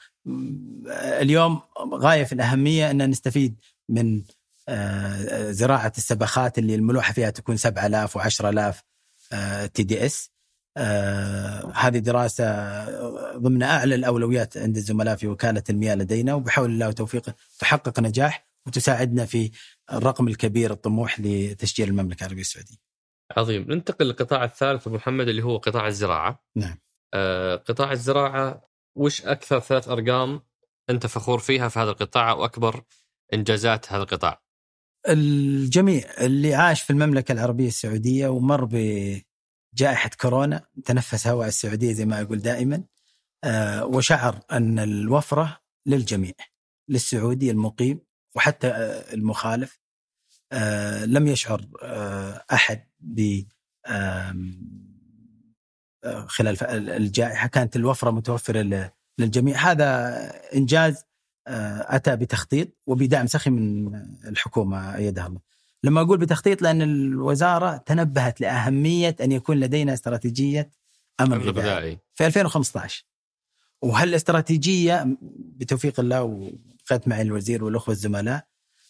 آه، 0.91 1.23
اليوم 1.23 1.61
غاية 1.95 2.25
في 2.25 2.33
الأهمية 2.33 2.91
أن 2.91 3.11
نستفيد 3.11 3.61
من 3.89 4.23
آه، 4.71 5.51
زراعة 5.51 5.93
السبخات 5.99 6.59
اللي 6.59 6.75
الملوحة 6.75 7.13
فيها 7.13 7.31
تكون 7.31 7.57
7000 7.57 8.19
و10000 8.19 8.83
TDS 9.75 10.31
هذه 11.75 11.99
دراسة 11.99 12.45
آه، 12.45 13.37
ضمن 13.37 13.63
أعلى 13.63 13.95
الأولويات 13.95 14.57
عند 14.57 14.77
الزملاء 14.77 15.17
في 15.17 15.27
وكالة 15.27 15.63
المياه 15.71 15.95
لدينا 15.95 16.35
وبحول 16.35 16.71
الله 16.71 16.89
وتوفيقه 16.89 17.35
تحقق 17.59 18.01
نجاح 18.01 18.47
وتساعدنا 18.67 19.25
في 19.25 19.51
الرقم 19.93 20.29
الكبير 20.29 20.71
الطموح 20.71 21.21
لتشجير 21.21 21.89
المملكة 21.89 22.21
العربية 22.21 22.41
السعودية. 22.41 22.77
عظيم. 23.37 23.67
ننتقل 23.69 24.07
للقطاع 24.07 24.45
الثالث 24.45 24.87
أبو 24.87 24.97
محمد 24.97 25.29
اللي 25.29 25.43
هو 25.43 25.57
قطاع 25.57 25.87
الزراعة. 25.87 26.45
نعم. 26.57 26.79
آه 27.15 27.57
قطاع 27.57 27.93
الزراعة 27.93 28.71
وش 28.97 29.23
أكثر 29.23 29.61
ثلاث 29.61 29.89
أرقام 29.89 30.41
أنت 30.91 31.07
فخور 31.07 31.39
فيها 31.39 31.69
في 31.69 31.79
هذا 31.79 31.91
القطاع 31.91 32.33
واكبر 32.33 32.83
إنجازات 33.35 33.93
هذا 33.93 34.03
القطاع؟ 34.03 34.43
الجميع 35.09 36.05
اللي 36.21 36.55
عاش 36.55 36.83
في 36.83 36.91
المملكة 36.91 37.33
العربية 37.33 37.69
السعودية 37.69 38.29
ومر 38.29 38.65
بجائحة 38.65 40.11
كورونا 40.21 40.67
تنفس 40.85 41.27
هواء 41.27 41.49
السعودية 41.49 41.93
زي 41.93 42.05
ما 42.05 42.23
أقول 42.23 42.39
دائما 42.39 42.85
آه، 43.45 43.85
وشعر 43.85 44.41
أن 44.53 44.79
الوفرة 44.79 45.61
للجميع 45.87 46.33
للسعودي 46.89 47.51
المقيم 47.51 48.01
وحتى 48.37 48.67
آه، 48.67 49.15
المخالف. 49.15 49.81
آه، 50.53 51.05
لم 51.05 51.27
يشعر 51.27 51.67
أحد 52.53 52.87
ب 53.01 53.43
خلال 56.27 56.89
الجائحة. 56.91 57.49
كانت 57.49 57.77
الوفرة 57.77 58.11
متوفرة 58.11 58.91
للجميع. 59.19 59.57
هذا 59.71 60.17
إنجاز 60.55 61.05
أتى 61.51 62.17
بتخطيط 62.17 62.69
وبدعم 62.87 63.27
سخي 63.27 63.51
من 63.51 63.95
الحكومة 64.25 64.97
أيدها 64.97 65.27
الله. 65.27 65.41
لما 65.85 66.01
أقول 66.01 66.19
بتخطيط 66.19 66.63
لأن 66.63 66.83
الوزارة 66.83 67.77
تنبهت 67.77 68.41
لأهمية 68.41 69.17
أن 69.21 69.33
يكون 69.33 69.61
لدينا 69.61 69.93
استراتيجية 69.95 70.71
أمن 71.21 71.39
غذائي 71.39 71.99
في 72.15 72.27
2015 72.27 73.05
وهالاستراتيجيه 73.83 75.17
بتوفيق 75.39 76.01
الله 76.01 76.23
وبقيت 76.23 77.09
معي 77.09 77.23
الوزير 77.23 77.65
والأخوة 77.65 77.95
الزملاء 77.95 78.47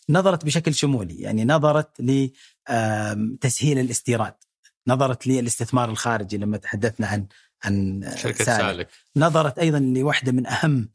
نظرت 0.09 0.45
بشكل 0.45 0.75
شمولي. 0.75 1.15
يعني 1.21 1.45
نظرت 1.45 2.01
لتسهيل 2.01 3.79
الاستيراد. 3.79 4.35
نظرت 4.87 5.27
للاستثمار 5.27 5.91
الخارجي 5.91 6.39
لما 6.39 6.57
تحدثنا 6.57 7.07
عن 7.07 7.27
عن 7.65 8.03
شركة 8.17 8.45
سالك, 8.45 8.61
سالك. 8.61 8.89
نظرت 9.17 9.59
أيضا 9.59 9.79
لواحده 9.79 10.33
من 10.33 10.47
أهم 10.47 10.89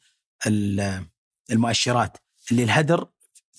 المؤشرات 1.51 2.17
اللي 2.51 2.63
الهدر 2.63 3.07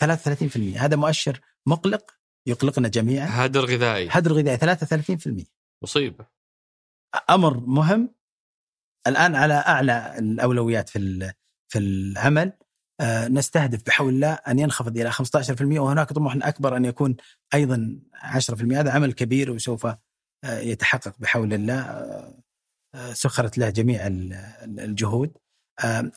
33% 0.05 0.77
هذا 0.77 0.97
مؤشر 0.97 1.41
مقلق 1.67 2.11
يقلقنا 2.47 2.89
جميعا. 2.89 3.47
هدر 3.47 3.65
غذائي. 3.65 4.09
هدر 4.11 4.33
غذائي 4.33 4.59
33% 4.59 5.45
مصيبة. 5.83 6.27
أمر 7.31 7.61
مهم. 7.61 8.15
الآن 9.07 9.35
على 9.35 9.55
أعلى 9.55 10.19
الأولويات 10.19 10.89
في 10.89 11.33
في 11.69 11.79
العمل 11.79 12.53
آه، 13.01 13.29
نستهدف 13.29 13.83
بحول 13.87 14.15
الله 14.15 14.33
أن 14.33 14.59
ينخفض 14.59 14.99
إلى 14.99 15.13
15% 15.13 15.79
وهناك 15.79 16.13
طموح 16.13 16.37
أكبر 16.43 16.77
أن 16.77 16.85
يكون 16.85 17.17
أيضا 17.55 17.99
10% 18.23 18.79
هذا 18.79 18.91
عمل 18.91 19.13
كبير 19.13 19.51
وسوف 19.51 19.87
آه، 19.87 19.97
يتحقق 20.45 21.15
بحول 21.19 21.53
الله 21.53 21.81
آه، 22.95 23.13
سخرت 23.13 23.59
له 23.59 23.71
جميع 23.71 24.07
الجهود. 24.63 25.39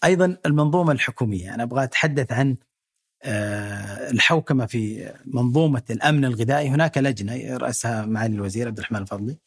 أيضا 0.03 0.37
المنظومة 0.45 0.91
الحكومية 0.91 1.53
أنا 1.53 1.63
أبغى 1.63 1.83
أتحدث 1.83 2.31
عن 2.31 2.57
الحوكمة 4.11 4.65
في 4.65 5.13
منظومة 5.25 5.83
الأمن 5.89 6.25
الغذائي. 6.25 6.69
هناك 6.69 6.97
لجنة 6.97 7.57
رأسها 7.57 8.05
معالي 8.05 8.35
الوزير 8.35 8.67
عبد 8.67 8.77
الرحمن 8.77 9.01
الفضلي. 9.01 9.37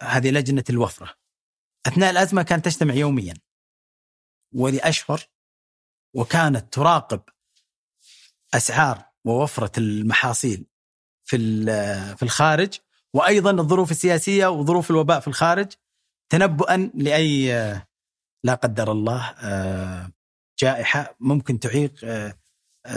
هذه 0.00 0.30
لجنة 0.30 0.64
الوفرة. 0.70 1.14
أثناء 1.86 2.10
الأزمة 2.10 2.42
كانت 2.42 2.64
تجتمع 2.64 2.94
يوميا. 2.94 3.34
ولأشهر 4.54 5.22
وكانت 6.14 6.72
تراقب 6.72 7.20
أسعار 8.54 9.04
ووفرة 9.24 9.72
المحاصيل 9.78 10.66
في 11.24 11.36
في 12.16 12.22
الخارج. 12.22 12.78
وأيضا 13.14 13.50
الظروف 13.50 13.90
السياسية 13.90 14.46
وظروف 14.46 14.90
الوباء 14.90 15.20
في 15.20 15.28
الخارج 15.28 15.72
تنبؤا 16.28 16.90
لأي 16.94 17.52
لا 18.46 18.54
قدر 18.54 18.92
الله 18.92 19.34
جائحة 20.58 21.16
ممكن 21.20 21.58
تعيق 21.58 21.92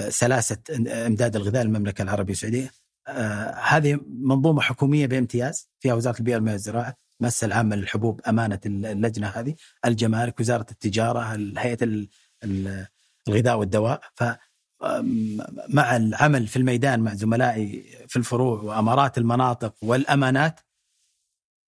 سلاسة 0.10 0.58
إمداد 1.08 1.36
الغذاء 1.36 1.64
للمملكه 1.64 2.02
العربية 2.02 2.34
السعودية. 2.34 2.72
هذه 3.64 4.00
منظومة 4.08 4.62
حكومية 4.62 5.08
بامتياز 5.08 5.70
فيها 5.80 5.94
وزارة 5.94 6.20
البيئة 6.20 6.36
والمياه 6.36 6.54
والزراعة، 6.54 6.96
المؤسسه 7.20 7.46
العامة 7.46 7.76
للحبوب 7.76 8.22
أمانة 8.28 8.60
اللجنة 8.66 9.28
هذه، 9.28 9.56
الجمارك، 9.86 10.40
وزارة 10.40 10.66
التجارة، 10.72 11.20
هيئة 11.58 12.08
الغذاء 13.28 13.58
والدواء 13.60 14.02
ف 14.16 14.24
مع 15.70 15.96
العمل 15.96 16.48
في 16.48 16.58
الميدان 16.58 17.00
مع 17.00 17.14
زملائي 17.14 17.84
في 18.08 18.16
الفروع 18.16 18.62
وأمارات 18.62 19.18
المناطق 19.18 19.76
والأمانات 19.82 20.60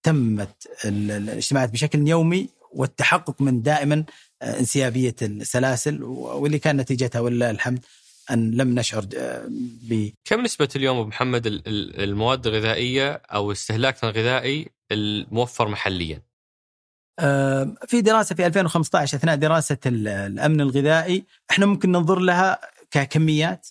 تمت 0.03 0.67
الاجتماعات 0.85 1.71
بشكل 1.71 2.07
يومي 2.07 2.49
والتحقق 2.73 3.41
من 3.41 3.61
دائما 3.61 4.03
انسيابية 4.43 5.15
السلاسل 5.21 6.03
واللي 6.03 6.59
كان 6.59 6.77
نتيجتها 6.77 7.19
ولله 7.19 7.49
الحمد 7.49 7.79
أن 8.31 8.51
لم 8.51 8.79
نشعر 8.79 9.05
ب 9.89 10.09
كم 10.25 10.41
نسبة 10.41 10.69
اليوم 10.75 10.97
أبو 10.97 11.07
محمد 11.07 11.47
المواد 11.67 12.47
الغذائية 12.47 13.11
أو 13.11 13.51
استهلاكنا 13.51 14.09
الغذائي 14.09 14.69
الموفر 14.91 15.67
محليا؟ 15.67 16.21
في 17.87 18.01
دراسة 18.01 18.35
في 18.35 18.45
2015 18.45 19.17
أثناء 19.17 19.35
دراسة 19.35 19.77
الأمن 19.85 20.61
الغذائي 20.61 21.23
إحنا 21.51 21.65
ممكن 21.65 21.91
ننظر 21.91 22.19
لها 22.19 22.59
ككميات 22.91 23.67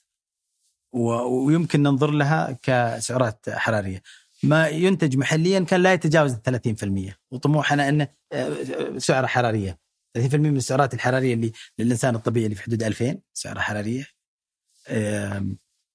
ويمكن 0.92 1.82
ننظر 1.82 2.10
لها 2.10 2.58
كسعرات 2.62 3.50
حرارية. 3.50 4.02
ما 4.42 4.68
ينتج 4.68 5.16
محليا 5.16 5.60
كان 5.60 5.82
لا 5.82 5.92
يتجاوز 5.92 6.34
30% 6.34 7.14
وطموحنا 7.30 7.88
إنه 7.88 8.08
آه، 8.32 8.98
سعره 8.98 9.26
حرارية. 9.26 9.78
30% 10.18 10.34
من 10.34 10.56
السعرات 10.56 10.94
الحرارية 10.94 11.34
اللي 11.34 11.52
للإنسان 11.78 12.14
الطبيعي 12.14 12.46
اللي 12.46 12.56
في 12.56 12.62
حدود 12.62 12.82
2000 12.82 13.18
سعره 13.32 13.60
حرارية. 13.60 14.06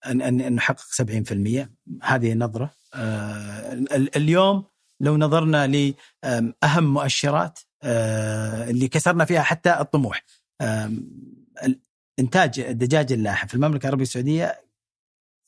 أن 0.06 0.54
نحقق 0.56 0.80
70% 0.80 1.70
هذه 2.04 2.34
نظره 2.34 2.72
آه، 2.94 3.74
اليوم 4.16 4.66
لو 5.00 5.18
نظرنا 5.18 5.68
لاهم 5.68 6.94
مؤشرات 6.94 7.60
آه، 7.84 8.70
اللي 8.70 8.88
كسرنا 8.88 9.26
فيها 9.26 9.42
حتى 9.42 9.80
الطموح. 9.80 10.26
إنتاج 12.20 12.60
الدجاج 12.60 13.12
اللاحم 13.12 13.48
في 13.48 13.54
المملكة 13.54 13.84
العربية 13.84 14.04
السعودية 14.04 14.62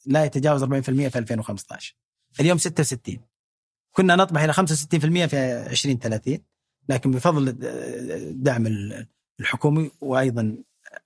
لا 0.06 0.26
يتجاوز 0.26 0.64
40% 0.64 0.68
في 1.08 1.20
2015 1.20 1.96
اليوم 2.40 2.58
66 2.58 3.18
كنا 3.92 4.16
نطمح 4.16 4.42
إلى 4.42 4.54
65% 4.54 4.60
في 5.26 5.68
2030 5.72 6.40
لكن 6.90 7.12
بفضل 7.12 7.58
الدعم 7.62 8.68
الحكومي 9.40 9.92
وأيضا 10.02 10.58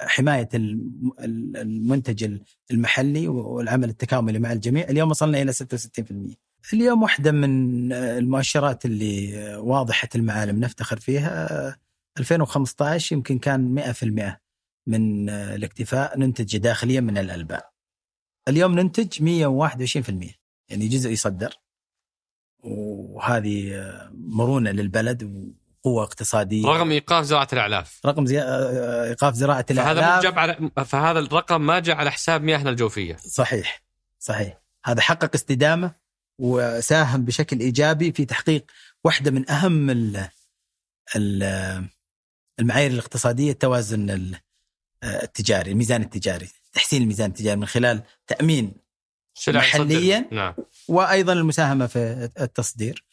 حماية 0.01 0.49
المنتج 0.53 2.39
المحلي 2.71 3.27
والعمل 3.27 3.89
التكاملي 3.89 4.39
مع 4.39 4.51
الجميع. 4.51 4.89
اليوم 4.89 5.09
وصلنا 5.09 5.41
إلى 5.41 5.53
66% 5.53 6.35
اليوم 6.73 7.03
واحدة 7.03 7.31
من 7.31 7.93
المؤشرات 7.93 8.85
اللي 8.85 9.45
واضحة 9.55 10.09
المعالم 10.15 10.59
نفتخر 10.59 10.99
فيها. 10.99 11.77
2015 12.19 13.15
يمكن 13.15 13.39
كان 13.39 13.93
100% 13.93 14.39
من 14.87 15.29
الاكتفاء 15.29 16.19
ننتج 16.19 16.57
داخليا 16.57 17.01
من 17.01 17.17
الألبان. 17.17 17.61
اليوم 18.47 18.79
ننتج 18.79 19.23
121% 19.23 20.40
يعني 20.71 20.87
جزء 20.87 21.09
يصدر. 21.09 21.53
وهذه 22.63 23.83
مرونة 24.13 24.71
للبلد 24.71 25.51
وقوة 25.83 26.03
اقتصادية. 26.03 26.65
رغم 26.65 26.91
إيقاف 26.91 27.25
زراعة 27.25 27.47
الأعلاف. 27.53 27.99
رغم 28.05 28.25
زي... 28.25 28.41
إيقاف 28.41 29.33
زراعة 29.33 29.65
الأعلاف. 29.71 30.05
فهذا 30.05 30.21
جاب 30.21 30.39
على 30.39 30.71
فهذا 30.85 31.19
الرقم 31.19 31.61
ما 31.61 31.79
جاء 31.79 31.95
على 31.95 32.11
حساب 32.11 32.43
مياهنا 32.43 32.69
الجوفية. 32.69 33.17
صحيح. 33.17 33.83
صحيح. 34.19 34.61
هذا 34.85 35.01
حقق 35.01 35.31
استدامة 35.35 35.95
وساهم 36.39 37.25
بشكل 37.25 37.59
إيجابي 37.59 38.11
في 38.11 38.25
تحقيق 38.25 38.65
واحدة 39.03 39.31
من 39.31 39.49
أهم 39.49 39.89
المعايير 42.59 42.91
الاقتصادية 42.91 43.51
التوازن 43.51 44.31
التجاري، 45.03 45.71
الميزان 45.71 46.01
التجاري، 46.01 46.49
تحسين 46.73 47.01
الميزان 47.01 47.29
التجاري 47.29 47.59
من 47.59 47.65
خلال 47.65 48.03
تأمين 48.27 48.80
محليا 49.47 50.27
نعم. 50.31 50.53
وأيضا 50.87 51.33
المساهمة 51.33 51.87
في 51.87 52.29
التصدير. 52.41 53.05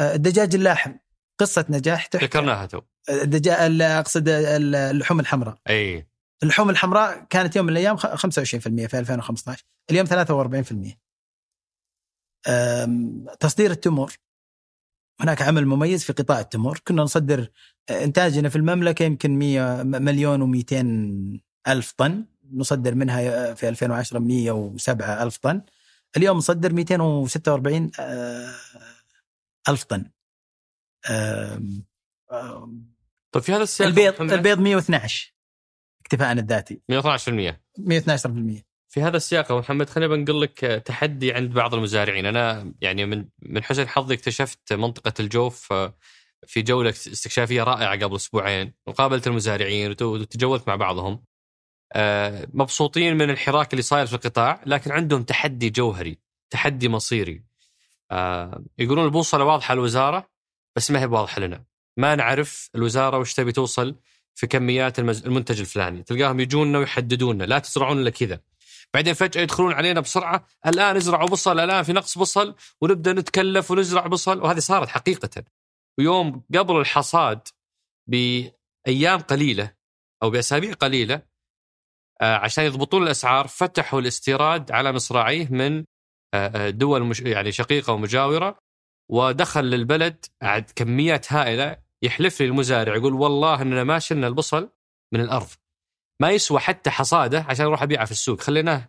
الدجاج 0.00 0.54
اللاحم 0.54 0.92
قصة 1.38 1.66
نجاح 1.68 2.08
ذكرناها 2.16 2.66
تو. 2.66 2.80
الدجاج 3.10 3.80
أقصد 3.80 4.28
اللحوم 4.28 5.20
الحمراء. 5.20 5.58
أي. 5.68 6.08
اللحوم 6.42 6.70
الحمراء 6.70 7.26
كانت 7.30 7.56
يوم 7.56 7.66
من 7.66 7.72
الأيام 7.72 7.96
25% 7.96 8.86
في 8.86 8.98
2015 8.98 9.64
اليوم 9.90 10.06
43% 10.06 10.98
تصدير 13.40 13.70
التمور. 13.70 14.12
هناك 15.20 15.42
عمل 15.42 15.66
مميز 15.66 16.04
في 16.04 16.12
قطاع 16.12 16.40
التمور. 16.40 16.80
كنا 16.86 17.02
نصدر 17.02 17.48
إنتاجنا 17.90 18.48
في 18.48 18.56
المملكة 18.56 19.02
يمكن 19.02 19.38
100 19.38 19.82
مليون 19.82 20.62
و200 20.62 20.72
ألف 21.68 21.92
طن. 21.96 22.24
نصدر 22.52 22.94
منها 22.94 23.54
في 23.54 23.68
2010 23.68 24.18
107 24.18 25.22
ألف 25.22 25.36
طن. 25.36 25.62
اليوم 26.16 26.36
نصدر 26.36 26.72
246 26.72 27.90
آه، 28.00 28.54
ألف 29.68 29.84
طن. 29.84 30.10
طيب 33.32 33.42
في 33.42 33.52
هذا 33.52 33.62
السياق 33.62 33.88
البيض 33.88 34.32
البيض 34.32 34.58
112 34.58 35.34
اكتفاءنا 36.00 36.40
الذاتي. 36.40 36.80
112% 36.88 37.60
112% 37.78 38.72
في 38.88 39.02
هذا 39.02 39.16
السياق 39.16 39.52
أبو 39.52 39.60
محمد 39.60 39.90
خلينا 39.90 40.14
بنقول 40.14 40.42
لك 40.42 40.58
تحدي 40.86 41.32
عند 41.32 41.52
بعض 41.52 41.74
المزارعين. 41.74 42.26
أنا 42.26 42.72
يعني 42.80 43.06
من 43.06 43.28
من 43.42 43.64
حسن 43.64 43.88
حظي 43.88 44.14
اكتشفت 44.14 44.72
منطقة 44.72 45.12
الجوف 45.20 45.72
آه، 45.72 45.96
في 46.46 46.62
جولة 46.62 46.90
استكشافية 46.90 47.62
رائعة 47.62 48.00
قبل 48.04 48.16
أسبوعين 48.16 48.74
وقابلت 48.86 49.26
المزارعين 49.26 49.90
وتجولت 49.90 50.68
مع 50.68 50.76
بعضهم. 50.76 51.12
آه، 51.12 51.31
مبسوطين 52.54 53.16
من 53.16 53.30
الحراك 53.30 53.72
اللي 53.72 53.82
صاير 53.82 54.06
في 54.06 54.14
القطاع 54.14 54.60
لكن 54.66 54.92
عندهم 54.92 55.22
تحدي 55.22 55.70
جوهري 55.70 56.18
تحدي 56.52 56.88
مصيري. 56.88 57.42
آه، 58.10 58.64
يقولون 58.78 59.04
البوصلة 59.04 59.44
واضحة 59.44 59.74
الوزاره 59.74 60.30
بس 60.76 60.90
ما 60.90 61.00
هي 61.00 61.06
واضحة 61.06 61.40
لنا. 61.40 61.64
ما 61.96 62.14
نعرف 62.14 62.70
الوزارة 62.74 63.18
وش 63.18 63.34
تبي 63.34 63.52
توصل 63.52 63.96
في 64.34 64.46
كميات 64.46 64.98
المنتج 64.98 65.60
الفلاني. 65.60 66.02
تلقاهم 66.02 66.40
يجونا 66.40 66.78
ويحددونا 66.78 67.44
لا 67.44 67.58
تزرعون 67.58 67.98
إلا 67.98 68.10
كذا. 68.10 68.40
بعدين 68.94 69.14
فجأة 69.14 69.42
يدخلون 69.42 69.72
علينا 69.72 70.00
بسرعة 70.00 70.46
الآن 70.66 70.96
ازرعوا 70.96 71.28
بصل 71.28 71.58
الآن 71.58 71.82
في 71.82 71.92
نقص 71.92 72.18
بصل 72.18 72.54
ونبدأ 72.80 73.12
نتكلف 73.12 73.70
ونزرع 73.70 74.06
بصل. 74.06 74.40
وهذه 74.42 74.58
صارت 74.58 74.88
حقيقة. 74.88 75.44
ويوم 75.98 76.42
قبل 76.54 76.76
الحصاد 76.76 77.48
بأيام 78.06 79.20
قليلة 79.20 79.72
أو 80.22 80.30
بأسابيع 80.30 80.72
قليلة 80.72 81.14
آه، 81.14 81.31
عشان 82.22 82.64
يضبطون 82.64 83.02
الأسعار 83.02 83.46
فتحوا 83.46 84.00
الاستيراد 84.00 84.72
على 84.72 84.92
مصراعيه 84.92 85.48
من 85.50 85.84
آه، 86.34 86.70
دول 86.70 87.02
مش 87.02 87.20
يعني 87.20 87.52
شقيقة 87.52 87.92
ومجاورة 87.92 88.58
ودخل 89.10 89.64
للبلد 89.64 90.24
عد 90.42 90.70
كميات 90.76 91.32
هائلة 91.32 91.76
يحلف 92.02 92.40
لي 92.40 92.46
المزارع 92.46 92.96
يقول 92.96 93.14
والله 93.14 93.62
إننا 93.62 93.84
ما 93.84 93.98
شلنا 93.98 94.26
البصل 94.26 94.70
من 95.12 95.20
الأرض. 95.20 95.48
ما 96.20 96.30
يسوى 96.30 96.60
حتى 96.60 96.90
حصاده 96.90 97.46
عشان 97.48 97.66
أروح 97.66 97.82
ابيعه 97.82 98.04
في 98.04 98.10
السوق. 98.10 98.40
خليناه 98.40 98.88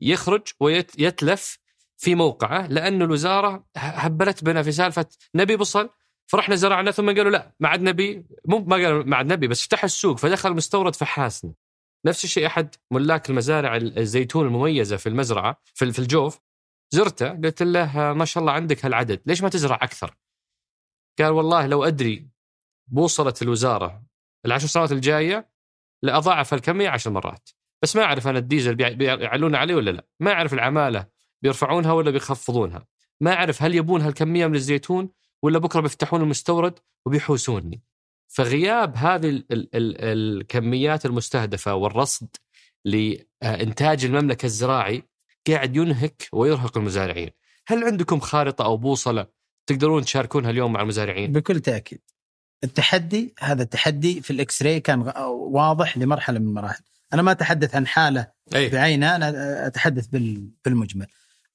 يخرج 0.00 0.42
ويتلف 0.60 1.58
في 1.96 2.14
موقعه 2.14 2.66
لأن 2.66 3.02
الوزارة 3.02 3.66
هبلت 3.76 4.44
بنا 4.44 4.62
في 4.62 4.72
سالفة 4.72 5.06
نبي 5.34 5.56
بصل 5.56 5.90
فرحنا 6.26 6.54
زرعنا 6.54 6.90
ثم 6.90 7.06
قالوا 7.06 7.30
لا 7.30 7.54
ما 7.60 7.68
عاد 7.68 7.82
نبي 7.82 8.26
مو 8.48 8.58
ما 8.58 8.76
قالوا 8.76 9.04
ما 9.04 9.16
عاد 9.16 9.32
نبي 9.32 9.48
بس 9.48 9.64
فتح 9.64 9.84
السوق 9.84 10.18
فدخل 10.18 10.52
مستورد 10.52 10.94
فحاسنا 10.96 11.52
نفس 12.06 12.24
الشيء 12.24 12.46
أحد 12.46 12.74
ملاك 12.90 13.30
المزارع 13.30 13.76
الزيتون 13.76 14.46
المميزة 14.46 14.96
في 14.96 15.08
المزرعة 15.08 15.60
في 15.74 15.98
الجوف. 15.98 16.40
زرته 16.90 17.28
قلت 17.28 17.62
له 17.62 18.12
ما 18.12 18.24
شاء 18.24 18.40
الله 18.40 18.52
عندك 18.52 18.84
هالعدد 18.84 19.22
ليش 19.26 19.42
ما 19.42 19.48
تزرع 19.48 19.78
أكثر؟ 19.82 20.16
قال 21.18 21.32
والله 21.32 21.66
لو 21.66 21.84
أدري 21.84 22.28
بوصلة 22.86 23.34
الوزارة 23.42 24.02
العشر 24.46 24.66
سنوات 24.66 24.92
الجاية 24.92 25.50
لأضاعف 26.02 26.54
الكميه 26.54 26.88
عشر 26.88 27.10
مرات. 27.10 27.48
بس 27.82 27.96
ما 27.96 28.02
أعرف 28.02 28.28
أنا 28.28 28.38
الديزل 28.38 28.74
بيعلون 28.74 29.54
عليه 29.54 29.74
ولا 29.74 29.90
لا. 29.90 30.06
ما 30.20 30.32
أعرف 30.32 30.54
العمالة 30.54 31.06
بيرفعونها 31.42 31.92
ولا 31.92 32.10
بيخفضونها. 32.10 32.86
ما 33.20 33.32
أعرف 33.32 33.62
هل 33.62 33.74
يبون 33.74 34.00
هالكمية 34.00 34.46
من 34.46 34.54
الزيتون 34.54 35.10
ولا 35.42 35.58
بكرة 35.58 35.80
بيفتحون 35.80 36.22
المستورد 36.22 36.78
وبيحوسوني. 37.06 37.82
فغياب 38.32 38.96
هذه 38.96 39.28
ال 39.28 39.46
ال 39.52 39.68
ال 39.74 39.96
الكميات 40.00 41.06
المستهدفة 41.06 41.74
والرصد 41.74 42.36
لإنتاج 42.84 44.04
المملكة 44.04 44.46
الزراعي 44.46 45.02
قاعد 45.48 45.76
ينهك 45.76 46.28
ويرهق 46.32 46.78
المزارعين. 46.78 47.30
هل 47.66 47.84
عندكم 47.84 48.20
خارطة 48.20 48.64
أو 48.64 48.76
بوصلة 48.76 49.26
تقدرون 49.66 50.04
تشاركونها 50.04 50.50
اليوم 50.50 50.72
مع 50.72 50.82
المزارعين؟ 50.82 51.32
بكل 51.32 51.60
تأكيد. 51.60 52.00
التحدي 52.64 53.34
هذا 53.40 53.62
التحدي 53.62 54.20
في 54.20 54.30
الاكس 54.30 54.62
راي 54.62 54.80
كان 54.80 55.12
واضح 55.30 55.98
لمرحلة 55.98 56.38
من 56.38 56.46
المراحل. 56.46 56.82
أنا 57.12 57.22
ما 57.22 57.32
أتحدث 57.32 57.74
عن 57.74 57.86
حالة 57.86 58.26
أي. 58.54 58.68
بعينها 58.68 59.16
أنا 59.16 59.66
أتحدث 59.66 60.06
بالمجمل. 60.64 61.06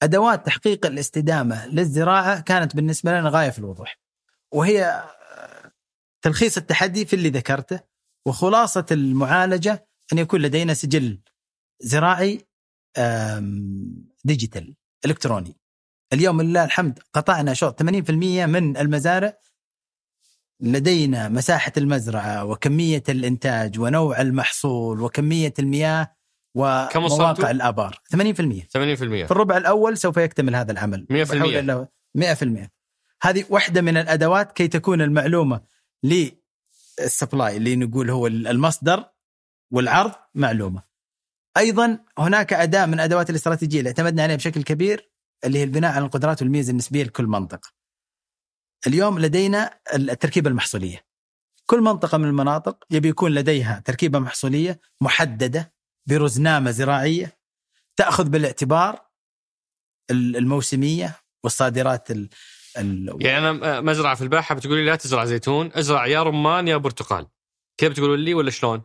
أدوات 0.02 0.46
تحقيق 0.46 0.86
الاستدامة 0.86 1.66
للزراعة 1.66 2.40
كانت 2.40 2.76
بالنسبة 2.76 3.20
لنا 3.20 3.28
غاية 3.28 3.50
في 3.50 3.58
الوضوح 3.58 3.98
وهي 4.52 5.04
تلخيص 6.28 6.56
التحدي 6.56 7.04
في 7.04 7.16
اللي 7.16 7.30
ذكرته 7.30 7.80
وخلاصة 8.26 8.86
المعالجة 8.90 9.88
أن 10.12 10.18
يكون 10.18 10.40
لدينا 10.40 10.74
سجل 10.74 11.18
زراعي 11.80 12.46
ديجيتال 14.24 14.74
إلكتروني. 15.04 15.56
اليوم 16.12 16.42
لله 16.42 16.64
الحمد 16.64 16.98
قطعنا 17.12 17.54
شوط 17.54 17.82
80% 17.82 17.86
من 18.46 18.76
المزارع. 18.76 19.38
لدينا 20.60 21.28
مساحة 21.28 21.72
المزرعة 21.76 22.44
وكمية 22.44 23.02
الإنتاج 23.08 23.78
ونوع 23.78 24.20
المحصول 24.20 25.00
وكمية 25.00 25.54
المياه 25.58 26.16
ومواقع 26.54 27.50
الآبار. 27.50 28.00
80% 28.16 28.16
80% 28.16 28.16
في 28.70 29.30
الربع 29.30 29.56
الأول 29.56 29.98
سوف 29.98 30.16
يكتمل 30.16 30.56
هذا 30.56 30.72
العمل. 30.72 31.06
100% 31.10 31.88
100% 32.14 32.68
هذه 33.22 33.44
واحدة 33.50 33.80
من 33.80 33.96
الأدوات 33.96 34.52
كي 34.52 34.68
تكون 34.68 35.02
المعلومة 35.02 35.77
للسبلاي 36.02 37.56
اللي 37.56 37.76
نقول 37.76 38.10
هو 38.10 38.26
المصدر 38.26 39.04
والعرض 39.72 40.12
معلومة. 40.34 40.82
أيضا 41.56 42.04
هناك 42.18 42.52
أداة 42.52 42.86
من 42.86 43.00
أدوات 43.00 43.30
الاستراتيجية 43.30 43.78
اللي 43.78 43.88
اعتمدنا 43.88 44.22
عليها 44.22 44.36
بشكل 44.36 44.62
كبير 44.62 45.10
اللي 45.44 45.58
هي 45.58 45.64
البناء 45.64 45.92
على 45.92 46.04
القدرات 46.04 46.42
والميزة 46.42 46.70
النسبية 46.70 47.04
لكل 47.04 47.26
منطقة. 47.26 47.72
اليوم 48.86 49.18
لدينا 49.18 49.80
التركيبة 49.94 50.50
المحصولية. 50.50 51.06
كل 51.66 51.80
منطقة 51.80 52.18
من 52.18 52.24
المناطق 52.24 52.84
يبي 52.90 53.08
يكون 53.08 53.34
لديها 53.34 53.82
تركيبة 53.84 54.18
محصولية 54.18 54.80
محددة 55.00 55.74
برزنامة 56.06 56.70
زراعية 56.70 57.38
تأخذ 57.96 58.28
بالاعتبار 58.28 59.08
الموسمية 60.10 61.16
والصادرات 61.44 62.08
ال 62.78 63.16
يعني 63.20 63.50
أنا 63.50 63.80
مزرعة 63.80 64.14
في 64.14 64.22
الباحة 64.22 64.54
بتقولي 64.54 64.84
لا 64.84 64.96
تزرع 64.96 65.24
زيتون 65.24 65.70
ازرع 65.74 66.06
يا 66.06 66.22
رمان 66.22 66.68
يا 66.68 66.76
برتقال 66.76 67.26
كيف 67.80 67.90
بتقولوا 67.90 68.16
لي 68.16 68.34
ولا 68.34 68.50
شلون؟ 68.50 68.82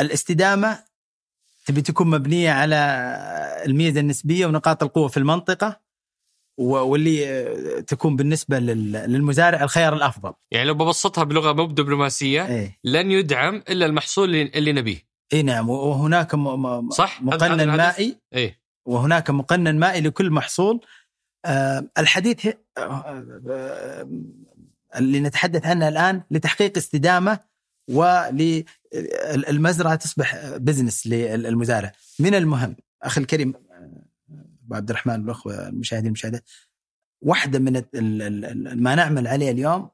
الاستدامة 0.00 0.84
تبي 1.66 1.82
تكون 1.82 2.10
مبنية 2.10 2.50
على 2.50 2.76
الميزة 3.66 4.00
النسبية 4.00 4.46
ونقاط 4.46 4.82
القوة 4.82 5.08
في 5.08 5.16
المنطقة 5.16 5.80
واللي 6.58 7.82
تكون 7.86 8.16
بالنسبة 8.16 8.58
للمزارع 8.58 9.62
الخيار 9.62 9.94
الأفضل. 9.94 10.32
يعني 10.50 10.64
لو 10.64 10.74
ببسطها 10.74 11.24
بلغة 11.24 11.52
مو 11.52 11.66
دبلوماسيه 11.66 12.46
إيه؟ 12.46 12.78
لن 12.84 13.10
يدعم 13.10 13.62
إلا 13.68 13.86
المحصول 13.86 14.34
اللي 14.34 14.72
نبيه. 14.72 15.12
إي 15.32 15.42
نعم 15.42 15.70
وهناك 15.70 16.34
م... 16.34 16.90
صح 16.90 17.22
مقنن 17.22 17.76
مائي 17.76 18.16
إيه؟ 18.32 18.62
وهناك 18.86 19.30
مقنن 19.30 19.78
مائي 19.78 20.00
لكل 20.00 20.30
محصول 20.30 20.80
الحديث 21.98 22.46
آه 22.46 22.56
آه 22.78 24.08
اللي 24.96 25.20
نتحدث 25.20 25.66
عنه 25.66 25.88
الآن 25.88 26.22
لتحقيق 26.30 26.76
استدامة 26.76 27.38
وللمزرعة 27.90 29.94
تصبح 29.94 30.56
بزنس 30.56 31.06
للمزارع. 31.06 31.92
من 32.18 32.34
المهم 32.34 32.76
أخي 33.02 33.20
الكريم 33.20 33.54
أبو 34.64 34.74
عبد 34.74 34.90
الرحمن 34.90 35.20
والاخوه 35.20 35.68
المشاهدين 35.68 36.06
المشاهدات 36.06 36.44
واحدة 37.22 37.58
من 37.58 37.82
ما 38.82 38.94
نعمل 38.94 39.28
عليه 39.28 39.50
اليوم 39.50 39.90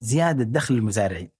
زيادة 0.00 0.44
دخل 0.44 0.74
المزارعين. 0.74 1.30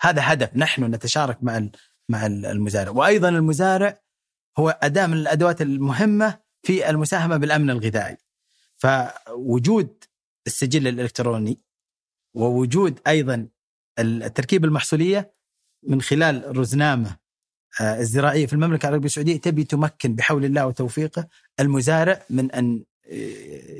هذا 0.00 0.22
هدف 0.24 0.56
نحن 0.56 0.84
نتشارك 0.84 1.38
مع 1.42 1.68
مع 2.08 2.26
المزارع. 2.26 2.90
وأيضا 2.90 3.28
المزارع 3.28 4.00
هو 4.58 4.78
أداة 4.82 5.06
من 5.06 5.16
الأدوات 5.16 5.62
المهمة 5.62 6.38
في 6.62 6.90
المساهمة 6.90 7.36
بالأمن 7.36 7.70
الغذائي. 7.70 8.16
فوجود 8.76 10.04
السجل 10.46 10.88
الإلكتروني 10.88 11.60
ووجود 12.34 13.00
أيضا 13.06 13.48
التركيبه 13.98 14.68
المحصولية 14.68 15.34
من 15.82 16.02
خلال 16.02 16.58
رزنامه 16.58 17.16
آه، 17.80 18.00
الزراعيه 18.00 18.46
في 18.46 18.52
المملكة 18.52 18.88
العربية 18.88 19.06
السعودية 19.06 19.36
تبي 19.36 19.64
تمكن 19.64 20.14
بحول 20.14 20.44
الله 20.44 20.66
وتوفيقه 20.66 21.28
المزارع 21.60 22.22
من 22.30 22.52
أن 22.52 22.84
آه، 23.06 23.12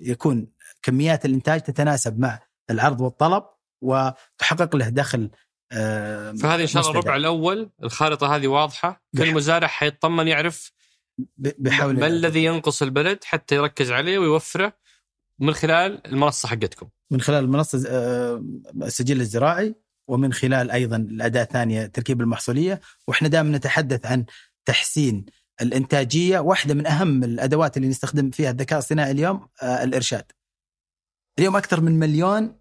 يكون 0.02 0.46
كميات 0.82 1.24
الإنتاج 1.24 1.60
تتناسب 1.60 2.18
مع 2.18 2.40
العرض 2.70 3.00
والطلب 3.00 3.44
وتحقق 3.82 4.76
له 4.76 4.88
دخل 4.88 5.30
آه، 5.72 6.32
فهذه 6.32 6.62
إن 6.62 6.66
شاء 6.66 6.82
الله 6.82 6.92
الربع 6.92 7.16
الأول 7.16 7.70
الخارطة 7.82 8.36
هذه 8.36 8.46
واضحة. 8.46 9.02
كل 9.18 9.34
مزارع 9.34 9.68
حيطمن 9.68 10.28
يعرف 10.28 10.72
بحول 11.38 12.00
ما 12.00 12.06
الذي 12.06 12.44
ينقص 12.44 12.82
البلد 12.82 13.24
حتى 13.24 13.54
يركز 13.54 13.90
عليه 13.90 14.18
ويوفره. 14.18 14.72
من 15.40 15.52
خلال 15.52 16.06
المنصة 16.06 16.48
حقتكم. 16.48 16.88
من 17.10 17.20
خلال 17.20 17.44
المنصة 17.44 17.78
السجل 18.82 19.20
الزراعي 19.20 19.74
ومن 20.08 20.32
خلال 20.32 20.70
أيضا 20.70 20.96
الأداة 20.96 21.42
الثانية 21.42 21.84
التركيبه 21.84 22.24
المحصولية. 22.24 22.80
وإحنا 23.08 23.28
دائما 23.28 23.56
نتحدث 23.56 24.06
عن 24.06 24.24
تحسين 24.64 25.26
الإنتاجية 25.60 26.38
واحدة 26.38 26.74
من 26.74 26.86
أهم 26.86 27.24
الأدوات 27.24 27.76
اللي 27.76 27.88
نستخدم 27.88 28.30
فيها 28.30 28.50
الذكاء 28.50 28.78
الصناعي 28.78 29.10
اليوم 29.10 29.48
آه 29.62 29.84
الإرشاد. 29.84 30.32
اليوم 31.38 31.56
أكثر 31.56 31.80
من 31.80 31.98
مليون 31.98 32.60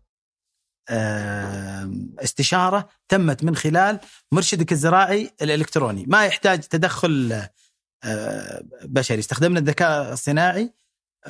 آه 0.89 1.91
استشارة 2.19 2.89
تمت 3.07 3.43
من 3.43 3.55
خلال 3.55 3.99
مرشدك 4.32 4.71
الزراعي 4.71 5.32
الإلكتروني، 5.41 6.05
ما 6.07 6.26
يحتاج 6.26 6.59
تدخل 6.59 7.43
آه 8.03 8.63
بشري، 8.84 9.19
استخدمنا 9.19 9.59
الذكاء 9.59 10.13
الصناعي 10.13 10.73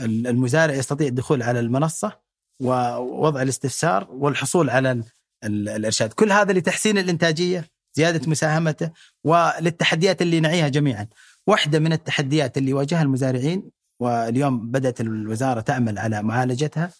المزارع 0.01 0.73
يستطيع 0.73 1.07
الدخول 1.07 1.43
على 1.43 1.59
المنصة 1.59 2.19
ووضع 2.59 3.41
الاستفسار 3.41 4.07
والحصول 4.11 4.69
على 4.69 5.03
الإرشاد. 5.43 6.13
كل 6.13 6.31
هذا 6.31 6.53
لتحسين 6.53 6.97
الإنتاجية 6.97 7.65
زيادة 7.93 8.29
مساهمته 8.29 8.91
وللتحديات 9.23 10.21
اللي 10.21 10.39
نعيها 10.39 10.67
جميعا. 10.67 11.07
واحدة 11.47 11.79
من 11.79 11.93
التحديات 11.93 12.57
اللي 12.57 12.73
واجهها 12.73 13.01
المزارعين 13.01 13.71
واليوم 13.99 14.71
بدأت 14.71 15.01
الوزارة 15.01 15.61
تعمل 15.61 15.99
على 15.99 16.23
معالجتها 16.23 16.91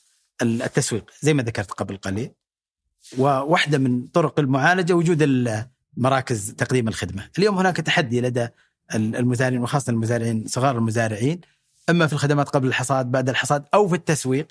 التسويق 0.42 1.12
زي 1.22 1.34
ما 1.34 1.44
ذكرت 1.44 1.72
قبل 1.72 1.98
قليل. 1.98 2.32
وواحدة 3.18 3.78
من 3.78 4.08
طرق 4.08 4.40
المعالجة 4.40 4.94
وجود 4.94 5.50
مراكز 5.98 6.52
تقديم 6.52 6.88
الخدمة. 6.88 7.30
اليوم 7.38 7.58
هناك 7.58 7.78
تحدي 7.78 8.22
لدى 8.22 8.48
المزارعين 8.96 9.62
وخاصة 9.62 9.92
المزارعين 9.92 10.48
صغار 10.48 10.78
المزارعين. 10.78 11.42
أما 11.90 12.08
في 12.08 12.14
الخدمات 12.14 12.50
قبل 12.50 12.68
الحصاد 12.68 13.12
بعد 13.12 13.30
الحصاد 13.30 13.66
أو 13.74 13.88
في 13.88 13.96
التسويق 13.96 14.48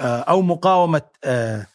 آه، 0.00 0.20
أو 0.20 0.42
مقاومة 0.42 1.02
آه، 1.24 1.66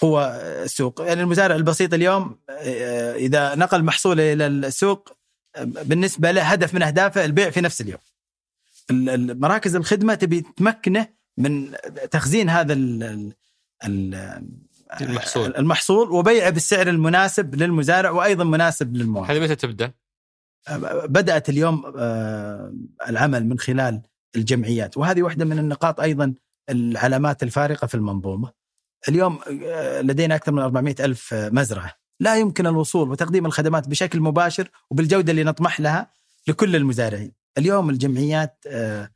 قوة 0.00 0.26
السوق 0.36 1.00
يعني 1.06 1.20
المزارع 1.20 1.54
البسيط 1.56 1.94
اليوم 1.94 2.38
آه، 2.50 3.14
إذا 3.14 3.54
نقل 3.54 3.82
محصوله 3.84 4.32
إلى 4.32 4.46
السوق 4.46 5.16
بالنسبة 5.60 6.30
له 6.30 6.42
هدف 6.42 6.74
من 6.74 6.82
أهدافه 6.82 7.24
البيع 7.24 7.50
في 7.50 7.60
نفس 7.60 7.80
اليوم 7.80 8.00
ال- 8.90 9.08
ال- 9.10 9.40
مراكز 9.40 9.76
الخدمة 9.76 10.14
تبي 10.14 10.40
تمكنه 10.56 11.08
من 11.38 11.72
تخزين 12.10 12.50
هذا 12.50 12.72
ال 12.72 13.32
ال 13.84 14.14
المحصول. 15.00 15.56
المحصول 15.56 16.10
وبيعه 16.10 16.50
بالسعر 16.50 16.88
المناسب 16.88 17.54
للمزارع 17.54 18.10
وأيضا 18.10 18.44
مناسب 18.44 18.96
للمواطن 18.96 19.30
هذه 19.30 19.40
متى 19.40 19.56
تبدأ؟ 19.56 19.92
بدأت 21.04 21.48
اليوم 21.48 21.92
آه، 21.98 22.74
العمل 23.08 23.46
من 23.46 23.58
خلال 23.58 24.02
الجمعيات. 24.36 24.96
وهذه 24.96 25.22
واحدة 25.22 25.44
من 25.44 25.58
النقاط 25.58 26.00
أيضا 26.00 26.34
العلامات 26.70 27.42
الفارقة 27.42 27.86
في 27.86 27.94
المنظومة. 27.94 28.52
اليوم 29.08 29.38
آه، 29.66 30.00
لدينا 30.00 30.34
أكثر 30.34 30.52
من 30.52 30.62
400 30.62 30.94
ألف 31.00 31.34
مزرعة. 31.34 31.92
لا 32.20 32.36
يمكن 32.36 32.66
الوصول 32.66 33.10
وتقديم 33.10 33.46
الخدمات 33.46 33.88
بشكل 33.88 34.20
مباشر 34.20 34.70
وبالجودة 34.90 35.30
اللي 35.30 35.44
نطمح 35.44 35.80
لها 35.80 36.10
لكل 36.48 36.76
المزارعين. 36.76 37.32
اليوم 37.58 37.90
الجمعيات 37.90 38.64
آه، 38.66 39.10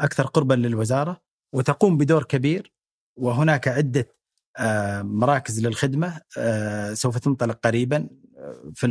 أكثر 0.00 0.26
قربا 0.26 0.54
للوزارة 0.54 1.20
وتقوم 1.52 1.96
بدور 1.96 2.24
كبير. 2.24 2.72
وهناك 3.16 3.68
عدة 3.68 4.14
مراكز 5.02 5.66
للخدمة 5.66 6.20
سوف 6.94 7.18
تنطلق 7.18 7.58
قريبا 7.64 8.08
في 8.74 8.86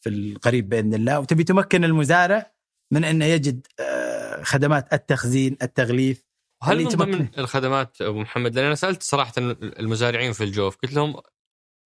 في 0.00 0.08
القريب 0.08 0.68
بإذن 0.68 0.94
الله. 0.94 1.20
وتبي 1.20 1.44
تمكن 1.44 1.84
المزارع 1.84 2.52
من 2.92 3.04
إنه 3.04 3.24
يجد 3.24 3.66
آه، 3.80 4.42
خدمات 4.42 4.92
التخزين، 4.92 5.56
التغليف. 5.62 6.28
اللي 6.68 6.84
من 6.84 6.90
ضمن 6.90 7.28
الخدمات 7.38 8.02
أبو 8.02 8.20
محمد؟ 8.20 8.54
لأن 8.54 8.64
أنا 8.64 8.74
سألت 8.74 9.02
صراحة 9.02 9.32
المزارعين 9.62 10.32
في 10.32 10.44
الجوف 10.44 10.76
قلت 10.76 10.92
لهم 10.92 11.22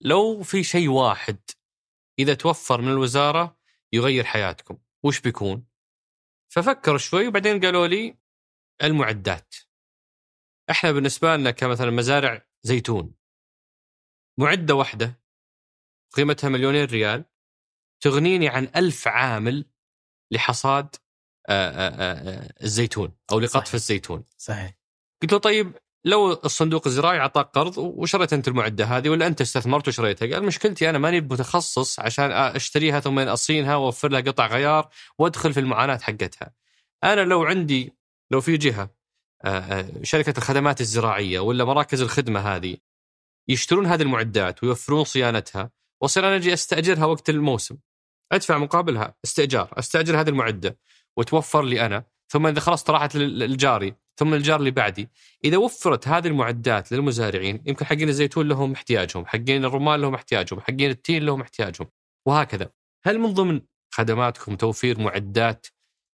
لو 0.02 0.44
في 0.44 0.64
شيء 0.64 0.90
واحد 0.90 1.38
إذا 2.20 2.34
توفر 2.34 2.82
من 2.82 2.92
الوزارة 2.92 3.58
يغير 3.94 4.24
حياتكم 4.24 4.78
وش 5.04 5.22
بيكون؟ 5.22 5.66
ففكروا 6.54 6.98
شوي 6.98 7.28
وبعدين 7.28 7.60
قالوا 7.60 7.88
لي 7.88 8.18
المعدات. 8.84 9.56
إحنا 10.70 10.92
بالنسبة 10.92 11.36
لنا 11.36 11.52
كمثلا 11.52 11.92
مزارع 11.92 12.48
زيتون 12.64 13.14
معدة 14.40 14.76
واحدة 14.76 15.22
قيمتها 16.14 16.50
مليونين 16.50 16.86
ريال. 16.86 17.26
تغنيني 18.02 18.50
عن 18.50 18.68
ألف 18.76 19.08
عامل 19.08 19.66
لحصاد 20.32 20.96
آه، 21.50 21.70
آه، 21.70 22.14
آه، 22.14 22.50
الزيتون 22.64 23.12
أو 23.32 23.40
لقطف 23.40 23.54
صحيح. 23.54 23.74
الزيتون. 23.74 24.24
صحيح 24.38 24.78
قلت 25.22 25.32
له 25.32 25.38
طيب 25.38 25.72
لو 26.06 26.32
الصندوق 26.32 26.88
الزراعي 26.88 27.20
أعطاك 27.20 27.46
قرض 27.46 27.78
وشريت 27.78 28.34
أنت 28.34 28.48
المعدة 28.48 28.86
هذه 28.86 29.10
ولا 29.10 29.28
أنت 29.28 29.42
استثمرت 29.42 29.88
وشريتها؟ 29.88 30.34
قال 30.34 30.44
مشكلتي 30.44 30.90
أنا 30.90 30.98
ماني 30.98 31.22
متخصص 31.22 32.00
عشان 32.00 32.32
أشتريها 32.32 33.00
ثم 33.00 33.20
أصينها 33.20 33.76
وأوفر 33.76 34.12
لها 34.12 34.22
قطع 34.22 34.48
غيار 34.48 34.90
وأدخل 35.20 35.54
في 35.54 35.60
المعاناة 35.60 35.98
حقتها. 35.98 36.54
أنا 37.04 37.22
لو 37.22 37.44
عندي 37.44 37.94
لو 38.32 38.42
في 38.42 38.58
جهة 38.58 38.98
شركة 40.04 40.34
الخدمات 40.38 40.82
الزراعية 40.82 41.40
ولا 41.40 41.66
مراكز 41.66 42.02
الخدمة 42.02 42.40
هذه 42.40 42.78
يشترون 43.48 43.86
هذه 43.86 44.02
المعدات 44.02 44.64
ويوفرون 44.64 45.04
صيانتها 45.04 45.72
وأصير 46.02 46.28
أنا 46.28 46.36
أجي 46.36 46.54
أستأجرها 46.54 47.06
وقت 47.06 47.30
الموسم. 47.30 47.78
أدفع 48.32 48.58
مقابلها 48.58 49.16
استئجار، 49.26 49.74
أستأجر 49.80 50.22
هذه 50.22 50.30
المعدة 50.30 50.78
وتوفر 51.18 51.64
لي 51.64 51.86
أنا 51.86 52.04
ثم 52.30 52.48
إذا 52.48 52.60
خلاص 52.60 52.90
راحت 52.90 53.16
لل- 53.16 53.40
للجاري 53.40 53.96
ثم 54.20 54.34
الجار 54.34 54.60
اللي 54.60 54.72
بعدي 54.72 55.10
إذا 55.46 55.58
وفرت 55.58 56.08
هذه 56.08 56.28
المعدات 56.28 56.92
للمزارعين 56.92 57.64
يمكن 57.66 57.86
حقين 57.86 58.10
الزيتون 58.10 58.48
لهم 58.48 58.72
احتياجهم، 58.74 59.26
حقين 59.26 59.66
الرمان 59.66 60.02
لهم 60.02 60.14
احتياجهم، 60.16 60.60
حقين 60.60 60.90
التين 60.90 61.24
لهم 61.24 61.42
احتياجهم 61.42 61.88
وهكذا. 62.26 62.70
هل 63.06 63.20
من 63.20 63.34
ضمن 63.34 63.62
خدماتكم 63.94 64.56
توفير 64.56 65.00
معدات 65.00 65.68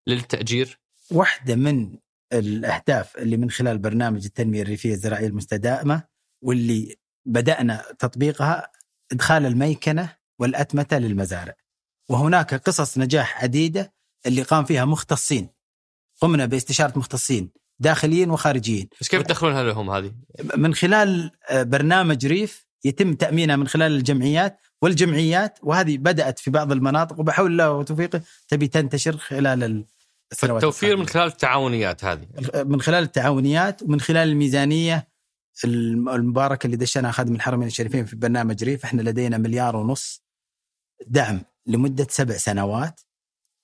للتأجير؟ 0.07 0.79
واحدة 1.11 1.55
من 1.55 1.97
الأهداف 2.33 3.17
اللي 3.17 3.37
من 3.37 3.49
خلال 3.51 3.77
برنامج 3.77 4.25
التنمية 4.25 4.61
الريفية 4.61 4.93
الزراعية 4.93 5.27
المستدامة 5.27 6.03
واللي 6.43 6.95
بدأنا 7.25 7.83
تطبيقها 7.99 8.71
إدخال 9.11 9.45
الميكنة 9.45 10.15
والأتمتة 10.39 10.97
للمزارع 10.97 11.53
وهناك 12.13 12.53
قصص 12.53 12.97
نجاح 12.97 13.43
عديدة 13.43 13.93
اللي 14.25 14.41
قام 14.41 14.65
فيها 14.65 14.85
مختصين 14.85 15.49
قمنا 16.21 16.45
باستشارة 16.45 16.99
مختصين 16.99 17.51
داخليين 17.79 18.29
وخارجيين 18.29 18.89
بس 19.01 19.07
كيف 19.07 19.21
تدخلونها 19.21 19.63
لهم 19.63 19.89
هذه؟ 19.89 20.13
من 20.55 20.73
خلال 20.73 21.31
آه، 21.49 21.63
برنامج 21.63 22.25
ريف 22.25 22.65
يتم 22.85 23.13
تأمينها 23.13 23.55
من 23.55 23.67
خلال 23.67 23.91
الجمعيات 23.91 24.59
والجمعيات 24.81 25.59
وهذه 25.63 25.97
بدأت 25.97 26.39
في 26.39 26.51
بعض 26.51 26.71
المناطق 26.71 27.19
وبحول 27.19 27.51
الله 27.51 27.71
وتوفيقه 27.71 28.21
تبي 28.47 28.67
تنتشر 28.67 29.17
خلال 29.17 29.85
السنوات 30.31 30.61
فالتوفير 30.61 30.89
القادمة. 30.89 31.03
من 31.03 31.09
خلال 31.09 31.27
التعاونيات 31.27 32.05
هذه. 32.05 32.27
من 32.55 32.81
خلال 32.81 33.03
التعاونيات 33.03 33.83
ومن 33.83 33.99
خلال 34.01 34.27
الميزانية 34.29 35.07
الم- 35.65 36.09
المباركة 36.09 36.65
اللي 36.65 36.77
دشناها 36.77 37.11
خادم 37.11 37.35
الحرمين 37.35 37.67
الشريفين 37.67 38.05
في 38.05 38.15
برنامج 38.15 38.63
ريف 38.63 38.83
إحنا 38.85 39.01
لدينا 39.01 39.37
مليار 39.37 39.75
ونص 39.75 40.23
دعم 41.07 41.41
لمدة 41.67 42.07
سبع 42.09 42.33
سنوات 42.37 43.01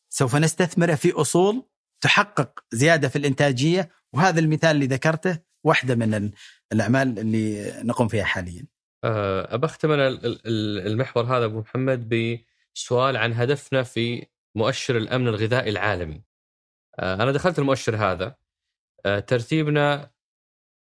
سوف 0.10 0.36
نستثمره 0.36 0.96
في 0.96 1.12
أصول 1.12 1.64
تحقق 2.04 2.60
زيادة 2.72 3.08
في 3.10 3.16
الإنتاجية 3.16 3.90
وهذا 4.14 4.40
المثال 4.40 4.72
اللي 4.72 4.86
ذكرته 4.86 5.40
واحدة 5.64 5.96
من 5.96 6.14
ال- 6.14 6.32
الأعمال 6.74 7.20
اللي 7.20 7.74
نقوم 7.84 8.08
فيها 8.08 8.24
حاليا. 8.24 8.66
أه، 9.04 9.56
أبى 9.56 9.66
أختم 9.66 9.90
المحور 10.46 11.24
هذا 11.24 11.46
أبو 11.46 11.60
محمد 11.60 12.10
بسؤال 12.10 13.18
عن 13.18 13.34
هدفنا 13.34 13.84
في 13.84 14.26
مؤشر 14.56 14.98
الأمن 14.98 15.28
الغذائي 15.28 15.70
العالمي. 15.70 16.22
أه، 17.00 17.14
أنا 17.14 17.32
دخلت 17.32 17.60
المؤشر 17.60 17.96
هذا 17.96 18.36
أه، 19.06 19.20
ترتيبنا 19.20 20.12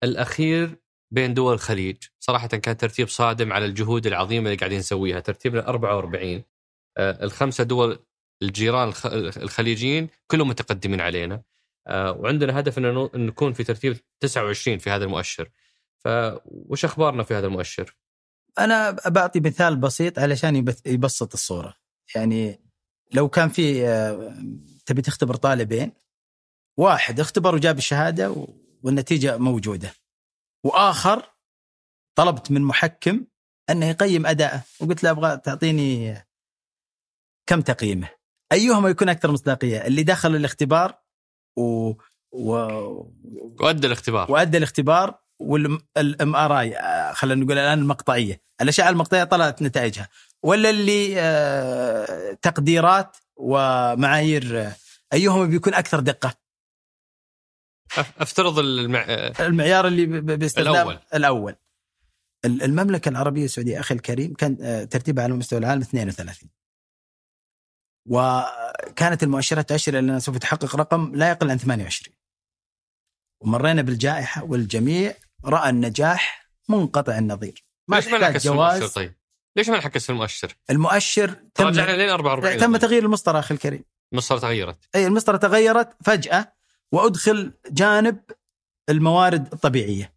الأخير 0.03 0.75
بين 1.11 1.33
دول 1.33 1.53
الخليج. 1.53 1.97
صراحة 2.19 2.47
كان 2.47 2.77
ترتيب 2.77 3.07
صادم 3.07 3.53
على 3.53 3.65
الجهود 3.65 4.07
العظيمة 4.07 4.45
اللي 4.45 4.57
قاعدين 4.57 4.79
نسويها. 4.79 5.19
ترتيبنا 5.19 5.67
44 5.67 6.43
أه، 6.97 7.23
الخمسة 7.23 7.63
دول 7.63 8.05
الجيران 8.41 8.87
الخ- 8.87 9.05
الخليجيين 9.37 10.09
كلهم 10.27 10.47
متقدمين 10.47 11.01
علينا. 11.01 11.41
أه، 11.87 12.11
وعندنا 12.11 12.59
هدف 12.59 12.77
أن 12.77 13.09
نكون 13.15 13.53
في 13.53 13.63
ترتيب 13.63 13.97
29 14.19 14.77
في 14.77 14.89
هذا 14.89 15.03
المؤشر. 15.03 15.49
فوش 15.97 16.85
أخبارنا 16.85 17.23
في 17.23 17.33
هذا 17.33 17.47
المؤشر؟ 17.47 17.95
أنا 18.59 18.91
بعطي 18.91 19.39
مثال 19.39 19.75
بسيط 19.75 20.19
علشان 20.19 20.55
يبسط 20.85 21.33
الصورة. 21.33 21.75
يعني 22.15 22.59
لو 23.13 23.29
كان 23.29 23.49
في 23.49 23.87
آه، 23.87 24.35
تبي 24.85 25.01
تختبر 25.01 25.35
طالبين 25.35 25.91
واحد 26.77 27.19
اختبر 27.19 27.55
وجاب 27.55 27.77
الشهادة 27.77 28.47
والنتيجة 28.83 29.37
موجودة. 29.37 29.93
وآخر 30.63 31.29
طلبت 32.15 32.51
من 32.51 32.61
محكم 32.61 33.25
أنه 33.69 33.85
يقيم 33.89 34.25
أداءه. 34.25 34.63
وقلت 34.79 35.03
له 35.03 35.09
أبغى 35.09 35.37
تعطيني 35.37 36.15
كم 37.47 37.61
تقييمه؟ 37.61 38.09
أيهما 38.51 38.89
يكون 38.89 39.09
أكثر 39.09 39.31
مصداقية؟ 39.31 39.87
اللي 39.87 40.03
دخل 40.03 40.35
الاختبار 40.35 40.99
و... 41.57 41.93
و... 42.31 42.51
وأدى 43.59 43.87
الاختبار. 43.87 44.31
وأدى 44.31 44.57
الاختبار 44.57 45.19
والام 45.39 46.35
آر 46.35 46.59
آي 46.59 46.77
خلينا 47.13 47.43
نقول 47.45 47.57
الآن 47.57 47.79
المقطعية. 47.79 48.41
الاشعه 48.61 48.89
المقطعية 48.89 49.23
طلعت 49.23 49.61
نتائجها. 49.61 50.09
ولا 50.43 50.69
اللي 50.69 51.13
آه، 51.17 52.33
تقديرات 52.41 53.17
ومعايير 53.35 54.61
آه، 54.61 54.75
أيهما 55.13 55.45
بيكون 55.45 55.73
أكثر 55.73 55.99
دقة؟ 55.99 56.33
أفترض 57.97 58.59
المع... 58.59 59.05
المعيار 59.39 59.87
اللي 59.87 60.05
باستخدام. 60.21 60.99
الأول. 61.13 61.55
ال- 62.45 62.63
المملكة 62.63 63.09
العربية 63.09 63.45
السعودية 63.45 63.79
أخي 63.79 63.95
الكريم 63.95 64.33
كان 64.33 64.57
آه، 64.61 64.83
ترتيبها 64.83 65.23
على 65.23 65.33
مستوى 65.33 65.59
العالم 65.59 65.81
32 65.81 66.49
وكانت 68.05 69.23
المؤشرات 69.23 69.69
تؤشر 69.69 69.99
اننا 69.99 70.19
سوف 70.19 70.37
تحقق 70.37 70.75
رقم 70.75 71.15
لا 71.15 71.29
يقل 71.29 71.51
عن 71.51 71.57
28 71.57 72.15
ومرينا 73.41 73.81
بالجائحة 73.81 74.43
والجميع 74.43 75.13
رأى 75.45 75.69
النجاح 75.69 76.49
منقطع 76.69 77.17
النظير. 77.17 77.65
ما 77.87 77.95
ليش 77.95 78.07
ما 78.07 78.17
انعكس 78.17 78.47
المؤشر 78.47 78.87
طيب؟ 78.87 79.13
ليش 79.57 79.69
ما 79.69 79.75
انعكس 79.75 80.05
في 80.05 80.09
المؤشر؟ 80.11 80.55
المؤشر 80.69 81.29
تم 81.55 81.67
رجعنا 81.67 81.91
لين 81.91 82.09
44 82.09 82.57
تم 82.57 82.77
تغيير 82.77 83.03
المسطرة 83.05 83.39
أخي 83.39 83.53
الكريم. 83.53 83.83
مصر 84.13 84.37
تغيرت. 84.37 84.77
أي 84.95 85.07
المسطرة 85.07 85.37
تغيرت 85.37 85.97
فجأة 86.05 86.53
وأدخل 86.91 87.53
جانب 87.71 88.19
الموارد 88.89 89.53
الطبيعية. 89.53 90.13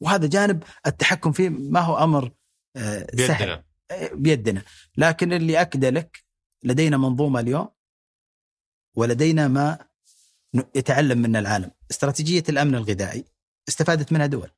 وهذا 0.00 0.26
جانب 0.26 0.62
التحكم 0.86 1.32
فيه 1.32 1.48
ما 1.48 1.80
هو 1.80 1.98
أمر 2.04 2.30
آه، 2.76 3.06
سهل. 3.16 3.38
بيدنا 3.38 3.64
آه، 3.90 4.10
بيدنا. 4.14 4.62
لكن 4.96 5.32
اللي 5.32 5.60
أكد 5.60 5.84
لك 5.84 6.27
لدينا 6.62 6.96
منظومة 6.96 7.40
اليوم 7.40 7.68
ولدينا 8.96 9.48
ما 9.48 9.78
يتعلم 10.74 11.18
منه 11.18 11.38
العالم. 11.38 11.70
استراتيجية 11.90 12.44
الأمن 12.48 12.74
الغذائي 12.74 13.24
استفادت 13.68 14.12
منها 14.12 14.26
دول. 14.26 14.50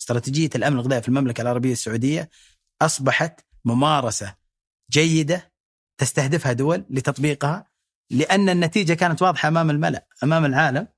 استراتيجية 0.00 0.50
الأمن 0.54 0.76
الغذائي 0.76 1.02
في 1.02 1.08
المملكة 1.08 1.42
العربية 1.42 1.72
السعودية 1.72 2.30
أصبحت 2.82 3.40
ممارسة 3.64 4.36
جيدة 4.90 5.52
تستهدفها 5.98 6.52
دول 6.52 6.84
لتطبيقها 6.90 7.70
لأن 8.10 8.48
النتيجة 8.48 8.94
كانت 8.94 9.22
واضحة 9.22 9.48
أمام 9.48 9.70
الملأ 9.70 10.06
أمام 10.22 10.44
العالم 10.44 10.88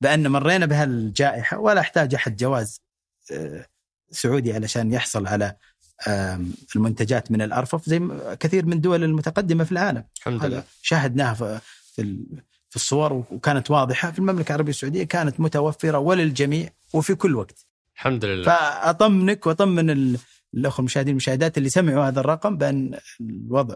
بأن 0.00 0.28
مرينا 0.28 0.66
بهالجائحة 0.66 1.58
ولا 1.58 1.80
احتاج 1.80 2.14
أحد 2.14 2.36
جواز 2.36 2.80
آه، 3.32 3.66
سعودي 4.10 4.52
علشان 4.52 4.92
يحصل 4.92 5.26
على 5.26 5.56
المنتجات 6.76 7.32
من 7.32 7.42
الأرفف 7.42 7.88
زي 7.88 8.00
كثير 8.40 8.66
من 8.66 8.72
الدول 8.72 9.04
المتقدمة 9.04 9.64
في 9.64 9.72
العالم. 9.72 10.04
الحمد 10.18 10.44
لله. 10.44 10.64
شاهدناها 10.82 11.34
في 11.34 11.60
في 11.94 12.02
ال- 12.02 12.26
في 12.70 12.76
الصور 12.76 13.12
وكانت 13.12 13.70
واضحة. 13.70 14.10
في 14.10 14.18
المملكة 14.18 14.48
العربية 14.48 14.70
السعودية 14.70 15.04
كانت 15.04 15.40
متوفرة 15.40 15.98
وللجميع 15.98 16.68
وفي 16.92 17.14
كل 17.14 17.36
وقت. 17.36 17.66
الحمد 17.94 18.24
لله. 18.24 18.44
فأطمنك 18.44 19.46
وأطمن 19.46 19.90
ال- 19.90 20.18
الاخوه 20.54 20.78
المشاهدين 20.80 21.10
والمشاهدات 21.12 21.58
اللي 21.58 21.68
سمعوا 21.68 22.04
هذا 22.08 22.20
الرقم 22.20 22.56
بأن 22.56 22.98
الوضع 23.20 23.74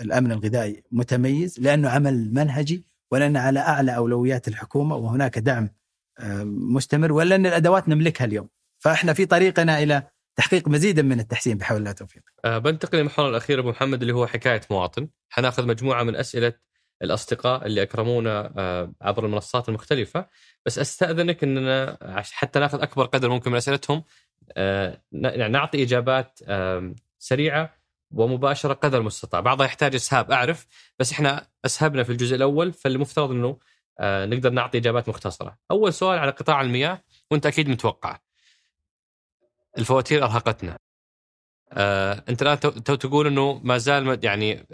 الأمن 0.00 0.32
الغذائي 0.32 0.82
متميز 0.92 1.60
لأنه 1.60 1.88
عمل 1.90 2.34
منهجي 2.34 2.86
ولأنه 3.10 3.40
على 3.40 3.60
أعلى 3.60 3.96
أولويات 3.96 4.48
الحكومة 4.48 4.96
وهناك 4.96 5.38
دعم 5.38 5.68
مستمر 6.74 7.12
ولأن 7.12 7.46
الأدوات 7.46 7.88
نملكها 7.88 8.24
اليوم. 8.24 8.48
فإحنا 8.78 9.12
في 9.12 9.26
طريقنا 9.26 9.82
إلى 9.82 10.02
تحقيق 10.36 10.68
مزيدا 10.68 11.02
من 11.02 11.20
التحسين 11.20 11.58
بحول 11.58 11.78
الله 11.78 11.92
توفيق 11.92 12.22
آه 12.44 12.58
بنتقل 12.58 12.98
للمحور 12.98 13.28
الأخير 13.28 13.60
أبو 13.60 13.70
محمد 13.70 14.00
اللي 14.00 14.12
هو 14.14 14.26
حكاية 14.26 14.60
مواطن. 14.70 15.08
حناخذ 15.28 15.66
مجموعة 15.66 16.02
من 16.02 16.16
أسئلة 16.16 16.52
الأصدقاء 17.02 17.66
اللي 17.66 17.82
أكرمونا 17.82 18.52
آه 18.56 18.92
عبر 19.02 19.26
المنصات 19.26 19.68
المختلفة. 19.68 20.26
بس 20.66 20.78
أستأذنك 20.78 21.44
إننا 21.44 21.98
حتى 22.32 22.58
ناخذ 22.58 22.82
أكبر 22.82 23.04
قدر 23.04 23.28
ممكن 23.28 23.50
من 23.50 23.56
أسئلتهم 23.56 24.04
آه 24.56 25.02
يعني 25.12 25.52
نعطي 25.52 25.82
إجابات 25.82 26.40
سريعة 27.18 27.74
ومباشرة 28.10 28.72
قدر 28.72 28.98
المستطاع. 28.98 29.40
بعضها 29.40 29.66
يحتاج 29.66 29.94
إسهاب 29.94 30.30
أعرف 30.30 30.66
بس 30.98 31.12
إحنا 31.12 31.48
أسهبنا 31.64 32.02
في 32.02 32.12
الجزء 32.12 32.36
الأول 32.36 32.72
فالمفترض 32.72 33.30
إنه 33.30 33.58
آه 34.00 34.26
نقدر 34.26 34.50
نعطي 34.50 34.78
إجابات 34.78 35.08
مختصرة. 35.08 35.58
أول 35.70 35.92
سؤال 35.92 36.18
على 36.18 36.30
قطاع 36.30 36.60
المياه 36.60 37.02
وأنت 37.30 37.46
أكيد 37.46 37.68
متوقع. 37.68 38.18
الفواتير 39.78 40.24
أرهقتنا 40.24 40.76
آه، 41.72 42.24
أنت 42.28 42.42
الآن 42.42 42.60
تو- 42.60 42.70
تقول 42.94 43.26
إنه 43.26 43.60
ما 43.64 43.78
زال 43.78 44.24
يعني 44.24 44.66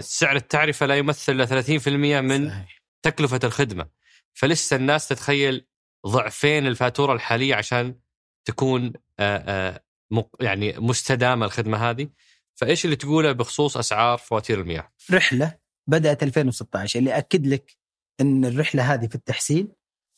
سعر 0.00 0.36
التعرفة 0.36 0.86
لا 0.86 0.96
يمثل 0.96 1.32
إلا 1.32 1.46
30% 1.46 2.20
من 2.20 2.48
صحيح. 2.50 2.82
تكلفة 3.02 3.40
الخدمة 3.44 3.88
فلسه 4.34 4.76
الناس 4.76 5.08
تتخيل 5.08 5.66
ضعفين 6.06 6.66
الفاتورة 6.66 7.12
الحالية 7.12 7.54
عشان 7.54 7.98
تكون 8.44 8.92
آه، 9.18 9.36
آه، 9.38 9.84
مق- 10.10 10.36
يعني 10.40 10.72
مستدامة 10.78 11.46
الخدمة 11.46 11.90
هذه 11.90 12.08
فإيش 12.54 12.84
اللي 12.84 12.96
تقوله 12.96 13.32
بخصوص 13.32 13.76
أسعار 13.76 14.18
فواتير 14.18 14.60
المياه؟ 14.60 14.92
رحلة 15.10 15.58
بدأت 15.86 16.22
2016 16.22 16.98
اللي 16.98 17.18
أكد 17.18 17.46
لك 17.46 17.76
إن 18.20 18.44
الرحلة 18.44 18.94
هذه 18.94 19.06
في 19.06 19.14
التحسين 19.14 19.68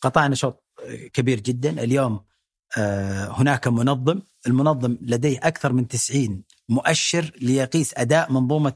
قطعنا 0.01 0.34
شوط 0.34 0.64
كبير 1.12 1.41
جدا 1.41 1.70
اليوم 1.82 2.24
هناك 2.76 3.68
منظم. 3.68 4.20
المنظم 4.46 4.96
لديه 5.02 5.38
أكثر 5.42 5.72
من 5.72 5.88
90 5.88 6.42
مؤشر 6.68 7.32
ليقيس 7.40 7.94
أداء 7.96 8.32
منظومة 8.32 8.72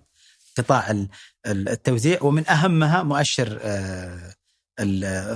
قطاع 0.58 0.90
ال- 0.90 1.08
ال- 1.46 1.68
التوزيع 1.68 2.22
ومن 2.22 2.48
أهمها 2.50 3.02
مؤشر 3.02 3.58
آه، 3.62 4.34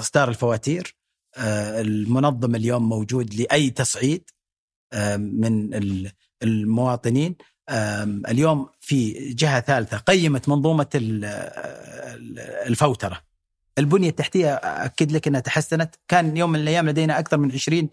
إصدار 0.01 0.29
الفواتير. 0.29 0.97
آه، 1.37 1.81
المنظم 1.81 2.55
اليوم 2.55 2.89
موجود 2.89 3.35
لأي 3.35 3.71
تصعيد 3.71 4.31
آه، 4.93 5.17
من 5.17 5.75
ال- 5.75 6.13
المواطنين. 6.43 7.37
اليوم 8.29 8.69
في 8.81 9.13
جهة 9.35 9.61
ثالثة 9.61 9.97
قيمت 9.97 10.49
منظومة 10.49 10.87
ال- 10.95 11.25
ال- 11.25 12.39
الفوترة. 12.39 13.21
البنية 13.79 14.09
التحتية 14.09 14.55
أكد 14.55 15.13
لك 15.13 15.27
إنها 15.29 15.41
تحسنت. 15.41 15.95
كان 16.09 16.37
يوم 16.37 16.53
من 16.53 16.61
الأيام 16.61 16.89
لدينا 16.89 17.19
أكثر 17.19 17.39
من 17.39 17.53
20 17.53 17.85
ن- 17.85 17.89
ن- 17.89 17.91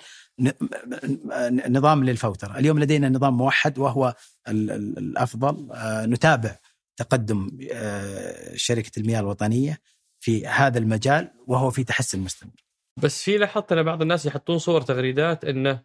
نظام 1.70 2.04
للفوتره 2.04 2.60
اليوم 2.60 2.80
لدينا 2.80 3.10
نظام 3.10 3.38
موحد 3.38 3.80
وهو 3.80 4.16
ال- 4.48 4.72
ال- 4.72 4.98
الأفضل. 4.98 5.72
آه، 5.72 6.06
نتابع 6.06 6.58
تقدم 6.98 7.58
آه، 7.72 8.56
شركة 8.56 8.92
المياه 9.00 9.20
الوطنية 9.20 9.82
في 10.20 10.48
هذا 10.48 10.80
المجال 10.80 11.32
وهو 11.48 11.70
في 11.72 11.84
تحسن 11.84 12.20
مستمر 12.20 12.52
بس 12.98 13.24
في 13.24 13.38
لاحظت 13.38 13.72
أن 13.72 13.84
بعض 13.84 14.02
الناس 14.02 14.26
يحطون 14.26 14.58
صور 14.58 14.82
تغريدات 14.82 15.46
أنه 15.46 15.84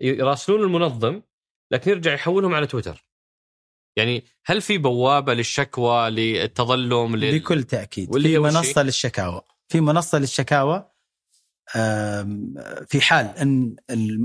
يراسلون 0.00 0.62
المنظم 0.62 1.22
لكن 1.72 1.90
يرجع 1.90 2.12
يحولهم 2.14 2.54
على 2.54 2.66
تويتر. 2.66 3.04
يعني 3.96 4.24
هل 4.46 4.60
في 4.60 4.78
بوابة 4.78 5.34
للشكوى 5.34 6.10
للتظلم 6.10 7.16
لل... 7.16 7.38
بكل 7.38 7.62
تأكيد. 7.62 8.18
في 8.22 8.38
منصة 8.38 8.82
للشكاوى. 8.82 9.42
في 9.68 9.80
منصة 9.80 10.18
للشكاوى 10.18 10.89
في 12.86 13.00
حال 13.00 13.26
إن 13.26 13.76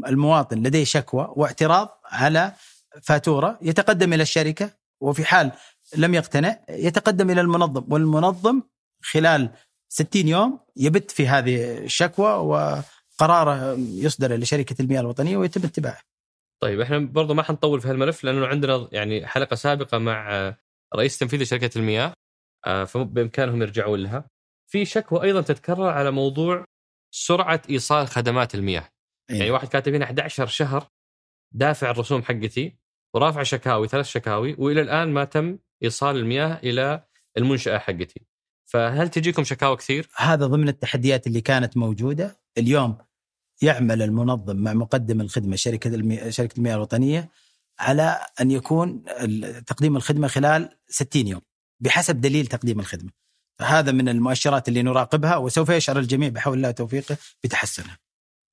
المواطن 0.07 0.57
لديه 0.57 0.83
شكوى 0.83 1.33
واعتراض 1.35 2.01
على 2.05 2.53
فاتورة 3.01 3.59
يتقدم 3.61 4.13
إلى 4.13 4.23
الشركة 4.23 4.71
وفي 5.01 5.25
حال 5.25 5.51
لم 5.97 6.13
يقتنع 6.13 6.59
يتقدم 6.69 7.29
إلى 7.29 7.41
المنظم 7.41 7.93
والمنظم 7.93 8.61
خلال 9.01 9.49
60 9.89 10.27
يوم 10.27 10.59
يبت 10.75 11.11
في 11.11 11.27
هذه 11.27 11.77
الشكوى 11.77 12.31
وقراره 12.31 13.77
يصدر 13.79 14.35
لشركه 14.35 14.75
المياه 14.81 15.01
الوطنية 15.01 15.37
ويتم 15.37 15.63
اتباعه. 15.63 16.01
طيب 16.61 16.81
إحنا 16.81 16.97
برضو 16.99 17.33
ما 17.33 17.43
حنطول 17.43 17.81
في 17.81 17.87
هالملف 17.87 18.23
لأنه 18.23 18.47
عندنا 18.47 18.87
يعني 18.91 19.27
حلقة 19.27 19.55
سابقة 19.55 19.97
مع 19.97 20.53
رئيس 20.95 21.17
تنفيذي 21.17 21.45
شركة 21.45 21.77
المياه 21.77 22.13
آه، 22.65 22.83
فبامكانهم 22.83 23.61
يرجعون 23.61 23.99
لها. 23.99 24.29
في 24.67 24.85
شكوى 24.85 25.23
أيضا 25.23 25.41
تتكرر 25.41 25.89
على 25.89 26.11
موضوع 26.11 26.65
سرعة 27.18 27.61
إيصال 27.70 28.07
خدمات 28.07 28.55
المياه. 28.55 28.89
إيه. 29.30 29.38
يعني 29.38 29.51
واحد 29.51 29.68
كاتب 29.68 29.93
هنا 29.93 30.05
11 30.05 30.47
شهر 30.47 30.88
دافع 31.51 31.91
الرسوم 31.91 32.24
حقتي 32.24 32.78
ورافع 33.13 33.43
شكاوي 33.43 33.88
ثلاث 33.88 34.05
شكاوي 34.05 34.55
وإلى 34.57 34.82
الآن 34.82 35.13
ما 35.13 35.24
تم 35.24 35.57
إيصال 35.84 36.18
المياه 36.18 36.59
إلى 36.63 37.03
المنشأة 37.38 37.78
حقتي. 37.78 38.22
فهل 38.66 39.09
تجيكم 39.09 39.43
شكاوى 39.43 39.76
كثير؟ 39.76 40.09
هذا 40.16 40.47
ضمن 40.47 40.70
التحديات 40.70 41.28
اللي 41.28 41.41
كانت 41.41 41.78
موجودة 41.78 42.41
اليوم 42.57 42.97
يعمل 43.61 44.01
المنظم 44.01 44.57
مع 44.57 44.74
مقدم 44.74 45.22
الخدمة 45.22 45.55
شركة 45.55 45.88
المي... 45.88 46.32
شركة 46.32 46.57
المياه 46.57 46.76
الوطنية 46.76 47.30
على 47.80 48.20
أن 48.41 48.51
يكون 48.51 49.03
تقديم 49.68 49.97
الخدمة 49.97 50.28
خلال 50.28 50.70
60 50.88 51.28
يوم 51.28 51.41
بحسب 51.80 52.22
دليل 52.22 52.47
تقديم 52.47 52.80
الخدمة. 52.80 53.24
فهذا 53.60 53.91
من 53.91 54.10
المؤشرات 54.10 54.68
اللي 54.68 54.82
نراقبها 54.84 55.38
وسوف 55.38 55.70
يشعر 55.70 55.99
الجميع 55.99 56.30
بحول 56.30 56.58
الله 56.58 56.70
وتوفيقه 56.70 57.18
بتحسنها. 57.43 57.97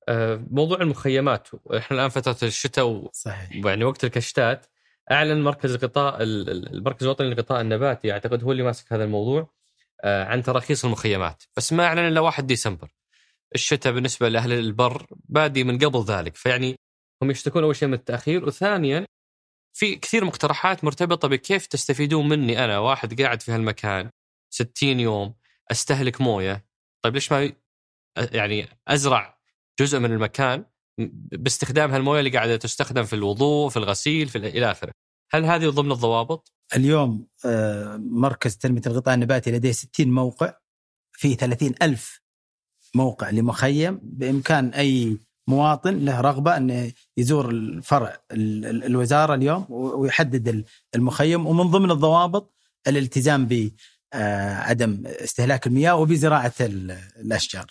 آه، 0.09 0.45
موضوع 0.51 0.81
المخيمات 0.81 1.47
إحنا 1.77 1.97
الآن 1.97 2.09
فترة 2.09 2.37
الشتاء 2.47 2.85
و... 2.87 3.09
صحيح. 3.13 3.65
يعني 3.65 3.83
وقت 3.83 4.03
الكشتات 4.03 4.65
أعلن 5.11 5.43
مركز 5.43 5.71
الغطاء 5.75 6.23
ال- 6.23 6.49
ال- 6.49 6.73
المركز 6.73 7.03
الوطني 7.03 7.27
للغطاء 7.27 7.61
النباتي 7.61 8.11
أعتقد 8.11 8.43
هو 8.43 8.51
اللي 8.51 8.63
ماسك 8.63 8.93
هذا 8.93 9.03
الموضوع 9.03 9.49
آه، 10.03 10.25
عن 10.25 10.43
تراخيص 10.43 10.85
المخيمات 10.85 11.43
بس 11.57 11.73
ما 11.73 11.85
أعلن 11.85 11.99
إلا 12.07 12.19
1 12.19 12.47
ديسمبر 12.47 12.89
الشتاء 13.55 13.93
بالنسبة 13.93 14.29
لأهل 14.29 14.53
البر 14.53 15.05
بادي 15.29 15.63
من 15.63 15.77
قبل 15.77 16.03
ذلك 16.03 16.35
فيعني 16.35 16.75
هم 17.21 17.31
يشتكون 17.31 17.63
أول 17.63 17.75
شيء 17.75 17.87
من 17.87 17.93
التأخير 17.93 18.45
وثانيا 18.45 19.05
في 19.73 19.95
كثير 19.95 20.25
مقترحات 20.25 20.83
مرتبطة 20.83 21.27
بكيف 21.27 21.65
تستفيدون 21.65 22.29
مني 22.29 22.65
أنا 22.65 22.79
واحد 22.79 23.21
قاعد 23.21 23.41
في 23.41 23.51
هالمكان 23.51 24.09
60 24.53 24.99
يوم 24.99 25.33
أستهلك 25.71 26.21
موية. 26.21 26.65
طيب 27.03 27.13
ليش 27.13 27.31
ما 27.31 27.53
يعني 28.17 28.67
أزرع 28.87 29.39
جزء 29.79 29.99
من 29.99 30.11
المكان 30.11 30.65
باستخدام 31.31 31.91
هالموية 31.91 32.19
اللي 32.19 32.29
قاعدة 32.31 32.57
تستخدم 32.57 33.03
في 33.03 33.13
الوضوء 33.13 33.69
في 33.69 33.77
الغسيل 33.77 34.29
في 34.29 34.37
ال- 34.37 34.45
إلى 34.45 34.71
آخره؟ 34.71 34.91
هل 35.31 35.45
هذه 35.45 35.69
ضمن 35.69 35.91
الضوابط؟ 35.91 36.53
اليوم 36.75 37.27
آه، 37.45 37.97
مركز 37.97 38.57
تنمية 38.57 38.81
الغطاء 38.87 39.13
النباتي 39.13 39.51
لديه 39.51 39.71
60 39.71 40.11
موقع. 40.11 40.53
في 41.11 41.35
30 41.35 41.75
ألف 41.81 42.21
موقع 42.95 43.29
لمخيم. 43.29 43.99
بإمكان 44.03 44.69
أي 44.69 45.17
مواطن 45.47 46.05
له 46.05 46.21
رغبة 46.21 46.57
أنه 46.57 46.91
يزور 47.17 47.49
الفرع 47.49 48.17
ال- 48.31 48.65
ال- 48.65 48.83
الوزارة 48.83 49.35
اليوم 49.35 49.65
ويحدد 49.69 50.47
ال- 50.47 50.65
المخيم. 50.95 51.47
ومن 51.47 51.63
ضمن 51.63 51.91
الضوابط 51.91 52.53
الالتزام 52.87 53.45
بعدم 54.13 55.03
استهلاك 55.05 55.67
المياه 55.67 55.95
وبزراعة 55.95 56.53
ال- 56.61 56.97
الأشجار. 57.19 57.65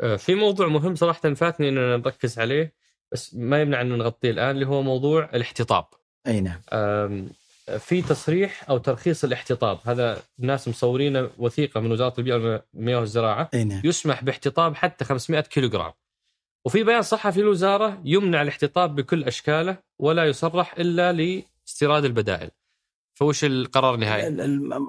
آه، 0.00 0.16
في 0.16 0.34
موضوع 0.34 0.68
مهم 0.68 0.94
صراحة 0.94 1.34
فاتني 1.34 1.68
إننا 1.68 1.96
نركز 1.96 2.38
عليه 2.38 2.74
بس 3.12 3.34
ما 3.34 3.60
يمنع 3.62 3.80
انه 3.80 3.96
نغطيه 3.96 4.30
الآن 4.30 4.50
اللي 4.50 4.66
هو 4.66 4.82
موضوع 4.82 5.30
الاحتطاب. 5.34 5.84
أي 6.26 6.40
نعم. 6.40 6.60
في 7.78 8.02
تصريح 8.02 8.70
أو 8.70 8.78
ترخيص 8.78 9.24
الاحتطاب 9.24 9.78
هذا 9.84 10.22
الناس 10.38 10.68
مصورين 10.68 11.28
وثيقة 11.38 11.80
من 11.80 11.92
وزارة 11.92 12.14
البيئة 12.18 12.34
والمياه 12.74 12.98
والزراعة 13.00 13.48
أي 13.54 13.64
نعم. 13.64 13.80
يسمح 13.84 14.24
باحتطاب 14.24 14.74
حتى 14.74 15.04
500 15.04 15.40
كيلوغرام. 15.40 15.92
وفي 16.64 16.84
بيان 16.84 17.02
صحفي 17.02 17.40
للوزارة 17.40 18.00
يمنع 18.04 18.42
الاحتطاب 18.42 18.94
بكل 18.94 19.24
أشكاله 19.24 19.76
ولا 19.98 20.24
يصرح 20.24 20.74
إلا 20.78 21.12
لاستيراد 21.12 22.04
البدائل. 22.04 22.50
فوش 23.20 23.44
القرار 23.44 23.94
النهائي؟ 23.94 24.28
ال- 24.28 24.40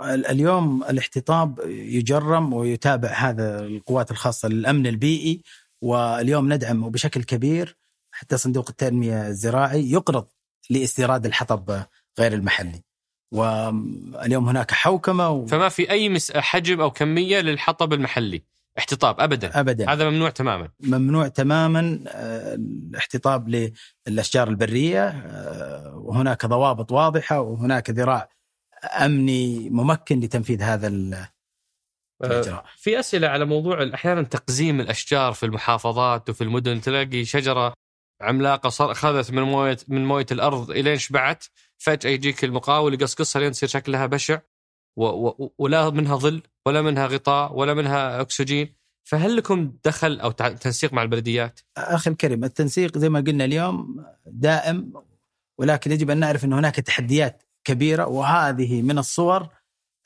ال- 0.03 0.25
اليوم 0.25 0.83
الاحتطاب 0.83 1.59
يجرم 1.67 2.53
ويتابع 2.53 3.09
هذا 3.09 3.59
القوات 3.65 4.11
الخاصة 4.11 4.47
للأمن 4.49 4.87
البيئي 4.87 5.41
واليوم 5.81 6.53
ندعم 6.53 6.89
بشكل 6.89 7.23
كبير 7.23 7.77
حتى 8.11 8.37
صندوق 8.37 8.69
التنمية 8.69 9.27
الزراعي 9.27 9.91
يقرض 9.91 10.27
لاستيراد 10.69 11.25
الحطب 11.25 11.83
غير 12.19 12.33
المحلي. 12.33 12.81
واليوم 13.33 14.49
هناك 14.49 14.71
حوكمة 14.71 15.29
و... 15.29 15.45
فما 15.45 15.69
في 15.69 15.91
أي. 15.91 16.17
حجم 16.35 16.81
أو 16.81 16.91
كمية 16.91 17.39
للحطب 17.39 17.93
المحلي 17.93 18.43
احتطاب 18.77 19.19
ابدا. 19.19 19.59
ابدا. 19.59 19.93
هذا 19.93 20.09
ممنوع 20.09 20.29
تماما. 20.29 20.69
ممنوع 20.79 21.27
تماما 21.27 21.99
آه، 22.07 22.55
الاحتطاب 22.55 23.71
للأشجار 24.07 24.47
البرية 24.47 25.07
آه، 25.07 25.95
وهناك 25.95 26.45
ضوابط 26.45 26.91
واضحة 26.91 27.39
وهناك 27.39 27.89
ذراع 27.89 28.29
أمني 28.83 29.69
ممكن 29.69 30.19
لتنفيذ 30.19 30.61
هذا 30.61 30.87
ال- 30.87 31.25
الإجراء. 32.23 32.65
في 32.77 32.99
أسئلة 32.99 33.27
على 33.27 33.45
موضوع 33.45 33.89
أحيانا 33.93 34.21
تقزيم 34.23 34.79
الأشجار 34.79 35.33
في 35.33 35.45
المحافظات 35.45 36.29
وفي 36.29 36.43
المدن. 36.43 36.81
تلاقي 36.81 37.25
شجرة 37.25 37.73
عملاقة 38.21 38.69
صار 38.69 38.91
أخذت 38.91 39.31
من 39.31 39.41
موية 39.41 39.77
من 39.87 40.05
موية 40.05 40.25
الأرض 40.31 40.71
الين 40.71 40.97
شبعت 40.97 41.45
فجأة 41.77 42.09
يجيك 42.09 42.43
المقاول 42.43 42.93
يقصقصها 42.93 43.39
لين 43.39 43.51
تصير 43.51 43.69
شكلها 43.69 44.05
بشع. 44.05 44.39
و 44.95 45.05
و 45.05 45.53
ولا 45.57 45.89
منها 45.89 46.15
ظل 46.15 46.41
ولا 46.65 46.81
منها 46.81 47.07
غطاء 47.07 47.53
ولا 47.53 47.73
منها 47.73 48.21
أكسجين 48.21 48.73
فهل 49.03 49.35
لكم 49.35 49.73
دخل 49.85 50.19
أو 50.19 50.31
تنسيق 50.31 50.93
مع 50.93 51.03
البلديات؟ 51.03 51.59
أخي 51.77 52.09
الكريم 52.09 52.43
التنسيق 52.43 52.97
زي 52.97 53.09
ما 53.09 53.19
قلنا 53.19 53.45
اليوم 53.45 54.05
دائم 54.25 54.93
ولكن 55.59 55.91
يجب 55.91 56.09
أن 56.09 56.17
نعرف 56.17 56.45
إن 56.45 56.53
هناك 56.53 56.75
تحديات 56.75 57.43
كبيرة 57.63 58.05
وهذه 58.07 58.81
من 58.81 58.97
الصور 58.97 59.47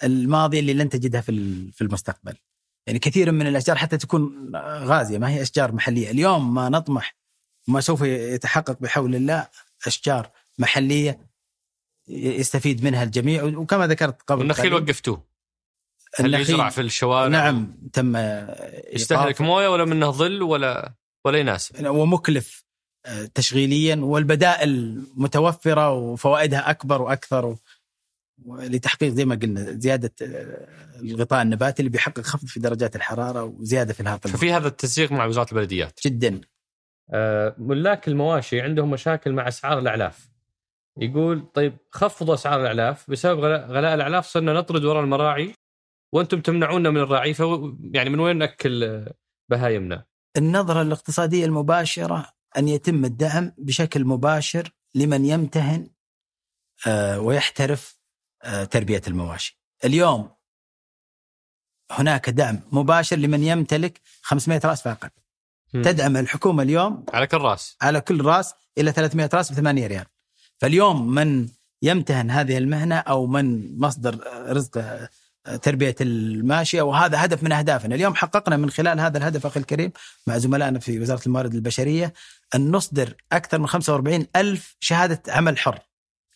الماضية 0.03 0.59
اللي 0.59 0.73
لن 0.73 0.89
تجدها 0.89 1.21
في 1.21 1.31
في 1.71 1.81
المستقبل. 1.81 2.37
يعني 2.87 2.99
كثير 2.99 3.31
من 3.31 3.47
الأشجار 3.47 3.75
حتى 3.75 3.97
تكون 3.97 4.51
غازية 4.55 5.17
ما 5.17 5.29
هي 5.29 5.41
أشجار 5.41 5.71
محلية، 5.71 6.11
اليوم 6.11 6.53
ما 6.53 6.69
نطمح 6.69 7.15
وما 7.67 7.81
سوف 7.81 8.01
يتحقق 8.01 8.77
بحول 8.81 9.15
الله 9.15 9.47
أشجار 9.87 10.31
محلية 10.59 11.34
يستفيد 12.07 12.83
منها 12.83 13.03
الجميع 13.03 13.43
وكما 13.43 13.87
ذكرت 13.87 14.21
قبل 14.21 14.39
والنخيل 14.39 14.73
قليل، 14.73 14.83
وقفتوه. 14.83 15.23
هل 16.15 16.25
النخيل 16.25 16.55
يزرع 16.55 16.69
في 16.69 16.81
الشوارع؟ 16.81 17.27
نعم 17.27 17.77
تم 17.93 18.15
يستهلك 18.93 19.41
مويه 19.41 19.67
ولا 19.67 19.85
منه 19.85 20.11
ظل 20.11 20.43
ولا 20.43 20.93
ولا 21.25 21.39
يناسب؟ 21.39 21.85
ومكلف 21.85 22.65
آه، 23.05 23.29
تشغيليا 23.33 23.95
والبدائل 23.95 25.01
متوفرة 25.15 25.91
وفوائدها 25.93 26.69
أكبر 26.69 27.01
وأكثر 27.01 27.55
لتحقيق 28.47 29.09
زي 29.09 29.25
ما 29.25 29.35
قلنا 29.35 29.71
زيادة 29.71 30.13
آه، 30.21 30.67
الغطاء 31.01 31.41
النباتي 31.41 31.79
اللي 31.79 31.89
بيحقق 31.89 32.21
خفض 32.21 32.47
في 32.47 32.59
درجات 32.59 32.95
الحرارة 32.95 33.43
وزيادة 33.43 33.93
في 33.93 33.99
الهواء 33.99 34.19
ففي 34.19 34.51
هذا 34.51 34.67
التنسيق 34.67 35.11
مع 35.11 35.25
وزارة 35.25 35.51
البلديات؟ 35.51 35.99
جدا. 36.05 36.41
آه، 37.13 37.55
ملاك 37.57 38.07
المواشي 38.07 38.61
عندهم 38.61 38.91
مشاكل 38.91 39.31
مع 39.31 39.47
أسعار 39.47 39.79
الأعلاف. 39.79 40.34
يقول 40.97 41.51
طيب 41.53 41.77
خفضوا 41.91 42.33
أسعار 42.33 42.61
الأعلاف 42.61 43.11
بسبب 43.11 43.39
غلاء, 43.39 43.93
الأعلاف 43.95 44.25
صرنا 44.25 44.53
نطرد 44.53 44.85
وراء 44.85 45.03
المراعي 45.03 45.53
وأنتم 46.13 46.41
تمنعونا 46.41 46.89
من 46.89 46.97
الراعي 46.97 47.33
فهو 47.33 47.75
يعني 47.91 48.09
من 48.09 48.19
وين 48.19 48.37
نأكل 48.37 49.05
بهايمنا؟ 49.49 50.05
النظرة 50.37 50.81
الاقتصادية 50.81 51.45
المباشرة 51.45 52.33
أن 52.57 52.67
يتم 52.67 53.05
الدعم 53.05 53.51
بشكل 53.57 54.05
مباشر 54.05 54.71
لمن 54.95 55.25
يمتهن 55.25 55.89
آه، 56.87 57.19
ويحترف 57.19 57.99
آه، 58.43 58.63
تربية 58.63 59.01
المواشي. 59.07 59.59
اليوم 59.85 60.35
هناك 61.91 62.29
دعم 62.29 62.59
مباشر 62.71 63.15
لمن 63.15 63.43
يمتلك 63.43 64.01
500 64.21 64.61
رأس 64.65 64.81
فاقط. 64.81 65.11
مم. 65.73 65.81
تدعم 65.81 66.17
الحكومة 66.17 66.63
اليوم 66.63 67.05
على 67.13 67.27
كل 67.27 67.37
رأس 67.37 67.77
على 67.81 68.01
كل 68.01 68.25
رأس 68.25 68.53
إلى 68.77 68.91
300 68.91 69.29
رأس 69.33 69.51
ب 69.51 69.55
8 69.55 69.87
ريال. 69.87 70.05
فاليوم 70.65 71.15
من 71.15 71.47
يمتهن 71.81 72.31
هذه 72.31 72.57
المهنة 72.57 72.95
أو 72.95 73.27
من 73.27 73.77
مصدر 73.79 74.19
رزق 74.47 74.99
تربية 75.61 75.95
الماشية 76.01 76.81
وهذا 76.81 77.25
هدف 77.25 77.43
من 77.43 77.51
أهدافنا، 77.51 77.95
اليوم 77.95 78.15
حققنا 78.15 78.57
من 78.57 78.69
خلال 78.69 78.99
هذا 78.99 79.17
الهدف 79.17 79.45
أخي 79.45 79.59
الكريم 79.59 79.91
مع 80.27 80.37
زملائنا 80.37 80.79
في 80.79 80.99
وزارة 80.99 81.21
الموارد 81.25 81.53
البشرية 81.53 82.13
أن 82.55 82.71
نصدر 82.71 83.13
أكثر 83.31 83.59
من 83.59 83.67
45 83.67 84.27
ألف 84.35 84.75
شهادة 84.79 85.21
عمل 85.33 85.57
حر. 85.57 85.79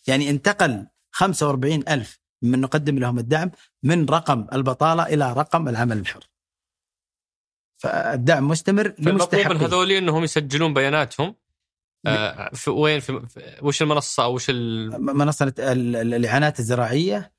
يعني 0.06 0.30
انتقل 0.30 0.86
45 1.10 1.82
ألف 1.88 2.20
من 2.42 2.60
نقدم 2.60 2.98
لهم 2.98 3.18
الدعم 3.18 3.50
من 3.82 4.04
رقم 4.04 4.46
البطالة 4.52 5.02
إلى 5.02 5.32
رقم 5.32 5.68
العمل 5.68 5.98
الحر. 5.98 6.24
فالدعم 7.76 8.48
مستمر 8.48 8.84
فالمطلوب 8.84 9.08
من 9.08 9.12
لمستحقين 9.12 9.56
هذول 9.56 9.90
إنهم 9.90 10.24
يسجلون 10.24 10.74
بياناتهم 10.74 11.34
آه، 12.06 12.50
في 12.54 12.70
وين؟ 12.70 13.00
في 13.00 13.20
وش 13.62 13.82
المنصة 13.82 14.22
أو 14.24 14.34
وش 14.34 14.46
ال... 14.50 15.02
منصة 15.04 15.46
ال- 15.58 15.96
ال- 15.96 16.14
الإعانات 16.14 16.58
الزراعية. 16.60 17.32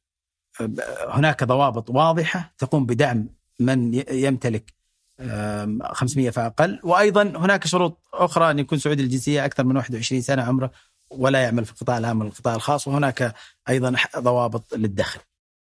هناك 1.09 1.43
ضوابط 1.43 1.89
واضحة 1.89 2.53
تقوم 2.57 2.85
بدعم 2.85 3.29
من 3.59 3.93
يمتلك 4.11 4.73
آم، 5.19 5.79
500 5.83 6.29
فأقل 6.29 6.79
وأيضا 6.83 7.23
هناك 7.23 7.67
شروط 7.67 7.99
أخرى 8.13 8.51
أن 8.51 8.59
يكون 8.59 8.77
سعودي 8.79 9.03
الجنسية 9.03 9.45
أكثر 9.45 9.63
من 9.63 9.77
21 9.77 10.21
سنة 10.21 10.43
عمره 10.43 10.71
ولا 11.09 11.43
يعمل 11.43 11.65
في 11.65 11.71
القطاع 11.71 11.97
العام 11.97 12.19
والقطاع 12.21 12.55
الخاص. 12.55 12.87
وهناك 12.87 13.33
أيضا 13.69 13.97
ح- 13.97 14.19
ضوابط 14.19 14.73
للدخل. 14.73 15.19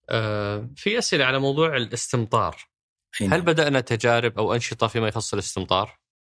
آه، 0.09 0.69
في 0.77 0.99
أسئلة 0.99 1.25
على 1.25 1.39
موضوع 1.39 1.77
الاستمطار. 1.77 2.57
هل 3.21 3.29
نعم. 3.29 3.41
بدأنا 3.41 3.81
تجارب 3.81 4.39
أو 4.39 4.55
أنشطة 4.55 4.87
فيما 4.87 5.09
يخص 5.09 5.33
الاستمطار؟ 5.33 5.99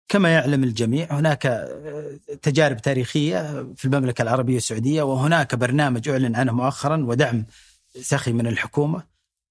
كما 0.10 0.34
يعلم 0.34 0.64
الجميع 0.64 1.08
هناك 1.12 1.46
آه، 1.46 2.20
تجارب 2.42 2.78
تاريخية 2.82 3.66
في 3.76 3.86
المملكة 3.86 4.22
العربية 4.22 4.58
السعودية 4.58 5.02
وهناك 5.04 5.56
برنامج 5.56 6.10
أعلن 6.10 6.36
عنه 6.36 6.52
مؤخرا 6.52 6.98
ودعم 7.06 7.46
سخي 8.02 8.34
من 8.34 8.48
الحكومة 8.48 9.04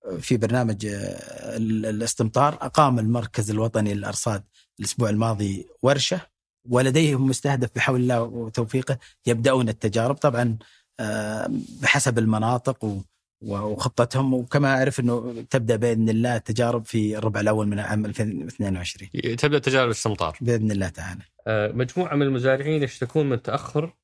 آه، 0.06 0.16
في 0.16 0.36
برنامج 0.36 0.86
آه، 0.86 1.56
ال- 1.56 1.86
الاستمطار 1.86 2.54
أقام 2.54 2.98
المركز 2.98 3.50
الوطني 3.50 3.94
للأرصاد 3.94 4.42
الأسبوع 4.80 5.10
الماضي 5.10 5.66
ورشة 5.82 6.20
ولديهم 6.68 7.26
مستهدف 7.26 7.70
بحول 7.76 8.00
الله 8.00 8.22
وتوفيقه 8.22 8.98
يبدأون 9.26 9.68
التجارب 9.68 10.14
طبعا 10.14 10.56
بحسب 11.82 12.18
المناطق 12.18 13.00
وخطتهم. 13.42 14.34
وكما 14.34 14.78
أعرف 14.78 15.00
أنه 15.00 15.44
تبدأ 15.50 15.76
بإذن 15.76 16.08
الله 16.08 16.36
التجارب 16.36 16.84
في 16.84 17.18
الربع 17.18 17.40
الأول 17.40 17.68
من 17.68 17.78
عام 17.78 18.06
2022 18.06 19.36
تبدأ 19.36 19.58
تجارب 19.58 19.86
الاستمطار. 19.86 20.36
بإذن 20.40 20.70
الله 20.70 20.88
تعالى. 20.88 21.20
آه، 21.46 21.72
مجموعة 21.72 22.14
من 22.14 22.22
المزارعين 22.22 22.82
يشتكون 22.82 23.28
من 23.28 23.42
تأخر 23.42 23.94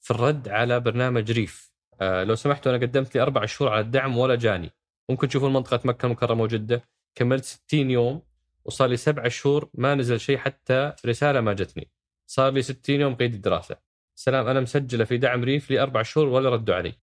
في 0.00 0.10
الرد 0.10 0.48
على 0.48 0.80
برنامج 0.80 1.32
ريف. 1.32 1.72
آه، 2.00 2.24
لو 2.24 2.34
سمحتوا 2.34 2.76
أنا 2.76 2.86
قدمت 2.86 3.14
لي 3.14 3.22
أربع 3.22 3.46
شهور 3.46 3.70
على 3.70 3.80
الدعم 3.80 4.18
ولا 4.18 4.34
جاني. 4.34 4.70
ممكن 5.08 5.28
تشوفون 5.28 5.52
منطقة 5.52 5.80
مكة 5.84 6.06
المكرمة 6.06 6.42
وجدة. 6.42 6.82
كملت 7.14 7.44
60 7.44 7.90
يوم 7.90 8.22
وصار 8.64 8.88
لي 8.88 8.96
سبع 8.96 9.28
شهور 9.28 9.68
ما 9.74 9.94
نزل 9.94 10.20
شيء 10.20 10.36
حتى 10.38 10.92
رسالة 11.06 11.40
ما 11.40 11.52
جتني. 11.52 11.90
صار 12.26 12.52
لي 12.52 12.62
60 12.62 13.00
يوم 13.00 13.14
قيد 13.14 13.34
الدراسة. 13.34 13.76
سلام 14.14 14.46
أنا 14.46 14.60
مسجلة 14.60 15.04
في 15.04 15.18
دعم 15.18 15.44
ريف 15.44 15.70
لي 15.70 15.82
أربع 15.82 16.02
شهور 16.02 16.26
ولا 16.26 16.50
ردوا 16.50 16.74
علي. 16.74 16.94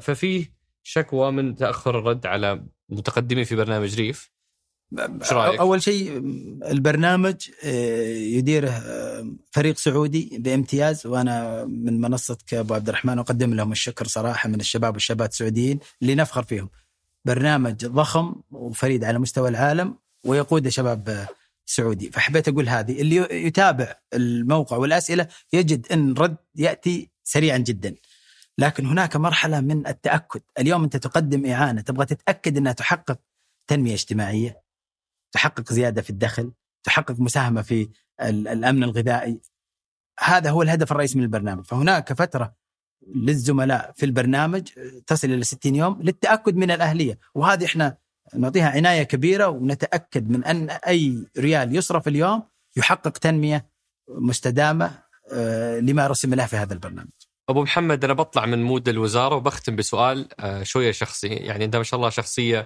ففيه 0.00 0.59
شكوى 0.82 1.32
من 1.32 1.54
تأخر 1.54 1.98
الرد 1.98 2.26
على 2.26 2.66
متقدمين 2.88 3.44
في 3.44 3.56
برنامج 3.56 3.94
ريف 3.94 4.30
إيش 4.98 5.32
رأيك؟ 5.32 5.60
أول 5.60 5.82
شيء 5.82 6.18
البرنامج 6.70 7.34
آه، 7.64 8.14
يديره 8.14 8.68
آه، 8.68 9.34
فريق 9.50 9.76
سعودي 9.76 10.38
بامتياز 10.38 11.06
وأنا 11.06 11.64
من 11.64 12.00
منصتك 12.00 12.54
ابو 12.54 12.74
عبد 12.74 12.88
الرحمن 12.88 13.18
أقدم 13.18 13.54
لهم 13.54 13.72
الشكر 13.72 14.06
صراحة 14.06 14.48
من 14.48 14.60
الشباب 14.60 14.94
والشابات 14.94 15.30
السعوديين 15.30 15.78
اللي 16.02 16.14
نفخر 16.14 16.42
فيهم. 16.42 16.70
برنامج 17.24 17.86
ضخم 17.86 18.34
وفريد 18.50 19.04
على 19.04 19.18
مستوى 19.18 19.48
العالم 19.48 19.98
ويقوده 20.24 20.70
شباب 20.70 21.08
آه، 21.08 21.28
سعودي 21.66 22.10
فحبيت 22.10 22.48
أقول 22.48 22.68
هذه 22.68 23.00
اللي 23.00 23.46
يتابع 23.46 23.94
الموقع 24.14 24.76
والأسئلة 24.76 25.28
يجد 25.52 25.86
إن 25.92 26.12
رد 26.12 26.36
يأتي 26.56 27.10
سريعا 27.24 27.58
جدا. 27.58 27.94
لكن 28.58 28.86
هناك 28.86 29.16
مرحلة 29.16 29.60
من 29.60 29.86
التأكد، 29.86 30.40
اليوم 30.58 30.84
أنت 30.84 30.96
تقدم 30.96 31.46
إعانة 31.46 31.80
تبغى 31.80 32.06
تتأكد 32.06 32.56
أنها 32.56 32.72
تحقق 32.72 33.18
تنمية 33.66 33.94
اجتماعية 33.94 34.62
تحقق 35.32 35.72
زيادة 35.72 36.02
في 36.02 36.10
الدخل، 36.10 36.52
تحقق 36.84 37.20
مساهمة 37.20 37.62
في 37.62 37.88
ال- 38.20 38.48
الأمن 38.48 38.84
الغذائي. 38.84 39.40
هذا 40.20 40.50
هو 40.50 40.62
الهدف 40.62 40.92
الرئيسي 40.92 41.18
من 41.18 41.24
البرنامج، 41.24 41.64
فهناك 41.64 42.12
فترة 42.12 42.54
للزملاء 43.14 43.92
في 43.96 44.06
البرنامج 44.06 44.68
تصل 45.06 45.28
إلى 45.28 45.44
60 45.44 45.74
يوم 45.74 46.02
للتأكد 46.02 46.56
من 46.56 46.70
الأهلية، 46.70 47.18
وهذه 47.34 47.64
إحنا 47.64 47.96
نعطيها 48.34 48.68
عناية 48.70 49.02
كبيرة 49.02 49.46
ونتأكد 49.48 50.30
من 50.30 50.44
أن 50.44 50.70
أي 50.70 51.26
ريال 51.38 51.76
يصرف 51.76 52.08
اليوم 52.08 52.42
يحقق 52.76 53.18
تنمية 53.18 53.66
مستدامة 54.08 54.98
آه، 55.32 55.78
لما 55.80 56.06
رسم 56.06 56.34
له 56.34 56.46
في 56.46 56.56
هذا 56.56 56.74
البرنامج. 56.74 57.10
أبو 57.50 57.62
محمد 57.62 58.04
أنا 58.04 58.12
بطلع 58.12 58.46
من 58.46 58.62
مود 58.62 58.88
الوزارة 58.88 59.36
وبختم 59.36 59.76
بسؤال 59.76 60.28
آه، 60.40 60.62
شوية 60.62 60.92
شخصي 60.92 61.28
يعني 61.28 61.64
انت 61.64 61.76
ما 61.76 61.82
شاء 61.82 61.98
الله 61.98 62.10
شخصية 62.10 62.64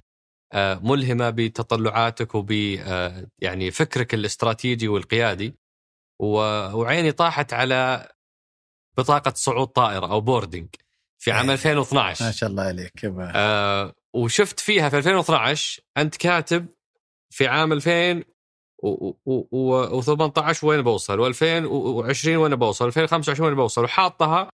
آه، 0.53 0.79
ملهمة 0.83 1.29
بتطلعاتك 1.29 2.35
وب 2.35 2.51
آه، 2.51 3.27
يعني 3.41 3.71
فكرك 3.71 4.13
الاستراتيجي 4.13 4.87
والقيادي 4.87 5.55
وعيني 6.21 7.11
طاحت 7.11 7.53
على 7.53 8.09
بطاقة 8.97 9.33
صعود 9.35 9.67
طائرة 9.67 10.11
أو 10.11 10.21
boarding 10.21 10.67
في 11.21 11.31
عام 11.31 11.45
إيه. 11.45 11.53
2012 11.53 12.25
ما 12.25 12.31
شاء 12.31 12.49
الله 12.49 12.63
عليك. 12.63 13.05
آه 13.35 13.93
وشفت 14.15 14.59
فيها 14.59 14.89
في 14.89 14.97
2012 14.97 15.81
أنت 15.97 16.15
كاتب 16.15 16.67
في 17.29 17.47
عام 17.47 17.73
2018 17.73 20.67
وين 20.67 20.81
بوصل 20.81 21.33
و2020 21.33 22.27
وين 22.27 22.55
بوصل 22.55 22.87
2025 22.87 23.47
وين 23.47 23.57
بوصل 23.57 23.83
وحاطها 23.83 24.49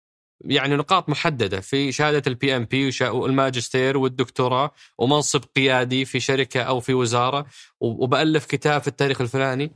يعني 0.45 0.77
نقاط 0.77 1.09
محددة 1.09 1.61
في 1.61 1.93
شهادة 1.93 2.23
ال 2.27 2.57
PMP 2.57 2.91
والماجستير 3.03 3.97
والدكتوراه 3.97 4.71
ومنصب 4.99 5.45
قيادي 5.57 6.05
في 6.05 6.21
شركة 6.21 6.63
أو 6.63 6.81
في 6.81 6.95
وزارة 6.95 7.47
وبألف 7.81 8.47
كتاب 8.47 8.81
في 8.81 8.89
التاريخ 8.89 9.21
الفلاني. 9.21 9.71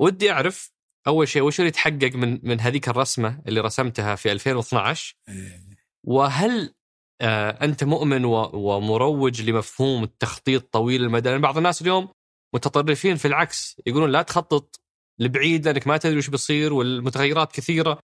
ودي 0.00 0.32
أعرف 0.32 0.72
أول 1.06 1.28
شيء 1.28 1.42
وش 1.42 1.60
اللي 1.60 1.68
يتحقق 1.68 2.14
من 2.14 2.40
من 2.42 2.60
هذيك 2.60 2.88
الرسمة 2.88 3.42
اللي 3.46 3.60
رسمتها 3.60 4.14
في 4.14 4.32
2012 4.32 5.14
إيه. 5.28 5.60
وهل 6.04 6.74
آه، 7.20 7.64
أنت 7.64 7.84
مؤمن 7.84 8.24
ومروج 8.24 9.50
لمفهوم 9.50 10.04
التخطيط 10.04 10.72
طويل 10.72 11.02
المدى؟ 11.02 11.30
لأن 11.30 11.40
بعض 11.40 11.56
الناس 11.56 11.82
اليوم 11.82 12.08
متطرفين 12.54 13.16
في 13.16 13.28
العكس 13.28 13.80
يقولون 13.86 14.10
لا 14.10 14.22
تخطط 14.22 14.80
لبعيد 15.18 15.66
لأنك 15.66 15.86
ما 15.86 15.96
تدري 15.96 16.18
وش 16.18 16.28
بيصير 16.28 16.72
والمتغيرات 16.72 17.52
كثيرة. 17.52 17.98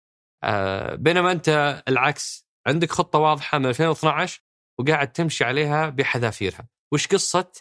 بينما 0.97 1.33
أنت 1.33 1.83
العكس 1.89 2.47
عندك 2.67 2.93
خطة 2.93 3.19
واضحة 3.19 3.59
من 3.59 3.67
2012 3.67 4.41
وقاعد 4.79 5.13
تمشي 5.13 5.45
عليها 5.45 5.89
بحذافيرها. 5.89 6.69
وش 6.93 7.07
قصة 7.07 7.53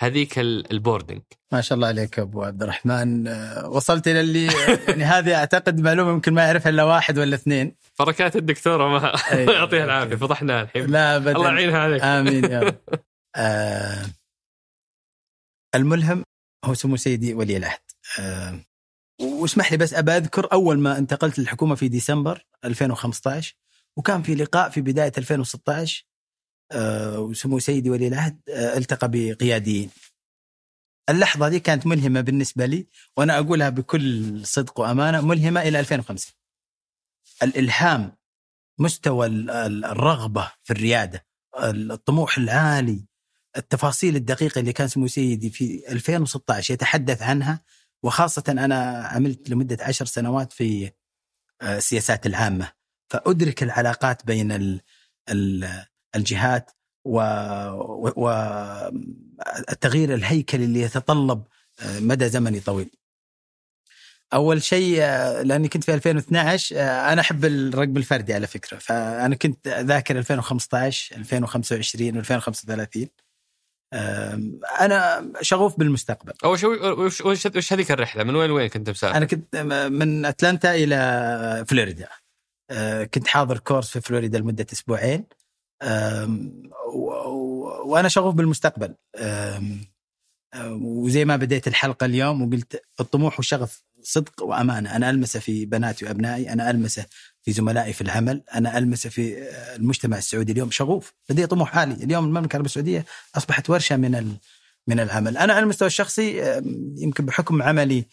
هذيك 0.00 0.38
ال- 0.38 0.72
البوردنج 0.72 1.22
ما 1.52 1.60
شاء 1.60 1.76
الله 1.76 1.88
عليك 1.88 2.18
أبو 2.18 2.42
عبد 2.42 2.62
الرحمن. 2.62 3.28
آه، 3.28 3.68
وصلت 3.68 4.08
إلى 4.08 4.20
اللي 4.20 4.46
يعني 4.88 5.04
هذه 5.04 5.34
أعتقد 5.34 5.80
معلومة 5.80 6.10
يمكن 6.10 6.34
ما 6.34 6.44
يعرفها 6.44 6.70
إلا 6.70 6.82
واحد 6.84 7.18
ولا 7.18 7.34
اثنين. 7.34 7.76
بركات 7.98 8.36
الدكتوره 8.36 8.88
ما 8.88 9.12
يعطيها 9.52 9.84
العافية 9.84 10.16
فضحناها 10.16 10.62
الحين. 10.62 10.86
لا 10.86 11.16
ابدا. 11.16 11.32
الله 11.36 11.48
يعينها 11.52 11.78
عليك. 11.78 12.02
آمين 12.02 12.44
يا 12.44 12.60
رب. 12.60 12.78
آه 13.36 14.04
الملهم 15.74 16.24
هو 16.64 16.74
سمو 16.74 16.96
سيدي 16.96 17.34
ولي 17.34 17.56
العهد. 17.56 17.80
آه 18.20 18.60
واسمح 19.20 19.72
لي 19.72 19.78
بس 19.78 19.94
أبى 19.94 20.12
أذكر 20.12 20.52
أول 20.52 20.78
ما 20.78 20.98
انتقلت 20.98 21.38
للحكومة 21.38 21.74
في 21.74 21.88
ديسمبر 21.88 22.46
2015 22.64 23.56
وكان 23.96 24.22
في 24.22 24.34
لقاء 24.34 24.70
في 24.70 24.80
بداية 24.80 25.12
2016 25.18 26.04
آه 26.72 27.18
وسمو 27.20 27.58
سيدي 27.58 27.90
ولي 27.90 28.08
العهد 28.08 28.40
آه 28.48 28.76
التقى 28.78 29.08
بقياديين. 29.10 29.90
اللحظة 31.10 31.48
دي 31.48 31.60
كانت 31.60 31.86
ملهمة 31.86 32.20
بالنسبة 32.20 32.66
لي 32.66 32.86
وأنا 33.16 33.38
أقولها 33.38 33.68
بكل 33.68 34.46
صدق 34.46 34.80
وأمانة 34.80 35.20
ملهمة 35.20 35.62
إلى 35.62 35.80
2005 35.80 36.32
الإلهام 37.42 38.16
مستوى 38.78 39.26
ال- 39.26 39.50
ال- 39.50 39.84
الرغبة 39.84 40.52
في 40.62 40.72
الريادة 40.72 41.26
الطموح 41.64 42.38
العالي 42.38 43.04
التفاصيل 43.56 44.16
الدقيقة 44.16 44.58
اللي 44.58 44.72
كان 44.72 44.88
سمو 44.88 45.06
سيدي 45.06 45.50
في 45.50 45.92
2016 45.92 46.74
يتحدث 46.74 47.22
عنها 47.22 47.60
وخاصة 48.04 48.44
أنا 48.48 49.06
عملت 49.06 49.50
لمدة 49.50 49.78
عشر 49.84 50.04
سنوات 50.04 50.52
في 50.52 50.90
آه، 51.62 51.76
السياسات 51.76 52.26
العامة. 52.26 52.72
فأدرك 53.10 53.62
العلاقات 53.62 54.26
بين 54.26 54.52
ال- 54.52 54.80
ال- 55.28 55.84
الجهات 56.16 56.70
والتغيير 58.94 60.14
الهيكلي 60.14 60.64
اللي 60.64 60.80
يتطلب 60.80 61.44
آه، 61.80 62.00
مدى 62.00 62.28
زمني 62.28 62.60
طويل. 62.60 62.90
أول 64.32 64.62
شيء 64.62 64.98
آه، 65.02 65.42
لأني 65.42 65.68
كنت 65.68 65.84
في 65.84 65.94
2012 65.94 66.76
آه، 66.78 67.12
أنا 67.12 67.20
أحب 67.20 67.44
الرقم 67.44 67.96
الفردي 67.96 68.34
على 68.34 68.46
فكرة. 68.46 68.78
فأنا 68.78 69.34
كنت 69.36 69.68
ذاكر 69.68 70.18
2015 70.18 71.16
2025 71.16 72.16
2035 72.16 73.02
آم، 73.02 73.08
أنا 74.80 75.32
شغوف 75.40 75.78
بالمستقبل. 75.78 76.32
اول 76.44 76.58
شيء 76.58 76.68
وش, 76.68 77.20
وش, 77.20 77.46
وش 77.46 77.72
هذيك 77.72 77.90
الرحلة؟ 77.90 78.24
من 78.24 78.36
وين 78.36 78.50
وين 78.50 78.68
كنت 78.68 78.90
مسافر؟ 78.90 79.16
أنا 79.16 79.24
كنت 79.24 79.56
من 79.90 80.24
أتلانتا 80.24 80.74
إلى 80.74 81.64
فلوريدا. 81.68 82.08
آه، 82.70 83.04
كنت 83.04 83.26
حاضر 83.26 83.58
كورس 83.58 83.90
في 83.90 84.00
فلوريدا 84.00 84.38
لمدة 84.38 84.66
أسبوعين. 84.72 85.24
وأنا 87.84 88.08
شغوف 88.08 88.34
بالمستقبل. 88.34 88.94
وزي 90.80 91.24
ما 91.24 91.36
بديت 91.36 91.68
الحلقة 91.68 92.04
اليوم 92.04 92.42
وقلت 92.42 92.82
الطموح 93.00 93.38
والشغف 93.38 93.82
صدق 94.02 94.42
وأمانة. 94.42 94.96
أنا 94.96 95.10
ألمسه 95.10 95.40
في 95.40 95.66
بناتي 95.66 96.04
وأبنائي 96.04 96.52
أنا 96.52 96.70
ألمسه 96.70 97.06
في 97.44 97.52
زملائي 97.52 97.92
في 97.92 98.00
العمل. 98.00 98.42
أنا 98.54 98.78
ألمسه 98.78 99.10
في 99.10 99.42
آه، 99.42 99.76
المجتمع 99.76 100.18
السعودي 100.18 100.52
اليوم 100.52 100.70
شغوف 100.70 101.12
لدي 101.30 101.46
طموح 101.46 101.78
عالي. 101.78 101.94
اليوم 102.04 102.24
المملكة 102.24 102.46
العربيه 102.52 102.66
السعودية 102.66 103.04
أصبحت 103.36 103.70
ورشة 103.70 103.96
من 103.96 104.36
من 104.86 105.00
العمل. 105.00 105.36
أنا 105.36 105.52
على 105.52 105.62
المستوى 105.62 105.86
الشخصي 105.86 106.42
آم، 106.42 106.94
يمكن 106.98 107.26
بحكم 107.26 107.62
عملي 107.62 108.04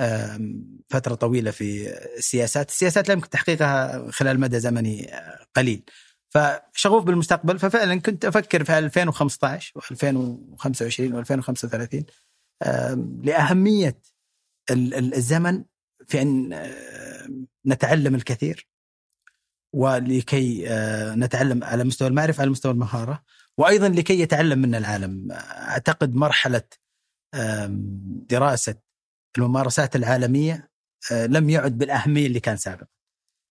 آم، 0.00 0.64
فترة 0.90 1.14
طويلة 1.14 1.50
في 1.50 1.88
السياسات. 2.18 2.68
السياسات 2.68 3.08
لا 3.08 3.14
يمكن 3.14 3.30
تحقيقها 3.30 4.10
خلال 4.10 4.40
مدى 4.40 4.60
زمني 4.60 5.14
آه، 5.14 5.46
قليل. 5.56 5.82
فشغوف 6.30 7.04
بالمستقبل. 7.04 7.58
ففعلا 7.58 8.00
كنت 8.00 8.24
أفكر 8.24 8.64
في 8.64 8.78
2015 8.78 9.72
و2025 9.80 11.12
و2035 11.12 12.04
لأهمية 13.22 13.98
ال- 14.70 14.94
ال- 14.94 15.14
الزمن 15.14 15.64
في 16.06 16.22
أن 16.22 16.52
آه، 16.52 17.28
نتعلم 17.66 18.14
الكثير. 18.14 18.66
ولكي 19.72 20.68
آه، 20.68 21.14
نتعلم 21.14 21.64
على 21.64 21.84
مستوى 21.84 22.08
المعرفة 22.08 22.40
على 22.40 22.50
مستوى 22.50 22.72
المهارة 22.72 23.22
وأيضا 23.58 23.88
لكي 23.88 24.20
يتعلم 24.20 24.58
منا 24.58 24.78
العالم. 24.78 25.28
أعتقد 25.32 26.14
مرحلة 26.14 26.62
دراسة 28.28 28.74
الممارسات 29.38 29.96
العالمية 29.96 30.70
آه، 31.12 31.26
لم 31.26 31.50
يعد 31.50 31.78
بالأهمية 31.78 32.26
اللي 32.26 32.40
كان 32.40 32.56
سابقا. 32.56 32.86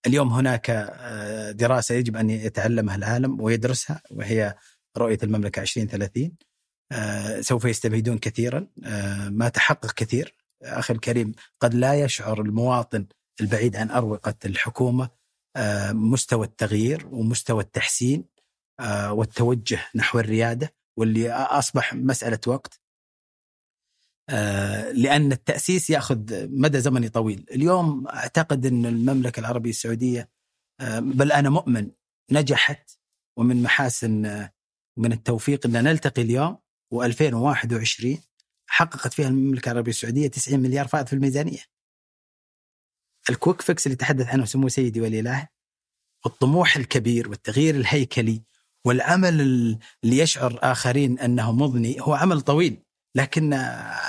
اليوم 0.08 0.34
هناك 0.34 0.70
آه، 0.70 1.52
دراسة 1.52 1.96
يجب 1.96 2.16
أن 2.16 2.30
يتعلمها 2.30 2.96
العالم 2.96 3.42
ويدرسها 3.42 4.02
وهي 4.12 4.56
رؤية 4.98 5.18
المملكة 5.24 5.62
2030 5.62 6.32
آه، 6.92 7.42
سوف 7.42 7.66
يستفيدون 7.66 8.18
كثيرا. 8.18 8.68
ما 9.30 9.50
تحقق 9.50 9.92
كثير. 9.92 10.36
أخي 10.64 10.94
الكريم 10.94 11.32
قد 11.60 11.74
لا 11.74 11.94
يشعر 11.94 12.42
المواطن 12.42 13.06
البعيد 13.42 13.76
عن 13.76 13.90
أروقة 13.90 14.36
الحكومة 14.46 15.10
مستوى 15.94 16.46
التغيير 16.46 17.08
ومستوى 17.08 17.64
التحسين 17.64 18.26
آه، 18.80 19.14
والتوجه 19.14 19.80
نحو 19.96 20.20
الريادة 20.20 20.74
واللي 20.98 21.32
أصبح 21.32 21.94
مسألة 21.94 22.40
وقت 22.48 22.82
آه، 24.30 24.92
لأن 24.92 25.32
التأسيس 25.32 25.90
يأخذ 25.90 26.48
مدى 26.50 26.80
زمني 26.80 27.10
طويل، 27.10 27.46
اليوم 27.52 28.08
أعتقد 28.08 28.66
إن 28.66 28.86
المملكة 28.86 29.40
العربية 29.40 29.70
السعودية 29.70 30.30
آه، 30.82 31.00
بل 31.00 31.32
أنا 31.32 31.50
مؤمن 31.50 31.92
نجحت 32.32 32.92
ومن 33.38 33.64
محاسن 33.64 34.48
ومن 34.98 35.12
التوفيق 35.12 35.66
إن 35.66 35.84
نلتقي 35.84 36.22
اليوم 36.22 36.58
و2021 36.96 38.18
حققت 38.70 39.14
فيها 39.14 39.28
المملكة 39.28 39.72
العربية 39.72 39.92
السعودية 39.92 40.28
90 40.28 40.60
مليار 40.60 40.88
فائض 40.88 41.08
في 41.08 41.14
الميزانية. 41.14 41.77
ال 43.30 43.35
quick 43.35 43.62
fix 43.62 43.88
اللي 43.88 43.96
تحدث 43.96 44.28
عنه 44.28 44.46
سمو 44.46 44.70
سيدي 44.70 45.02
ولي 45.02 45.20
العهد 45.20 45.48
والطموح 46.26 46.78
الكبير 46.78 47.30
والتغيير 47.30 47.76
الهيكلي 47.76 48.44
والعمل 48.86 49.42
اللي 50.04 50.18
يشعر 50.18 50.60
آخرين 50.62 51.20
أنه 51.20 51.52
مضني 51.52 51.98
هو 52.02 52.14
عمل 52.14 52.42
طويل 52.42 52.84
لكن 53.16 53.54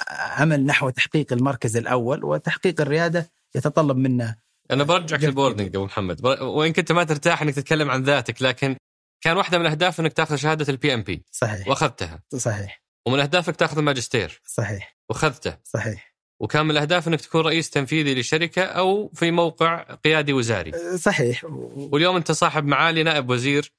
عمل 0.08 0.66
نحو 0.66 0.90
تحقيق 0.90 1.32
المركز 1.32 1.76
الأول 1.76 2.24
وتحقيق 2.24 2.80
الريادة 2.80 3.30
يتطلب 3.54 3.96
منا 3.96 4.36
أنا 4.70 4.84
برجعك. 4.84 5.24
ال 5.24 5.30
boarding 5.30 5.76
أبو 5.76 5.84
محمد. 5.84 6.26
وإن 6.26 6.72
كنت 6.72 6.92
ما 6.92 7.04
ترتاح 7.04 7.42
إنك 7.42 7.54
تتكلم 7.54 7.90
عن 7.90 8.02
ذاتك 8.02 8.42
لكن 8.42 8.76
كان 9.20 9.36
واحدة 9.36 9.58
من 9.58 9.66
أهداف 9.66 10.00
إنك 10.00 10.12
تأخذ 10.12 10.36
شهادة 10.36 10.72
ال 10.72 10.94
PMP 10.94 11.24
صحيح. 11.30 11.68
وأخذتها. 11.68 12.22
صحيح. 12.36 12.82
ومن 13.06 13.20
أهدافك 13.20 13.56
تأخذ 13.56 13.78
الماجستير. 13.78 14.40
صحيح. 14.46 14.96
وأخذته. 15.08 15.56
صحيح. 15.64 16.07
وكان 16.40 16.64
من 16.64 16.70
الأهداف 16.70 17.08
أنك 17.08 17.20
تكون 17.20 17.40
رئيس 17.40 17.70
تنفيذي 17.70 18.20
لشركة 18.20 18.62
أو 18.62 19.10
في 19.14 19.30
موقع 19.30 19.82
قيادي 19.94 20.32
وزاري. 20.32 20.98
صحيح. 20.98 21.44
واليوم 21.76 22.16
أنت 22.16 22.32
صاحب 22.32 22.64
معالي 22.64 23.02
نائب 23.02 23.30
وزير 23.30 23.72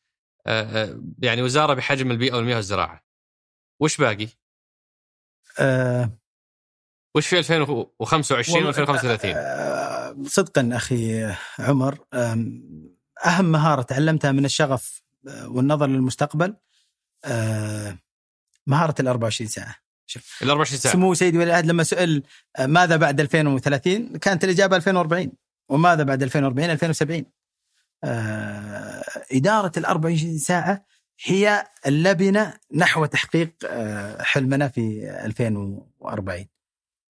آه، 0.48 0.84
آه، 0.84 1.02
يعني 1.20 1.42
وزارة 1.42 1.74
بحجم 1.74 2.12
البيئة 2.12 2.36
والمياه 2.36 2.56
والزراعة. 2.56 3.04
وش 3.80 3.98
باقي؟ 3.98 4.28
آه 5.60 6.10
وش 7.16 7.28
في 7.28 7.40
2025 7.40 8.66
و 8.66 8.70
2035 8.70 9.32
آه، 9.36 10.16
صدقا 10.26 10.70
أخي 10.74 11.34
عمر 11.60 12.00
أهم 13.26 13.46
مهارة 13.52 13.82
تعلمتها 13.82 14.32
من 14.32 14.46
الشغف 14.46 15.02
والنظر 15.46 15.88
للمستقبل 15.88 16.56
مهارة 18.68 18.96
ال 19.00 19.08
24 19.08 19.48
ساعة. 19.48 19.76
شوف. 20.10 20.40
ال 20.44 20.50
24 20.50 20.80
ساعه 20.80 20.94
سمو 20.94 21.14
سيدي 21.14 21.38
ولي 21.38 21.48
العهد 21.48 21.66
لما 21.66 21.84
سئل 21.84 22.24
ماذا 22.60 22.96
بعد 22.96 23.20
2030 23.20 24.18
كانت 24.18 24.44
الإجابة 24.44 24.76
2040 24.76 25.32
وماذا 25.70 26.04
بعد 26.04 26.24
2040 26.24 26.70
2070 26.70 27.26
آه 28.04 29.04
إدارة 29.32 29.72
ال 29.78 29.86
24 29.86 30.38
ساعة 30.38 30.86
هي 31.24 31.68
اللبنة 31.86 32.54
نحو 32.74 33.06
تحقيق 33.06 33.52
آه 33.66 34.22
حلمنا 34.22 34.68
في 34.68 35.10
2040 35.26 36.46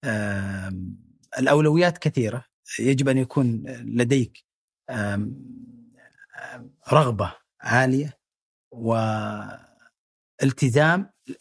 آه 0.04 0.74
الأولويات 1.40 1.98
كثيرة. 1.98 2.46
يجب 2.80 3.10
أن 3.10 3.18
يكون 3.18 3.64
لديك 3.68 4.46
رغبة 6.94 7.34
عالية 7.62 8.20
والتزام 8.72 9.69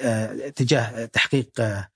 آه، 0.01 0.49
تجاه 0.49 1.05
تحقيق 1.05 1.61
آه، 1.61 1.89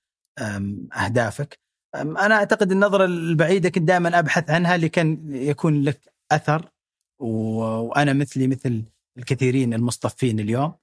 أهدافك. 0.97 1.59
أنا 1.95 2.35
أعتقد 2.35 2.73
النظرة 2.73 3.05
البعيدة 3.05 3.69
كنت 3.69 3.89
دائما 3.89 4.19
أبحث 4.19 4.51
عنها 4.51 4.77
لكي 4.77 5.19
يكون 5.29 5.83
لك 5.83 6.01
أثر 6.33 6.71
وأنا 7.19 8.13
مثلي 8.13 8.47
مثل 8.47 8.83
الكثيرين 9.19 9.75
المصطفين 9.75 10.41
اليوم 10.41 10.75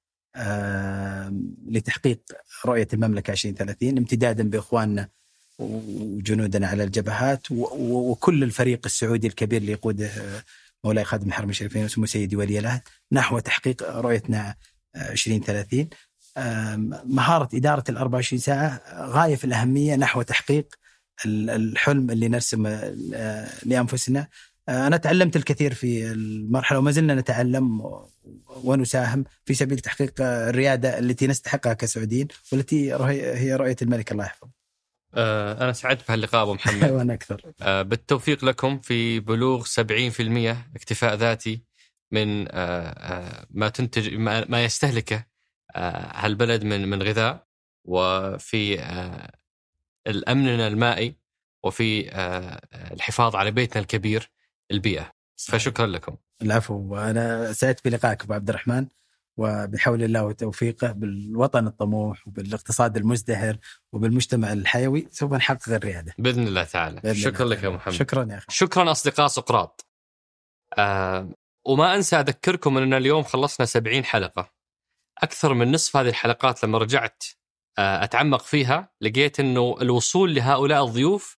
لتحقيق 1.67 2.19
رؤية 2.65 2.87
المملكة 2.93 3.31
2030 3.31 3.97
امتدادا 3.97 4.49
بإخواننا 4.49 5.09
وجنودنا 5.59 6.67
على 6.67 6.83
الجبهات 6.83 7.47
وكل 7.51 8.43
الفريق 8.43 8.79
السعودي 8.85 9.27
الكبير 9.27 9.61
اللي 9.61 9.71
يقوده 9.71 10.07
آه، 10.07 10.43
مولاي 10.83 11.03
خادم 11.03 11.27
الحرم 11.27 11.49
الشريفين 11.49 11.85
وسمو 11.85 12.05
سيدي 12.05 12.35
ولي 12.35 12.59
العهد 12.59 12.81
نحو 13.11 13.39
تحقيق 13.39 13.83
رؤيتنا 13.83 14.55
2030 14.95 15.89
مهارة 17.05 17.49
إدارة 17.53 17.83
ال 17.89 17.97
24 17.97 18.39
ساعة 18.39 18.81
غاية 18.95 19.35
في 19.35 19.45
الأهمية 19.45 19.95
نحو 19.95 20.21
تحقيق 20.21 20.75
الحلم 21.25 22.11
اللي 22.11 22.27
نرسمه 22.27 22.69
آه، 23.13 23.49
لأنفسنا. 23.65 24.27
آه، 24.69 24.87
أنا 24.87 24.97
تعلمت 24.97 25.35
الكثير 25.35 25.73
في 25.73 26.11
المرحلة 26.11 26.79
وما 26.79 26.91
زلنا 26.91 27.15
نتعلم 27.15 27.81
ونساهم 28.63 29.25
في 29.45 29.53
سبيل 29.53 29.79
تحقيق 29.79 30.13
الريادة 30.21 30.99
التي 30.99 31.27
نستحقها 31.27 31.73
كسعوديين 31.73 32.27
والتي 32.51 32.93
هي 33.13 33.55
رؤية 33.55 33.75
الملك 33.81 34.11
الله 34.11 34.23
يحفظه. 34.25 34.49
آه، 35.13 35.63
أنا 35.63 35.73
سعدت 35.73 36.07
بهاللقاء 36.07 36.43
أبو 36.43 36.53
محمد. 36.53 36.89
وأنا 36.91 37.13
أكثر. 37.13 37.41
بالتوفيق 37.83 38.45
لكم 38.45 38.79
في 38.79 39.19
بلوغ 39.19 39.65
70% 39.65 39.69
اكتفاء 40.75 41.15
ذاتي 41.15 41.63
من 42.11 42.43
ما 43.49 43.69
تنتج 43.73 44.13
ما 44.49 44.63
يستهلكه 44.63 45.25
هالبلد 45.75 46.63
من 46.63 46.87
من 46.87 47.03
غذاء 47.03 47.47
وفي 47.85 48.83
الأمننا 50.07 50.67
المائي 50.67 51.15
وفي 51.63 52.15
الحفاظ 52.73 53.35
على 53.35 53.51
بيتنا 53.51 53.81
الكبير 53.81 54.31
البيئة. 54.71 55.11
فشكرا 55.35 55.87
لكم. 55.87 56.15
العفو. 56.41 56.73
وأنا 56.73 57.53
سعدت 57.53 57.85
بلقائك 57.85 58.23
أبو 58.23 58.33
عبد 58.33 58.49
الرحمن 58.49 58.87
وبحول 59.37 60.03
الله 60.03 60.23
وتوفيقه 60.23 60.91
بالوطن 60.91 61.67
الطموح 61.67 62.27
وبالاقتصاد 62.27 62.97
المزدهر 62.97 63.57
وبالمجتمع 63.91 64.53
الحيوي 64.53 65.07
سوف 65.11 65.33
نحقق 65.33 65.69
الريادة. 65.69 66.13
بإذن 66.17 66.47
الله 66.47 66.63
تعالى. 66.63 67.01
بإذن 67.01 67.15
شكرا 67.15 67.43
الله. 67.43 67.55
لك 67.55 67.63
يا 67.63 67.69
محمد. 67.69 67.93
شكرا 67.93 68.27
يا 68.31 68.37
أخي. 68.37 68.45
شكرا 68.49 68.91
أصدقاء 68.91 69.27
سقراط. 69.27 69.85
آه 70.77 71.29
وما 71.65 71.95
أنسى 71.95 72.15
أذكركم 72.15 72.77
اننا 72.77 72.97
اليوم 72.97 73.23
خلصنا 73.23 73.65
70 73.65 74.05
حلقة. 74.05 74.58
أكثر 75.23 75.53
من 75.53 75.71
نصف 75.71 75.97
هذه 75.97 76.09
الحلقات 76.09 76.63
لما 76.63 76.77
رجعت 76.77 77.23
آه، 77.77 78.03
أتعمق 78.03 78.41
فيها 78.41 78.89
لقيت 79.01 79.39
إنه 79.39 79.75
الوصول 79.81 80.35
لهؤلاء 80.35 80.85
الضيوف 80.85 81.37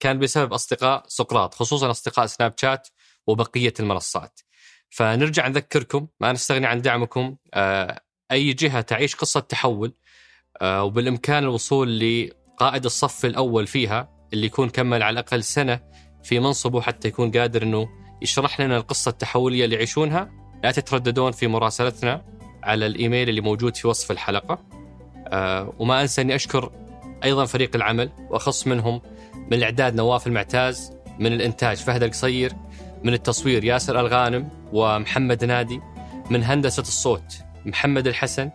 كان 0.00 0.18
بسبب 0.18 0.52
أصدقاء 0.52 1.04
سقراط 1.08 1.54
خصوصا 1.54 1.90
أصدقاء 1.90 2.26
سناب 2.26 2.54
شات 2.60 2.88
وبقية 3.26 3.74
المنصات. 3.80 4.40
فنرجع 4.90 5.48
نذكركم 5.48 6.06
ما 6.20 6.32
نستغني 6.32 6.66
عن 6.66 6.82
دعمكم 6.82 7.36
آه، 7.54 8.00
أي 8.32 8.52
جهة 8.52 8.80
تعيش 8.80 9.16
قصة 9.16 9.40
تحول 9.40 9.94
آه، 10.60 10.84
وبالإمكان 10.84 11.42
الوصول 11.42 11.98
لقائد 11.98 12.84
الصف 12.84 13.24
الأول 13.24 13.66
فيها 13.66 14.28
اللي 14.32 14.46
يكون 14.46 14.68
كمل 14.68 15.02
على 15.02 15.12
الأقل 15.20 15.44
سنة 15.44 15.80
في 16.24 16.40
منصبه 16.40 16.80
حتى 16.80 17.08
يكون 17.08 17.30
قادر 17.30 17.62
إنه 17.62 17.88
يشرح 18.22 18.60
لنا 18.60 18.76
القصة 18.76 19.08
التحولية 19.08 19.64
اللي 19.64 19.76
يعيشونها 19.76 20.30
لا 20.64 20.70
تترددون 20.70 21.32
في 21.32 21.46
مراسلتنا 21.46 22.24
على 22.62 22.86
الإيميل 22.86 23.28
اللي 23.28 23.40
موجود 23.40 23.76
في 23.76 23.88
وصف 23.88 24.10
الحلقة 24.10 24.58
أه 25.28 25.72
وما 25.78 26.02
أنسى 26.02 26.22
أني 26.22 26.34
أشكر 26.34 26.70
أيضا 27.24 27.44
فريق 27.44 27.76
العمل 27.76 28.10
وأخص 28.30 28.66
منهم 28.66 29.00
من 29.34 29.54
الإعداد 29.54 29.94
نواف 29.94 30.26
المعتاز 30.26 30.92
من 31.18 31.32
الإنتاج 31.32 31.76
فهد 31.76 32.02
القصير 32.02 32.52
من 33.02 33.12
التصوير 33.12 33.64
ياسر 33.64 34.00
الغانم 34.00 34.48
ومحمد 34.72 35.44
نادي 35.44 35.80
من 36.30 36.42
هندسة 36.44 36.80
الصوت 36.80 37.38
محمد 37.66 38.06
الحسن 38.06 38.50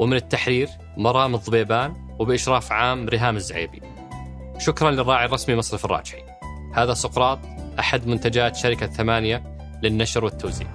ومن 0.00 0.16
التحرير 0.16 0.68
مرام 0.96 1.34
الضبيبان 1.34 1.94
وبإشراف 2.18 2.72
عام 2.72 3.08
ريهام 3.08 3.36
الزعيبي. 3.36 3.82
شكرا 4.58 4.90
للراعي 4.90 5.26
الرسمي 5.26 5.56
مصرف 5.56 5.84
الراجحي. 5.84 6.22
هذا 6.74 6.94
سقراط 6.94 7.38
أحد 7.78 8.06
منتجات 8.06 8.56
شركة 8.56 8.86
ثمانيه 8.86 9.42
للنشر 9.82 10.24
والتوزيع. 10.24 10.68